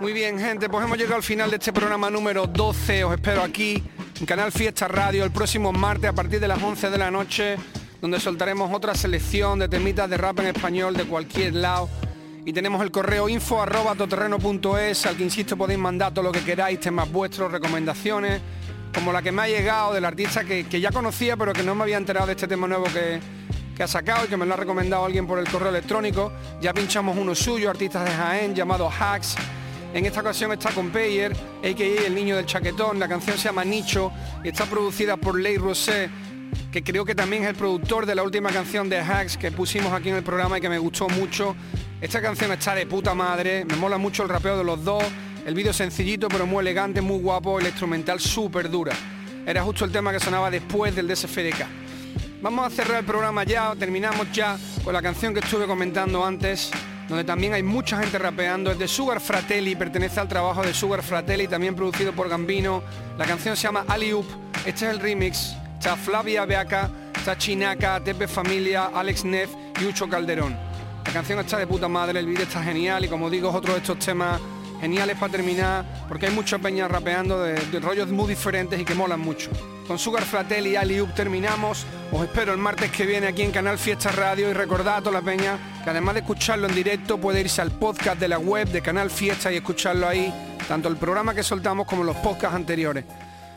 Muy 0.00 0.14
bien, 0.14 0.38
gente, 0.38 0.70
pues 0.70 0.84
hemos 0.86 0.96
llegado 0.96 1.16
al 1.16 1.22
final 1.22 1.50
de 1.50 1.56
este 1.56 1.70
programa 1.70 2.08
número 2.08 2.46
12. 2.46 3.04
Os 3.04 3.12
espero 3.14 3.42
aquí 3.42 3.82
en 4.18 4.24
Canal 4.24 4.50
Fiesta 4.52 4.88
Radio 4.88 5.22
el 5.22 5.32
próximo 5.32 5.70
martes 5.70 6.08
a 6.08 6.14
partir 6.14 6.40
de 6.40 6.48
las 6.48 6.62
11 6.62 6.88
de 6.88 6.96
la 6.96 7.10
noche, 7.10 7.56
donde 8.00 8.18
soltaremos 8.18 8.72
otra 8.72 8.94
selección 8.94 9.58
de 9.58 9.68
temitas 9.68 10.08
de 10.08 10.16
rap 10.16 10.40
en 10.40 10.46
español 10.46 10.96
de 10.96 11.04
cualquier 11.04 11.56
lado. 11.56 11.90
Y 12.46 12.54
tenemos 12.54 12.82
el 12.82 12.90
correo 12.90 13.28
info 13.28 13.60
arroba 13.60 13.94
toterreno.es, 13.94 15.04
al 15.04 15.16
que 15.16 15.24
insisto 15.24 15.58
podéis 15.58 15.78
mandar 15.78 16.14
todo 16.14 16.24
lo 16.24 16.32
que 16.32 16.40
queráis, 16.40 16.80
temas 16.80 17.12
vuestros, 17.12 17.52
recomendaciones, 17.52 18.40
como 18.92 19.12
la 19.12 19.22
que 19.22 19.32
me 19.32 19.42
ha 19.42 19.48
llegado 19.48 19.94
del 19.94 20.04
artista 20.04 20.44
que, 20.44 20.64
que 20.64 20.80
ya 20.80 20.90
conocía 20.90 21.36
pero 21.36 21.52
que 21.52 21.62
no 21.62 21.74
me 21.74 21.82
había 21.82 21.96
enterado 21.96 22.26
de 22.26 22.32
este 22.32 22.46
tema 22.46 22.66
nuevo 22.66 22.84
que, 22.84 23.20
que 23.76 23.82
ha 23.82 23.88
sacado 23.88 24.26
y 24.26 24.28
que 24.28 24.36
me 24.36 24.46
lo 24.46 24.54
ha 24.54 24.56
recomendado 24.56 25.04
alguien 25.04 25.26
por 25.26 25.38
el 25.38 25.48
correo 25.48 25.70
electrónico. 25.70 26.32
Ya 26.60 26.72
pinchamos 26.72 27.16
uno 27.16 27.34
suyo, 27.34 27.70
artistas 27.70 28.04
de 28.04 28.10
Jaén, 28.10 28.54
llamado 28.54 28.90
Hacks. 28.90 29.36
En 29.94 30.06
esta 30.06 30.20
ocasión 30.20 30.52
está 30.52 30.70
con 30.70 30.90
Payer, 30.90 31.32
a.k.a. 31.32 32.06
El 32.06 32.14
Niño 32.14 32.36
del 32.36 32.46
Chaquetón. 32.46 32.98
La 32.98 33.08
canción 33.08 33.36
se 33.36 33.44
llama 33.44 33.64
Nicho 33.64 34.10
y 34.42 34.48
está 34.48 34.64
producida 34.64 35.16
por 35.16 35.38
Ley 35.38 35.58
Rosé, 35.58 36.10
que 36.70 36.82
creo 36.82 37.04
que 37.04 37.14
también 37.14 37.42
es 37.42 37.50
el 37.50 37.56
productor 37.56 38.06
de 38.06 38.14
la 38.14 38.22
última 38.22 38.50
canción 38.50 38.88
de 38.88 39.00
Hacks 39.00 39.36
que 39.36 39.50
pusimos 39.50 39.92
aquí 39.92 40.08
en 40.08 40.16
el 40.16 40.22
programa 40.22 40.58
y 40.58 40.60
que 40.60 40.68
me 40.68 40.78
gustó 40.78 41.08
mucho. 41.08 41.54
Esta 42.00 42.20
canción 42.20 42.50
está 42.52 42.74
de 42.74 42.86
puta 42.86 43.14
madre, 43.14 43.64
me 43.64 43.76
mola 43.76 43.98
mucho 43.98 44.22
el 44.22 44.28
rapeo 44.28 44.56
de 44.56 44.64
los 44.64 44.82
dos. 44.82 45.04
El 45.44 45.54
vídeo 45.54 45.72
sencillito 45.72 46.28
pero 46.28 46.46
muy 46.46 46.60
elegante, 46.60 47.00
muy 47.00 47.18
guapo, 47.18 47.58
el 47.58 47.66
instrumental 47.66 48.20
súper 48.20 48.70
dura. 48.70 48.92
Era 49.44 49.64
justo 49.64 49.84
el 49.84 49.90
tema 49.90 50.12
que 50.12 50.20
sonaba 50.20 50.50
después 50.52 50.94
del 50.94 51.08
DSFDK. 51.08 51.66
Vamos 52.40 52.64
a 52.64 52.70
cerrar 52.70 53.00
el 53.00 53.04
programa 53.04 53.42
ya, 53.42 53.74
terminamos 53.76 54.30
ya 54.32 54.56
con 54.84 54.92
la 54.92 55.02
canción 55.02 55.34
que 55.34 55.40
estuve 55.40 55.66
comentando 55.66 56.24
antes, 56.24 56.70
donde 57.08 57.24
también 57.24 57.54
hay 57.54 57.62
mucha 57.64 57.98
gente 57.98 58.18
rapeando, 58.18 58.70
es 58.70 58.78
de 58.78 58.86
Sugar 58.86 59.20
Fratelli, 59.20 59.74
pertenece 59.74 60.20
al 60.20 60.28
trabajo 60.28 60.62
de 60.62 60.72
Sugar 60.72 61.02
Fratelli, 61.02 61.48
también 61.48 61.74
producido 61.74 62.12
por 62.12 62.28
Gambino. 62.28 62.84
La 63.18 63.24
canción 63.24 63.56
se 63.56 63.64
llama 63.64 63.84
Aliup, 63.88 64.26
este 64.64 64.86
es 64.86 64.92
el 64.92 65.00
remix, 65.00 65.56
está 65.76 65.96
Flavia 65.96 66.44
Beaca, 66.44 66.88
está 67.16 67.36
Chinaca, 67.36 67.98
Tepe 67.98 68.28
Familia, 68.28 68.90
Alex 68.94 69.24
Neff 69.24 69.50
y 69.80 69.86
Ucho 69.86 70.08
Calderón. 70.08 70.56
La 71.04 71.12
canción 71.12 71.40
está 71.40 71.58
de 71.58 71.66
puta 71.66 71.88
madre, 71.88 72.20
el 72.20 72.26
vídeo 72.26 72.44
está 72.44 72.62
genial 72.62 73.04
y 73.04 73.08
como 73.08 73.28
digo 73.28 73.50
es 73.50 73.56
otro 73.56 73.72
de 73.72 73.80
estos 73.80 73.98
temas 73.98 74.40
geniales 74.82 75.16
para 75.16 75.30
terminar, 75.30 75.84
porque 76.08 76.26
hay 76.26 76.34
muchas 76.34 76.60
peñas 76.60 76.90
rapeando 76.90 77.40
de, 77.40 77.54
de 77.54 77.80
rollos 77.80 78.08
muy 78.08 78.28
diferentes 78.28 78.78
y 78.80 78.84
que 78.84 78.96
molan 78.96 79.20
mucho. 79.20 79.48
Con 79.86 79.96
Sugar 79.96 80.24
Fratelli 80.24 80.70
y 80.70 80.76
Aliup 80.76 81.14
terminamos. 81.14 81.86
Os 82.10 82.22
espero 82.22 82.52
el 82.52 82.58
martes 82.58 82.90
que 82.90 83.06
viene 83.06 83.28
aquí 83.28 83.42
en 83.42 83.52
Canal 83.52 83.78
Fiesta 83.78 84.10
Radio 84.10 84.50
y 84.50 84.52
recordad 84.52 84.96
a 84.96 85.00
toda 85.00 85.12
la 85.12 85.22
peña 85.22 85.56
que 85.84 85.90
además 85.90 86.14
de 86.14 86.20
escucharlo 86.20 86.66
en 86.66 86.74
directo 86.74 87.18
puede 87.18 87.40
irse 87.40 87.62
al 87.62 87.70
podcast 87.70 88.18
de 88.18 88.26
la 88.26 88.38
web 88.38 88.68
de 88.68 88.82
Canal 88.82 89.08
Fiesta 89.08 89.52
y 89.52 89.56
escucharlo 89.56 90.08
ahí, 90.08 90.34
tanto 90.66 90.88
el 90.88 90.96
programa 90.96 91.32
que 91.32 91.44
soltamos 91.44 91.86
como 91.86 92.02
los 92.02 92.16
podcasts 92.16 92.56
anteriores. 92.56 93.04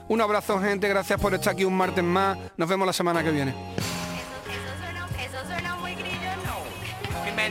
Un 0.08 0.22
abrazo 0.22 0.60
gente, 0.60 0.88
gracias 0.88 1.20
por 1.20 1.34
estar 1.34 1.54
aquí 1.54 1.66
un 1.66 1.76
martes 1.76 2.04
más. 2.04 2.38
Nos 2.56 2.70
vemos 2.70 2.86
la 2.86 2.94
semana 2.94 3.24
que 3.24 3.32
viene. 3.32 3.95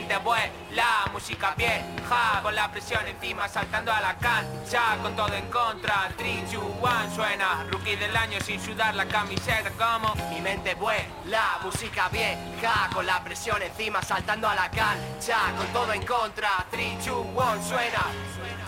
Mente 0.05 0.23
vuela, 0.23 1.09
música 1.11 1.55
vieja 1.57 2.39
Con 2.43 2.53
la 2.53 2.69
presión 2.69 3.07
encima 3.07 3.47
saltando 3.47 3.91
a 3.91 3.99
la 3.99 4.15
cancha 4.15 4.97
Con 5.01 5.15
todo 5.15 5.33
en 5.33 5.49
contra, 5.49 6.11
3, 6.15 6.53
2, 6.53 6.63
1 6.79 7.15
Suena. 7.15 7.65
Rookie 7.71 7.95
del 7.95 8.15
año 8.15 8.39
sin 8.39 8.61
sudar 8.61 8.93
la 8.93 9.07
camiseta 9.07 9.71
como 9.71 10.13
Mi 10.29 10.41
mente 10.41 10.75
vuela, 10.75 11.59
música 11.63 12.07
vieja 12.09 12.87
Con 12.93 13.07
la 13.07 13.23
presión 13.23 13.63
encima 13.63 14.03
saltando 14.03 14.47
a 14.47 14.53
la 14.53 14.69
cancha 14.69 15.39
Con 15.57 15.65
todo 15.73 15.91
en 15.91 16.05
contra, 16.05 16.49
3, 16.69 17.03
2, 17.03 17.25
1 17.33 17.63
Suena 17.67 18.64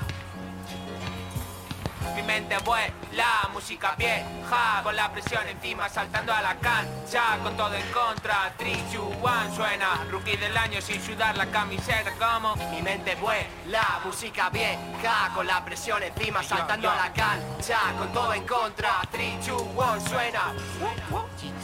mi 2.15 2.23
mente 2.23 2.57
vuela, 2.59 3.49
música 3.53 3.95
vieja 3.97 4.81
Con 4.83 4.95
la 4.95 5.11
presión 5.11 5.47
encima 5.47 5.89
saltando 5.89 6.33
a 6.33 6.41
la 6.41 6.55
cancha 6.55 7.37
Con 7.43 7.55
todo 7.55 7.73
en 7.73 7.91
contra, 7.91 8.53
3, 8.57 8.93
2, 8.93 9.05
1 9.21 9.55
Suena 9.55 10.05
rookie 10.09 10.37
del 10.37 10.55
año 10.55 10.81
sin 10.81 11.01
sudar 11.01 11.37
la 11.37 11.47
camiseta 11.47 12.11
como 12.13 12.55
Mi 12.71 12.81
mente 12.81 13.15
vuela, 13.15 13.99
música 14.03 14.49
vieja 14.49 15.31
Con 15.33 15.47
la 15.47 15.63
presión 15.63 16.03
encima 16.03 16.43
saltando 16.43 16.89
a 16.89 16.95
la 16.95 17.13
cancha 17.13 17.79
Con 17.97 18.11
todo 18.13 18.33
en 18.33 18.45
contra, 18.45 19.01
3, 19.11 19.47
2, 19.47 19.61
1 19.75 19.99
Suena. 20.07 20.53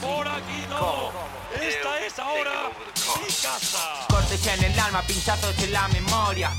Por 0.00 0.28
aquí 0.28 0.66
no 0.68 1.43
Esta 1.60 2.00
es 2.04 2.18
ahora 2.18 2.70
mi 3.20 3.32
casa. 3.32 4.06
Cortes 4.08 4.46
en 4.46 4.64
el 4.64 4.78
alma, 4.78 5.02
pinchazos 5.02 5.56
en 5.58 5.72
la 5.72 5.88
memoria. 5.88 6.50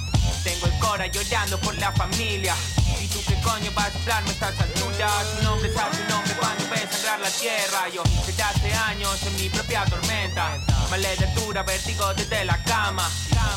Tengo 0.43 0.67
el 0.67 0.79
cora 0.79 1.07
llorando 1.07 1.59
por 1.59 1.75
la 1.77 1.91
familia. 1.91 2.55
¿Y 3.01 3.07
tú 3.07 3.19
qué 3.27 3.35
coño 3.41 3.71
vas 3.75 3.93
a 3.93 3.99
hablarme 3.99 4.31
estas 4.31 4.59
alturas? 4.59 5.25
Un 5.41 5.47
hombre 5.47 5.73
sabe 5.73 5.95
su 5.95 6.03
nombre 6.09 6.33
cuando 6.39 6.69
ve 6.69 6.87
sangrar 6.89 7.19
la 7.19 7.29
tierra. 7.29 7.89
Yo 7.93 8.03
desde 8.25 8.43
hace 8.43 8.73
años 8.73 9.21
en 9.23 9.35
mi 9.35 9.49
propia 9.49 9.85
tormenta. 9.85 10.57
Maledatura, 10.89 11.63
vértigo 11.63 12.13
desde 12.13 12.45
la 12.45 12.61
cama. 12.63 13.09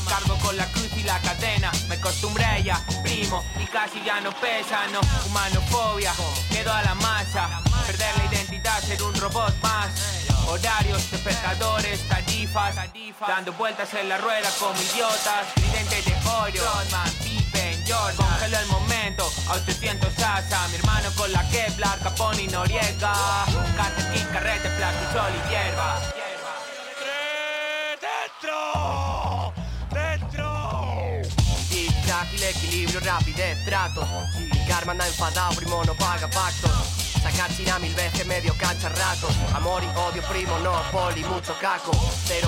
Cargo 0.08 0.36
con 0.38 0.56
la 0.56 0.66
cruz 0.72 0.90
y 0.96 1.02
la 1.04 1.18
cadena. 1.20 1.70
Me 1.88 1.96
acostumbré 1.96 2.62
ya, 2.64 2.82
primo 3.02 3.44
Y 3.60 3.66
casi 3.66 4.02
ya 4.02 4.20
no 4.20 4.32
pesa, 4.40 4.86
no. 4.88 5.00
Humanofobia, 5.26 6.12
miedo 6.50 6.72
a 6.72 6.82
la 6.82 6.94
masa. 6.94 7.62
Perder 7.86 8.16
la 8.18 8.24
identidad, 8.24 8.82
ser 8.82 9.02
un 9.02 9.14
robot 9.14 9.54
más 9.62 10.17
Horarios 10.48 11.10
de 11.10 11.18
pescadores, 11.18 12.00
tarifas 12.08 12.74
Dando 13.20 13.52
vueltas 13.52 13.92
en 13.92 14.08
la 14.08 14.16
rueda 14.16 14.48
como 14.58 14.80
idiotas. 14.80 15.52
Tridente 15.54 16.00
de 16.00 16.16
oro, 16.26 16.72
Rodman, 16.72 17.10
Pippen, 17.22 17.84
Jordan. 17.86 18.16
Congelo 18.16 18.58
el 18.58 18.66
momento, 18.68 19.30
a 19.46 19.52
800 19.52 20.18
asa 20.18 20.68
Mi 20.68 20.76
hermano 20.76 21.10
con 21.16 21.30
la 21.32 21.46
Kevlar, 21.50 21.98
Capone 21.98 22.44
y 22.44 22.48
Noriega. 22.48 23.12
Carter 23.76 24.12
King, 24.12 24.24
carrete, 24.32 24.70
plástico, 24.70 25.12
sol 25.12 25.32
y 25.36 25.50
hierba. 25.50 26.00
¡Dentro! 28.00 29.52
¡Dentro! 29.90 31.22
Y 31.70 31.90
frágil 32.06 32.42
equilibrio, 32.42 33.00
rapidez, 33.00 33.64
trato. 33.66 34.06
Karma 34.66 34.92
anda 34.92 35.06
enfadado, 35.06 35.54
primo 35.56 35.84
no 35.84 35.94
paga 35.94 36.26
pactos 36.28 36.97
Sacar 37.22 37.54
china 37.56 37.78
mil 37.78 37.94
veces, 37.94 38.26
medio 38.26 38.54
cancha 38.56 38.88
ratos 38.88 39.34
Amor 39.54 39.82
y 39.82 39.88
odio, 39.98 40.22
primo, 40.28 40.58
no, 40.60 40.72
poli, 40.92 41.24
mucho 41.24 41.54
caco. 41.60 41.92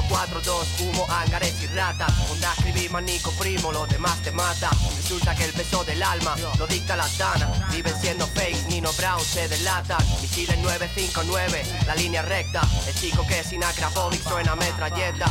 042, 0.09 0.66
humo, 0.81 1.07
hangares 1.09 1.61
y 1.62 1.66
ratas 1.68 2.11
Onda 2.31 2.53
escribir 2.57 2.91
manico, 2.91 3.31
primo, 3.33 3.73
lo 3.73 3.87
demás 3.87 4.21
te 4.23 4.31
mata. 4.31 4.71
Resulta 4.97 5.35
que 5.35 5.45
el 5.45 5.53
peso 5.53 5.85
del 5.85 6.03
alma 6.03 6.37
lo 6.59 6.66
dicta 6.66 6.97
la 6.97 7.09
tana. 7.18 7.51
Viven 7.71 7.95
siendo 8.01 8.27
fake, 8.27 8.66
Nino 8.68 8.93
Brown 8.93 9.21
se 9.21 9.49
delata. 9.49 9.99
Misiles 10.21 10.59
959, 10.59 11.62
la 11.87 11.95
línea 11.95 12.23
recta. 12.23 12.61
El 12.87 12.95
chico 12.95 13.27
que 13.27 13.43
sin 13.43 13.64
acrapovic 13.64 14.23
suena 14.23 14.55
metralleta. 14.57 15.27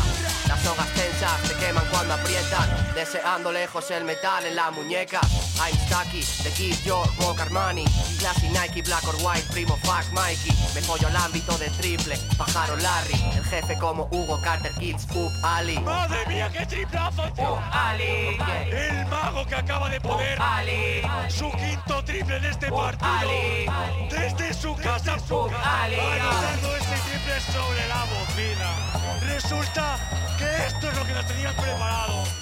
Las 0.48 0.62
sogas 0.64 0.88
tensas 0.94 1.48
se 1.48 1.56
queman 1.56 1.86
cuando 1.92 2.14
aprietan. 2.16 2.94
Deseando 2.96 3.52
lejos 3.52 3.90
el 3.92 4.04
metal 4.04 4.46
en 4.46 4.56
la 4.56 4.72
muñeca. 4.72 5.22
I'm 5.60 5.76
Stucky, 5.88 6.22
The 6.44 6.52
Kid 6.52 6.76
York, 6.84 7.12
Walk 7.20 7.40
Armani. 7.40 7.86
Classy 8.20 8.50
Nike, 8.50 8.82
Black 8.82 9.08
or 9.08 9.16
White, 9.18 9.29
primo 9.52 9.78
fuck 9.78 10.06
Mikey. 10.14 10.52
Me 10.74 10.82
pollo 10.82 11.08
al 11.08 11.16
ámbito 11.16 11.58
de 11.58 11.70
triple, 11.70 12.18
pájaro 12.38 12.76
Larry. 12.78 13.14
El 13.36 13.44
jefe 13.46 13.78
como 13.78 14.08
Hugo 14.12 14.40
Carter 14.42 14.72
Kids, 14.74 15.08
Up 15.16 15.32
Ali. 15.44 15.80
¡Madre 15.80 16.26
mía, 16.28 16.50
qué 16.52 16.66
triplazo! 16.66 17.24
Up 17.38 17.60
Ali. 17.72 18.38
El 18.72 19.06
mago 19.08 19.46
que 19.46 19.56
acaba 19.56 19.90
de 19.90 20.02
poner 20.02 20.42
Ali. 20.42 21.02
su 21.30 21.50
quinto 21.52 22.04
triple 22.04 22.38
en 22.38 22.46
este 22.46 22.72
partido. 22.72 23.10
Ali. 23.10 23.66
Desde 24.10 24.54
su 24.54 24.76
casa 24.76 25.18
Up 25.30 25.52
Ali. 25.64 26.00
Anotando 26.00 26.76
ese 26.76 26.98
triple 27.08 27.40
sobre 27.54 27.88
la 27.88 28.06
bocina. 28.06 29.34
Resulta 29.34 29.98
que 30.38 30.66
esto 30.66 30.90
es 30.90 30.98
lo 30.98 31.06
que 31.06 31.14
nos 31.14 31.28
tenían 31.28 31.56
preparado. 31.56 32.39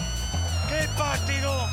¡Qué 0.68 0.88
partido 0.98 1.68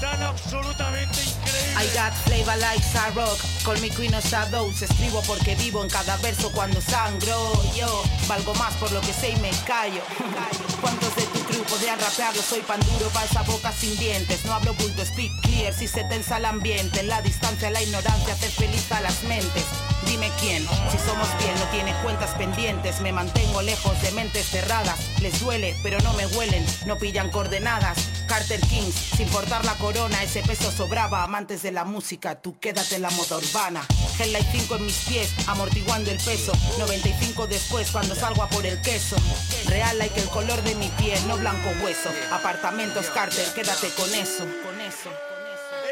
tan 0.00 0.22
absolutamente 0.22 1.22
increíble! 1.22 1.60
I 1.76 1.86
got 1.94 2.12
flavor 2.24 2.56
like 2.58 2.82
rock. 3.14 3.38
Call 3.64 3.80
me 3.80 3.90
queen 3.90 4.14
of 4.14 4.24
shadows. 4.24 4.82
Escribo 4.82 5.22
porque 5.22 5.54
vivo 5.54 5.82
en 5.82 5.88
cada 5.88 6.16
verso 6.18 6.50
cuando 6.52 6.80
sangro. 6.80 7.52
Yo 7.76 8.02
valgo 8.28 8.54
más 8.54 8.74
por 8.74 8.90
lo 8.92 9.00
que 9.00 9.12
sé 9.12 9.30
y 9.30 9.36
me 9.36 9.50
callo. 9.66 10.02
¿Cuántos 10.80 11.14
de 11.16 11.22
tu 11.22 11.38
crew 11.44 11.62
podrían 11.64 11.98
rapearlo? 12.00 12.42
Soy 12.42 12.60
pan 12.60 12.80
duro 12.80 13.10
pa' 13.10 13.24
esa 13.24 13.42
boca 13.42 13.72
sin 13.72 13.96
dientes. 13.98 14.44
No 14.44 14.54
hablo 14.54 14.74
bulto, 14.74 15.04
speak 15.04 15.32
clear 15.42 15.72
si 15.72 15.86
se 15.86 16.04
tensa 16.04 16.38
el 16.38 16.44
ambiente. 16.44 17.00
En 17.00 17.08
la 17.08 17.22
distancia 17.22 17.70
la 17.70 17.82
ignorancia 17.82 18.34
hace 18.34 18.48
feliz 18.48 18.90
a 18.92 19.00
las 19.00 19.22
mentes. 19.24 19.64
Dime 20.06 20.30
quién, 20.40 20.66
somos 21.10 21.28
no 21.58 21.66
tiene 21.72 21.92
cuentas 22.02 22.30
pendientes. 22.36 23.00
Me 23.00 23.12
mantengo 23.12 23.62
lejos 23.62 24.00
de 24.02 24.12
mentes 24.12 24.46
cerradas. 24.48 24.96
Les 25.20 25.40
duele, 25.40 25.76
pero 25.82 25.98
no 26.00 26.12
me 26.12 26.26
huelen, 26.26 26.64
no 26.86 26.96
pillan 26.96 27.30
coordenadas. 27.30 27.98
Carter 28.28 28.60
Kings, 28.60 28.94
sin 28.94 29.28
portar 29.28 29.64
la 29.64 29.74
corona, 29.74 30.22
ese 30.22 30.42
peso 30.42 30.70
sobraba. 30.70 31.24
Amantes 31.24 31.62
de 31.62 31.72
la 31.72 31.84
música, 31.84 32.40
tú 32.40 32.58
quédate 32.60 32.96
en 32.96 33.02
la 33.02 33.10
moda 33.10 33.38
urbana. 33.38 33.82
Headlight 34.18 34.46
5 34.52 34.76
en 34.76 34.86
mis 34.86 34.98
pies, 35.08 35.32
amortiguando 35.48 36.10
el 36.10 36.18
peso. 36.18 36.52
95 36.78 37.46
después, 37.48 37.90
cuando 37.90 38.14
salgo 38.14 38.42
a 38.44 38.48
por 38.48 38.64
el 38.64 38.80
queso. 38.80 39.16
Real 39.66 39.98
like 39.98 40.20
el 40.20 40.28
color 40.28 40.62
de 40.62 40.76
mi 40.76 40.88
piel, 40.90 41.18
no 41.26 41.36
blanco 41.36 41.70
hueso. 41.82 42.10
Apartamentos 42.30 43.06
Carter, 43.06 43.46
quédate 43.54 43.88
con 43.96 44.14
eso. 44.14 44.44
Con 44.64 44.80
eso. 44.80 45.29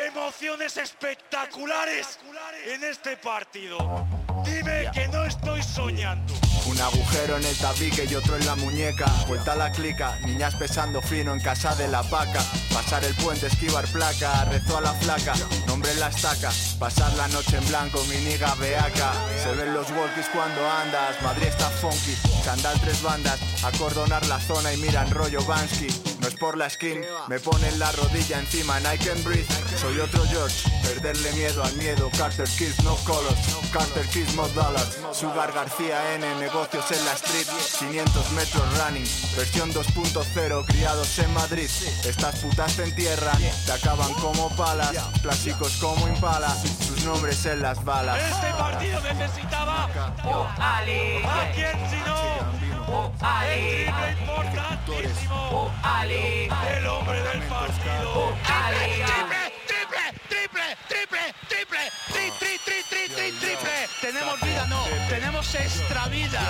Emociones 0.09 0.77
espectaculares 0.79 2.19
en 2.67 2.83
este 2.83 3.17
partido. 3.19 4.07
Dime 4.43 4.91
que 4.95 5.07
no 5.09 5.25
estoy 5.25 5.63
soñando. 5.63 6.33
Un 6.67 6.81
agujero 6.81 7.37
en 7.37 7.45
el 7.45 7.57
tabique 7.59 8.07
y 8.09 8.15
otro 8.15 8.37
en 8.37 8.47
la 8.47 8.55
muñeca. 8.57 9.05
Vuelta 9.27 9.53
a 9.53 9.57
la 9.57 9.71
clica, 9.71 10.19
niñas 10.25 10.55
pesando 10.55 11.03
fino 11.03 11.35
en 11.35 11.41
casa 11.41 11.75
de 11.75 11.89
la 11.89 12.01
vaca. 12.03 12.41
Pasar 12.73 13.05
el 13.05 13.15
puente, 13.17 13.49
esquivar 13.49 13.87
placa, 13.89 14.47
rezo 14.47 14.79
a 14.79 14.81
la 14.81 14.95
flaca, 14.95 15.35
nombre 15.67 15.91
en 15.93 16.01
la 16.01 16.09
estaca. 16.09 16.51
Pasar 16.79 17.13
la 17.15 17.29
noche 17.29 17.59
en 17.59 17.69
blanco, 17.69 18.03
mi 18.05 18.17
niga 18.17 18.55
beaca. 18.55 19.13
Se 19.43 19.53
ven 19.55 19.75
los 19.75 19.91
walkies 19.91 20.29
cuando 20.33 20.71
andas, 20.71 21.21
Madrid 21.23 21.49
está 21.49 21.69
funky. 21.69 22.17
Chandal 22.45 22.81
tres 22.81 23.03
bandas, 23.03 23.39
acordonar 23.63 24.25
la 24.27 24.41
zona 24.41 24.73
y 24.73 24.79
miran 24.79 25.11
rollo 25.11 25.45
Bansky. 25.45 25.89
No 26.21 26.27
es 26.27 26.35
por 26.35 26.57
la 26.57 26.69
skin, 26.69 27.01
me 27.29 27.39
ponen 27.39 27.79
la 27.79 27.93
rodilla 27.93 28.39
encima 28.39 28.77
and 28.77 28.87
I 28.87 28.99
can 28.99 29.23
breathe. 29.23 29.47
Soy 29.77 29.99
otro 30.01 30.25
George, 30.31 30.69
perderle 30.83 31.33
miedo 31.33 31.63
al 31.63 31.73
miedo. 31.77 32.11
Carter 32.17 32.49
Kills, 32.59 32.83
no 32.83 32.97
colors. 33.05 33.39
Carter 33.73 34.07
Kills, 34.09 34.35
more 34.35 34.53
dollars. 34.53 34.99
Sugar 35.13 35.53
García 35.53 36.15
N, 36.15 36.35
negocios 36.37 36.91
en 36.91 37.05
la 37.05 37.13
street. 37.13 37.47
500 37.79 38.33
metros 38.33 38.79
running, 38.79 39.07
versión 39.37 39.73
2.0, 39.73 40.67
criados 40.67 41.19
en 41.19 41.33
Madrid. 41.35 41.71
Estas 42.05 42.37
putas 42.41 42.75
te 42.75 42.85
entierran, 42.85 43.39
te 43.67 43.73
acaban 43.73 44.13
como 44.15 44.49
palas. 44.57 44.93
Clásicos 45.23 45.77
como 45.81 46.09
impala, 46.09 46.55
sus 46.87 47.05
nombres 47.05 47.45
en 47.47 47.63
las 47.63 47.85
balas. 47.85 48.19
Este 48.21 48.53
partido 48.55 49.01
necesitaba 49.01 49.89
Ali. 50.59 51.23
a 51.25 51.53
quien 51.53 51.91
si 51.91 51.97
no. 52.07 52.78
Ali. 53.21 53.51
El 53.51 53.85
triple 53.85 54.11
importantísimo. 54.21 55.75
Ali. 55.83 56.49
El 56.77 56.87
hombre 56.87 57.23
del 57.23 57.43
partido. 57.43 58.35
Ali. 58.45 59.03
Triple, 59.05 59.53
triple, 59.67 60.05
triple, 60.29 60.77
triple, 60.89 61.35
triple, 61.49 61.81
tri, 62.13 62.31
tri, 62.39 62.59
tri, 62.65 62.83
tri, 62.89 63.09
tri, 63.15 63.33
triple. 63.33 63.89
Tenemos 64.01 64.41
vida, 64.41 64.67
no, 64.69 64.83
tenemos 65.09 65.55
extra 65.55 66.07
vida. 66.07 66.41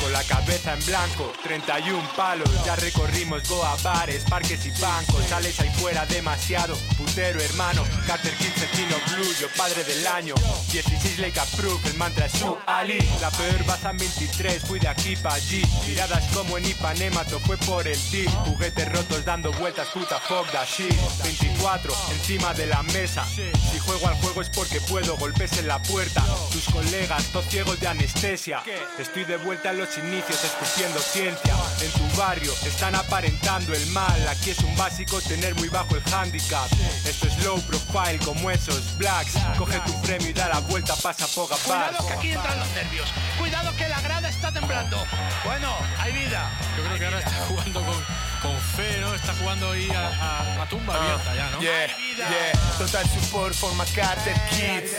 Con 0.00 0.12
la 0.12 0.22
cabeza 0.24 0.74
en 0.74 0.84
blanco, 0.86 1.32
31 1.42 2.02
palos. 2.16 2.48
Ya 2.64 2.76
recorrimos 2.76 3.48
Goa, 3.48 3.76
bares, 3.82 4.24
parques 4.24 4.64
y 4.66 4.70
bancos. 4.80 5.24
Sales 5.28 5.58
ahí 5.60 5.70
fuera 5.80 6.04
demasiado, 6.06 6.76
putero 6.96 7.40
hermano 7.40 7.84
Carter 8.06 8.32
15, 8.34 8.68
Chino 8.74 8.96
Blue, 9.10 9.34
yo 9.40 9.48
padre 9.56 9.84
del 9.84 10.06
año. 10.06 10.34
16 10.72 11.18
Lake 11.18 11.40
Proof, 11.56 11.84
el 11.86 11.94
mantra 11.94 12.26
es 12.26 12.32
su 12.32 12.56
Ali. 12.66 12.98
La 13.20 13.30
peor 13.30 13.64
baza 13.66 13.90
en 13.90 13.98
23, 13.98 14.62
fui 14.64 14.78
de 14.78 14.88
aquí 14.88 15.16
pa' 15.16 15.34
allí. 15.34 15.62
Miradas 15.86 16.24
como 16.34 16.58
en 16.58 16.66
Ipanema, 16.66 17.24
fue 17.46 17.56
por 17.58 17.86
el 17.86 17.98
deal 18.10 18.28
Juguetes 18.46 18.90
rotos 18.92 19.24
dando 19.24 19.52
vueltas, 19.52 19.88
puta 19.88 20.18
fuck 20.20 20.50
that 20.52 20.66
shit. 20.66 20.94
24, 21.22 21.92
encima 22.12 22.52
de 22.54 22.66
la 22.66 22.82
mesa. 22.82 23.24
Si 23.26 23.78
juego 23.78 24.08
al 24.08 24.14
juego 24.16 24.42
es 24.42 24.50
porque 24.50 24.80
puedo, 24.82 25.16
golpes 25.16 25.56
en 25.58 25.68
la 25.68 25.80
puerta. 25.82 26.22
Tus 26.52 26.64
colegas, 26.72 27.24
todos 27.32 27.46
ciegos 27.46 27.80
de 27.80 27.88
anestesia. 27.88 28.62
Estoy 28.98 29.24
de 29.24 29.36
vuelta 29.38 29.70
en 29.70 29.78
los 29.78 29.83
inicios 29.98 30.42
escupiendo 30.42 30.98
ciencia 30.98 31.54
En 31.80 31.90
tu 31.92 32.16
barrio 32.16 32.52
están 32.64 32.94
aparentando 32.94 33.74
el 33.74 33.86
mal 33.88 34.28
Aquí 34.28 34.50
es 34.50 34.58
un 34.60 34.74
básico 34.76 35.20
tener 35.20 35.54
muy 35.56 35.68
bajo 35.68 35.96
el 35.96 36.02
handicap 36.12 36.68
Esto 37.04 37.26
es 37.26 37.44
low 37.44 37.60
profile 37.62 38.18
como 38.24 38.50
esos 38.50 38.96
blacks 38.96 39.34
Coge 39.58 39.78
tu 39.80 40.00
premio 40.02 40.30
y 40.30 40.32
da 40.32 40.48
la 40.48 40.60
vuelta, 40.60 40.94
pasa 40.96 41.26
poca 41.28 41.56
paz 41.56 41.94
Cuidado 41.94 42.06
que 42.06 42.12
aquí 42.14 42.32
entran 42.32 42.58
los 42.58 42.68
nervios. 42.68 43.08
Cuidado 43.38 43.76
que 43.76 43.88
la 43.88 44.00
grada 44.00 44.28
está 44.28 44.52
temblando. 44.52 44.96
Bueno, 45.44 45.74
hay 45.98 46.12
vida. 46.12 46.50
Yo 46.76 46.84
creo 46.84 46.98
que 46.98 47.04
ahora 47.04 47.18
está 47.18 47.46
jugando 47.48 47.82
con, 47.82 48.04
con 48.44 48.56
fe, 48.76 48.98
¿no? 49.00 49.14
Está 49.14 49.32
jugando 49.40 49.72
ahí 49.72 49.88
a, 49.90 50.06
a- 50.08 50.62
a 50.62 50.68
tumba 50.68 50.94
abierta 50.94 51.34
ya, 51.34 51.50
¿no? 51.50 51.60
Yeah, 51.60 51.86
yeah, 52.16 52.52
total 52.78 53.04
support 53.08 53.54
for 53.54 53.72
my 53.74 53.84
Carter 53.94 54.34
Kids. 54.50 54.92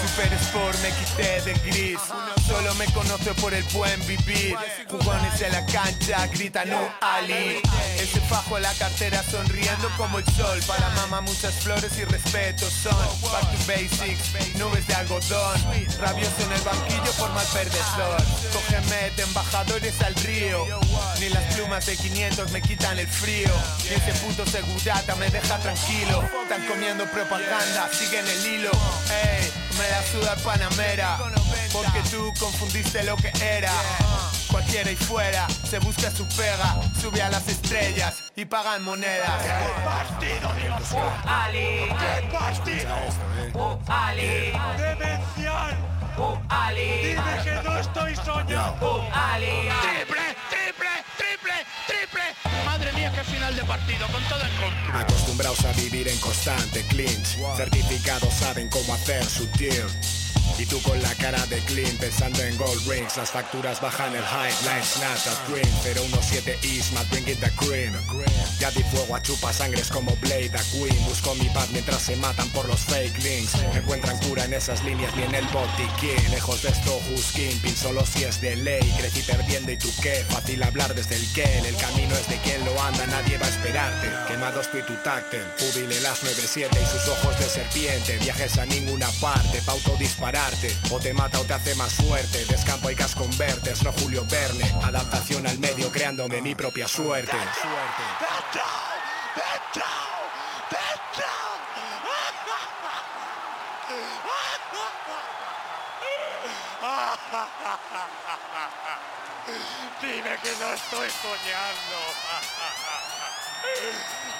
Super 0.00 0.32
Sport 0.34 0.76
me 0.82 0.90
quité 0.92 1.40
del 1.42 1.58
gris. 1.60 1.98
Solo 2.46 2.74
me 2.74 2.86
conozco 2.86 3.32
por 3.34 3.52
el 3.54 3.62
buen 3.64 4.00
vivir. 4.06 4.56
Jugones 4.88 5.40
en 5.42 5.52
la 5.52 5.64
cancha, 5.66 6.26
gritan 6.28 6.72
un 6.72 6.88
Ali 7.00 7.60
Ese 7.98 8.20
fajo 8.22 8.56
en 8.56 8.62
la 8.64 8.72
cartera 8.74 9.22
sonriendo 9.30 9.88
como 9.96 10.18
el 10.18 10.24
sol. 10.34 10.58
Para 10.66 10.88
mamá 10.90 11.20
muchas 11.20 11.54
flores 11.54 11.92
y 11.98 12.04
respeto 12.04 12.68
son. 12.70 12.96
Back 13.30 13.42
to 13.50 13.58
basics, 13.66 14.56
nubes 14.56 14.86
de 14.86 14.94
algodón. 14.94 15.60
Rabioso 16.00 16.42
en 16.44 16.52
el 16.52 16.62
banquillo 16.62 17.12
por 17.18 17.30
mal 17.32 17.46
perdedor 17.52 18.22
Cógeme 18.52 19.10
de 19.16 19.22
embajadores 19.22 20.00
al 20.02 20.14
río. 20.16 20.64
Ni 21.20 21.28
las 21.28 21.54
plumas 21.54 21.86
de 21.86 21.96
500 21.96 22.50
me 22.52 22.62
quitan 22.62 22.89
el 22.98 23.06
frío 23.06 23.50
Ni 23.84 23.94
ese 23.94 24.12
puto 24.20 24.44
segurata 24.46 25.14
me 25.16 25.30
deja 25.30 25.58
tranquilo 25.58 26.22
Están 26.42 26.66
comiendo 26.66 27.04
propaganda, 27.06 27.88
siguen 27.92 28.26
el 28.26 28.46
hilo 28.46 28.70
Ey, 29.10 29.50
me 29.78 29.88
la 29.88 30.02
suda 30.02 30.36
panamera 30.36 31.18
Porque 31.72 32.00
tú 32.10 32.32
confundiste 32.38 33.02
lo 33.04 33.16
que 33.16 33.32
era 33.40 33.72
Cualquiera 34.50 34.90
y 34.90 34.96
fuera 34.96 35.46
se 35.48 35.78
busca 35.78 36.10
su 36.10 36.26
pega 36.28 36.76
Sube 37.00 37.22
a 37.22 37.30
las 37.30 37.46
estrellas 37.48 38.14
y 38.36 38.44
pagan 38.44 38.82
monedas 38.82 39.42
partido, 39.84 40.52
Dios! 40.54 41.02
Ali. 41.26 41.88
¡Qué 41.98 42.28
partido! 42.32 42.96
Ali. 43.88 44.52
¡Demencial! 44.78 45.76
Ali. 46.48 47.14
Dime 47.14 47.44
que 47.44 47.62
no 47.62 47.78
estoy 47.78 48.16
soñando. 48.16 49.08
Ali. 49.12 49.68
Qué 53.20 53.32
final 53.32 53.54
de 53.54 53.64
partido, 53.64 54.06
con 54.08 54.22
todo 54.24 54.40
en 54.40 54.56
contra. 54.56 55.00
Acostumbrados 55.00 55.64
a 55.64 55.72
vivir 55.72 56.08
en 56.08 56.18
constante 56.18 56.84
clinch 56.88 57.36
Certificados 57.56 58.32
saben 58.34 58.68
cómo 58.68 58.94
hacer 58.94 59.24
su 59.24 59.46
deal 59.58 59.88
y 60.58 60.66
tú 60.66 60.80
con 60.82 61.00
la 61.02 61.14
cara 61.14 61.44
de 61.46 61.58
clean 61.60 61.96
pensando 61.96 62.42
en 62.42 62.56
gold 62.56 62.86
rings. 62.88 63.16
Las 63.16 63.30
facturas 63.30 63.80
bajan 63.80 64.14
el 64.14 64.22
high, 64.22 64.52
line 64.64 64.84
snap 64.84 65.18
a 65.26 65.50
green. 65.50 65.68
017 65.82 66.58
East, 66.62 66.92
my 66.92 67.02
bring 67.10 67.26
it 67.28 67.40
the 67.40 67.50
cream 67.56 67.94
Ya 68.58 68.70
di 68.70 68.82
fuego 68.84 69.16
a 69.16 69.22
chupa 69.22 69.52
sangres 69.52 69.88
como 69.88 70.14
Blade 70.16 70.52
a 70.54 70.62
Queen. 70.72 71.04
Busco 71.06 71.34
mi 71.36 71.48
paz 71.50 71.68
mientras 71.70 72.02
se 72.02 72.16
matan 72.16 72.48
por 72.50 72.68
los 72.68 72.80
fake 72.80 73.18
links. 73.22 73.54
Encuentran 73.74 74.18
cura 74.18 74.44
en 74.44 74.54
esas 74.54 74.84
líneas 74.84 75.14
ni 75.16 75.22
en 75.22 75.34
el 75.34 75.46
botiquín. 75.46 76.30
Lejos 76.30 76.62
de 76.62 76.70
esto, 76.70 77.00
kingpin, 77.34 77.76
solo 77.76 78.04
si 78.04 78.24
es 78.24 78.40
de 78.40 78.56
ley. 78.56 78.82
Crecí 78.98 79.22
perdiendo 79.22 79.72
y 79.72 79.76
tú 79.76 79.88
qué, 80.02 80.24
fácil 80.28 80.62
hablar 80.62 80.94
desde 80.94 81.16
el 81.16 81.32
que 81.32 81.58
El 81.58 81.76
camino 81.76 82.14
es 82.14 82.28
de 82.28 82.36
quien 82.38 82.64
lo 82.64 82.80
anda, 82.82 83.06
nadie 83.06 83.38
va 83.38 83.46
a 83.46 83.48
esperarte. 83.48 84.08
Quemados 84.28 84.70
tú 84.70 84.78
y 84.78 84.82
tu 84.82 84.94
táctil, 85.02 85.42
jubile 85.58 86.00
las 86.00 86.22
9-7 86.22 86.68
y 86.70 86.86
sus 86.86 87.08
ojos 87.08 87.38
de 87.38 87.46
serpiente. 87.46 88.18
Viajes 88.18 88.58
a 88.58 88.66
ninguna 88.66 89.08
parte, 89.20 89.60
pa' 89.62 89.74
O 90.90 90.98
te 90.98 91.12
mata 91.12 91.38
o 91.38 91.44
te 91.44 91.52
hace 91.54 91.74
más 91.74 91.92
fuerte 91.92 92.44
Descampo 92.46 92.90
y 92.90 92.94
cas 92.94 93.14
convertes, 93.14 93.82
no 93.82 93.92
Julio 93.92 94.24
Verne 94.30 94.64
Adaptación 94.82 95.46
al 95.46 95.58
medio, 95.58 95.90
creándome 95.90 96.40
mi 96.40 96.54
propia 96.54 96.88
suerte 96.88 97.36
Dime 110.00 110.36
que 110.42 110.52
no 110.58 110.72
estoy 110.72 111.08
soñando. 111.10 111.98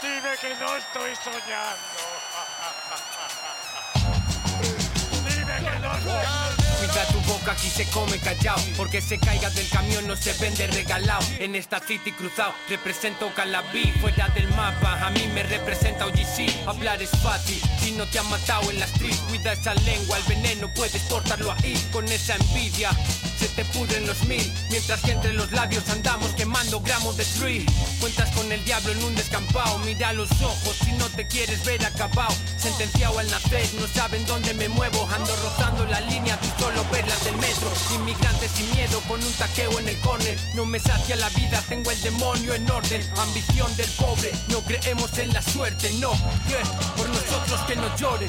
Dime 0.02 0.36
que 0.40 0.54
no 0.56 0.76
estoy 0.76 1.16
soñando. 1.16 3.09
Dime 5.98 6.12
que 6.12 6.26
no 6.26 6.50
estoy 6.50 6.59
Cuida 6.80 7.06
tu 7.08 7.20
boca, 7.30 7.52
aquí 7.52 7.68
se 7.68 7.84
come 7.90 8.18
callao. 8.18 8.56
Porque 8.74 9.02
se 9.02 9.18
caiga 9.18 9.50
del 9.50 9.68
camión 9.68 10.06
no 10.06 10.16
se 10.16 10.32
vende 10.34 10.66
regalado 10.66 11.22
En 11.38 11.54
esta 11.54 11.78
city 11.78 12.10
cruzado 12.12 12.54
represento 12.70 13.30
Calabí 13.34 13.92
Fuera 14.00 14.28
del 14.28 14.48
mapa, 14.54 15.06
a 15.06 15.10
mí 15.10 15.28
me 15.34 15.42
representa 15.42 16.06
OGC 16.06 16.66
Hablar 16.66 17.02
es 17.02 17.10
fácil, 17.22 17.60
si 17.80 17.92
no 17.92 18.06
te 18.06 18.18
han 18.18 18.28
matado 18.30 18.70
en 18.70 18.78
la 18.78 18.86
street 18.86 19.16
Cuida 19.28 19.52
esa 19.52 19.74
lengua, 19.74 20.16
el 20.16 20.22
veneno 20.24 20.72
puedes 20.74 21.02
portarlo 21.02 21.52
ahí 21.52 21.74
Con 21.92 22.08
esa 22.08 22.34
envidia. 22.36 22.90
Se 23.38 23.48
te 23.48 23.64
pudren 23.66 24.06
los 24.06 24.22
mil 24.24 24.50
Mientras 24.70 25.00
que 25.02 25.12
entre 25.12 25.34
los 25.34 25.52
labios 25.52 25.88
andamos 25.90 26.30
quemando 26.32 26.80
gramos 26.80 27.16
de 27.18 27.24
tree 27.24 27.66
Cuentas 28.00 28.30
con 28.34 28.50
el 28.50 28.64
diablo 28.64 28.92
en 28.92 29.04
un 29.04 29.14
descampado. 29.14 29.78
Mira 29.80 30.14
los 30.14 30.30
ojos 30.40 30.76
si 30.82 30.92
no 30.92 31.06
te 31.10 31.26
quieres 31.26 31.62
ver 31.64 31.84
acabado 31.84 32.34
Sentenciado 32.56 33.18
al 33.18 33.30
nacer, 33.30 33.66
no 33.80 33.86
saben 33.86 34.24
dónde 34.26 34.52
me 34.54 34.68
muevo. 34.68 35.08
Ando 35.14 35.34
rozando 35.36 35.86
la 35.86 36.00
línea, 36.02 36.38
solo 36.70 36.86
ves 36.90 37.06
las 37.06 37.24
del 37.24 37.36
metro 37.36 37.70
Inmigrantes 37.94 38.50
sin 38.52 38.70
miedo, 38.74 39.00
con 39.08 39.22
un 39.22 39.32
taqueo 39.34 39.78
en 39.78 39.88
el 39.88 39.98
corner 40.00 40.38
No 40.54 40.64
me 40.64 40.78
sacia 40.78 41.16
la 41.16 41.28
vida, 41.30 41.62
tengo 41.68 41.90
el 41.90 42.00
demonio 42.02 42.54
en 42.54 42.70
orden 42.70 43.02
Ambición 43.18 43.74
del 43.76 43.90
pobre, 43.90 44.30
no 44.48 44.60
creemos 44.60 45.16
en 45.18 45.32
la 45.32 45.42
suerte 45.42 45.90
No, 46.00 46.12
que 46.48 46.56
por 46.96 47.08
nosotros 47.08 47.60
que 47.66 47.76
no 47.76 47.96
llore 47.96 48.26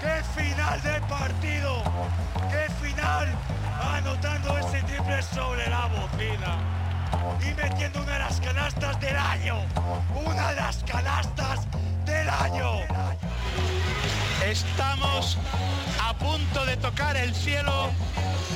¡Qué 0.00 0.40
final 0.40 0.82
de 0.82 1.00
partido! 1.02 1.82
¡Qué 2.50 2.86
final! 2.86 3.28
Anotando 3.80 4.58
ese 4.58 4.82
triple 4.82 5.22
sobre 5.22 5.68
la 5.68 5.86
bocina. 5.86 6.58
Y 7.42 7.54
metiendo 7.54 8.02
una 8.02 8.12
de 8.12 8.18
las 8.20 8.40
canastas 8.40 9.00
del 9.00 9.16
año. 9.16 9.56
Una 10.24 10.50
de 10.50 10.56
las 10.56 10.76
canastas 10.84 11.66
del 12.06 12.28
año. 12.30 12.80
Estamos 14.44 15.36
a 16.02 16.14
punto 16.14 16.64
de 16.64 16.76
tocar 16.76 17.16
el 17.16 17.34
cielo 17.34 17.90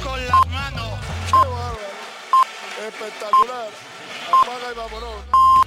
con 0.03 0.27
las 0.27 0.47
manos. 0.49 0.91
Espectacular. 2.89 3.69
Apaga 4.29 4.73
y 4.73 4.77
vámonos. 4.77 5.61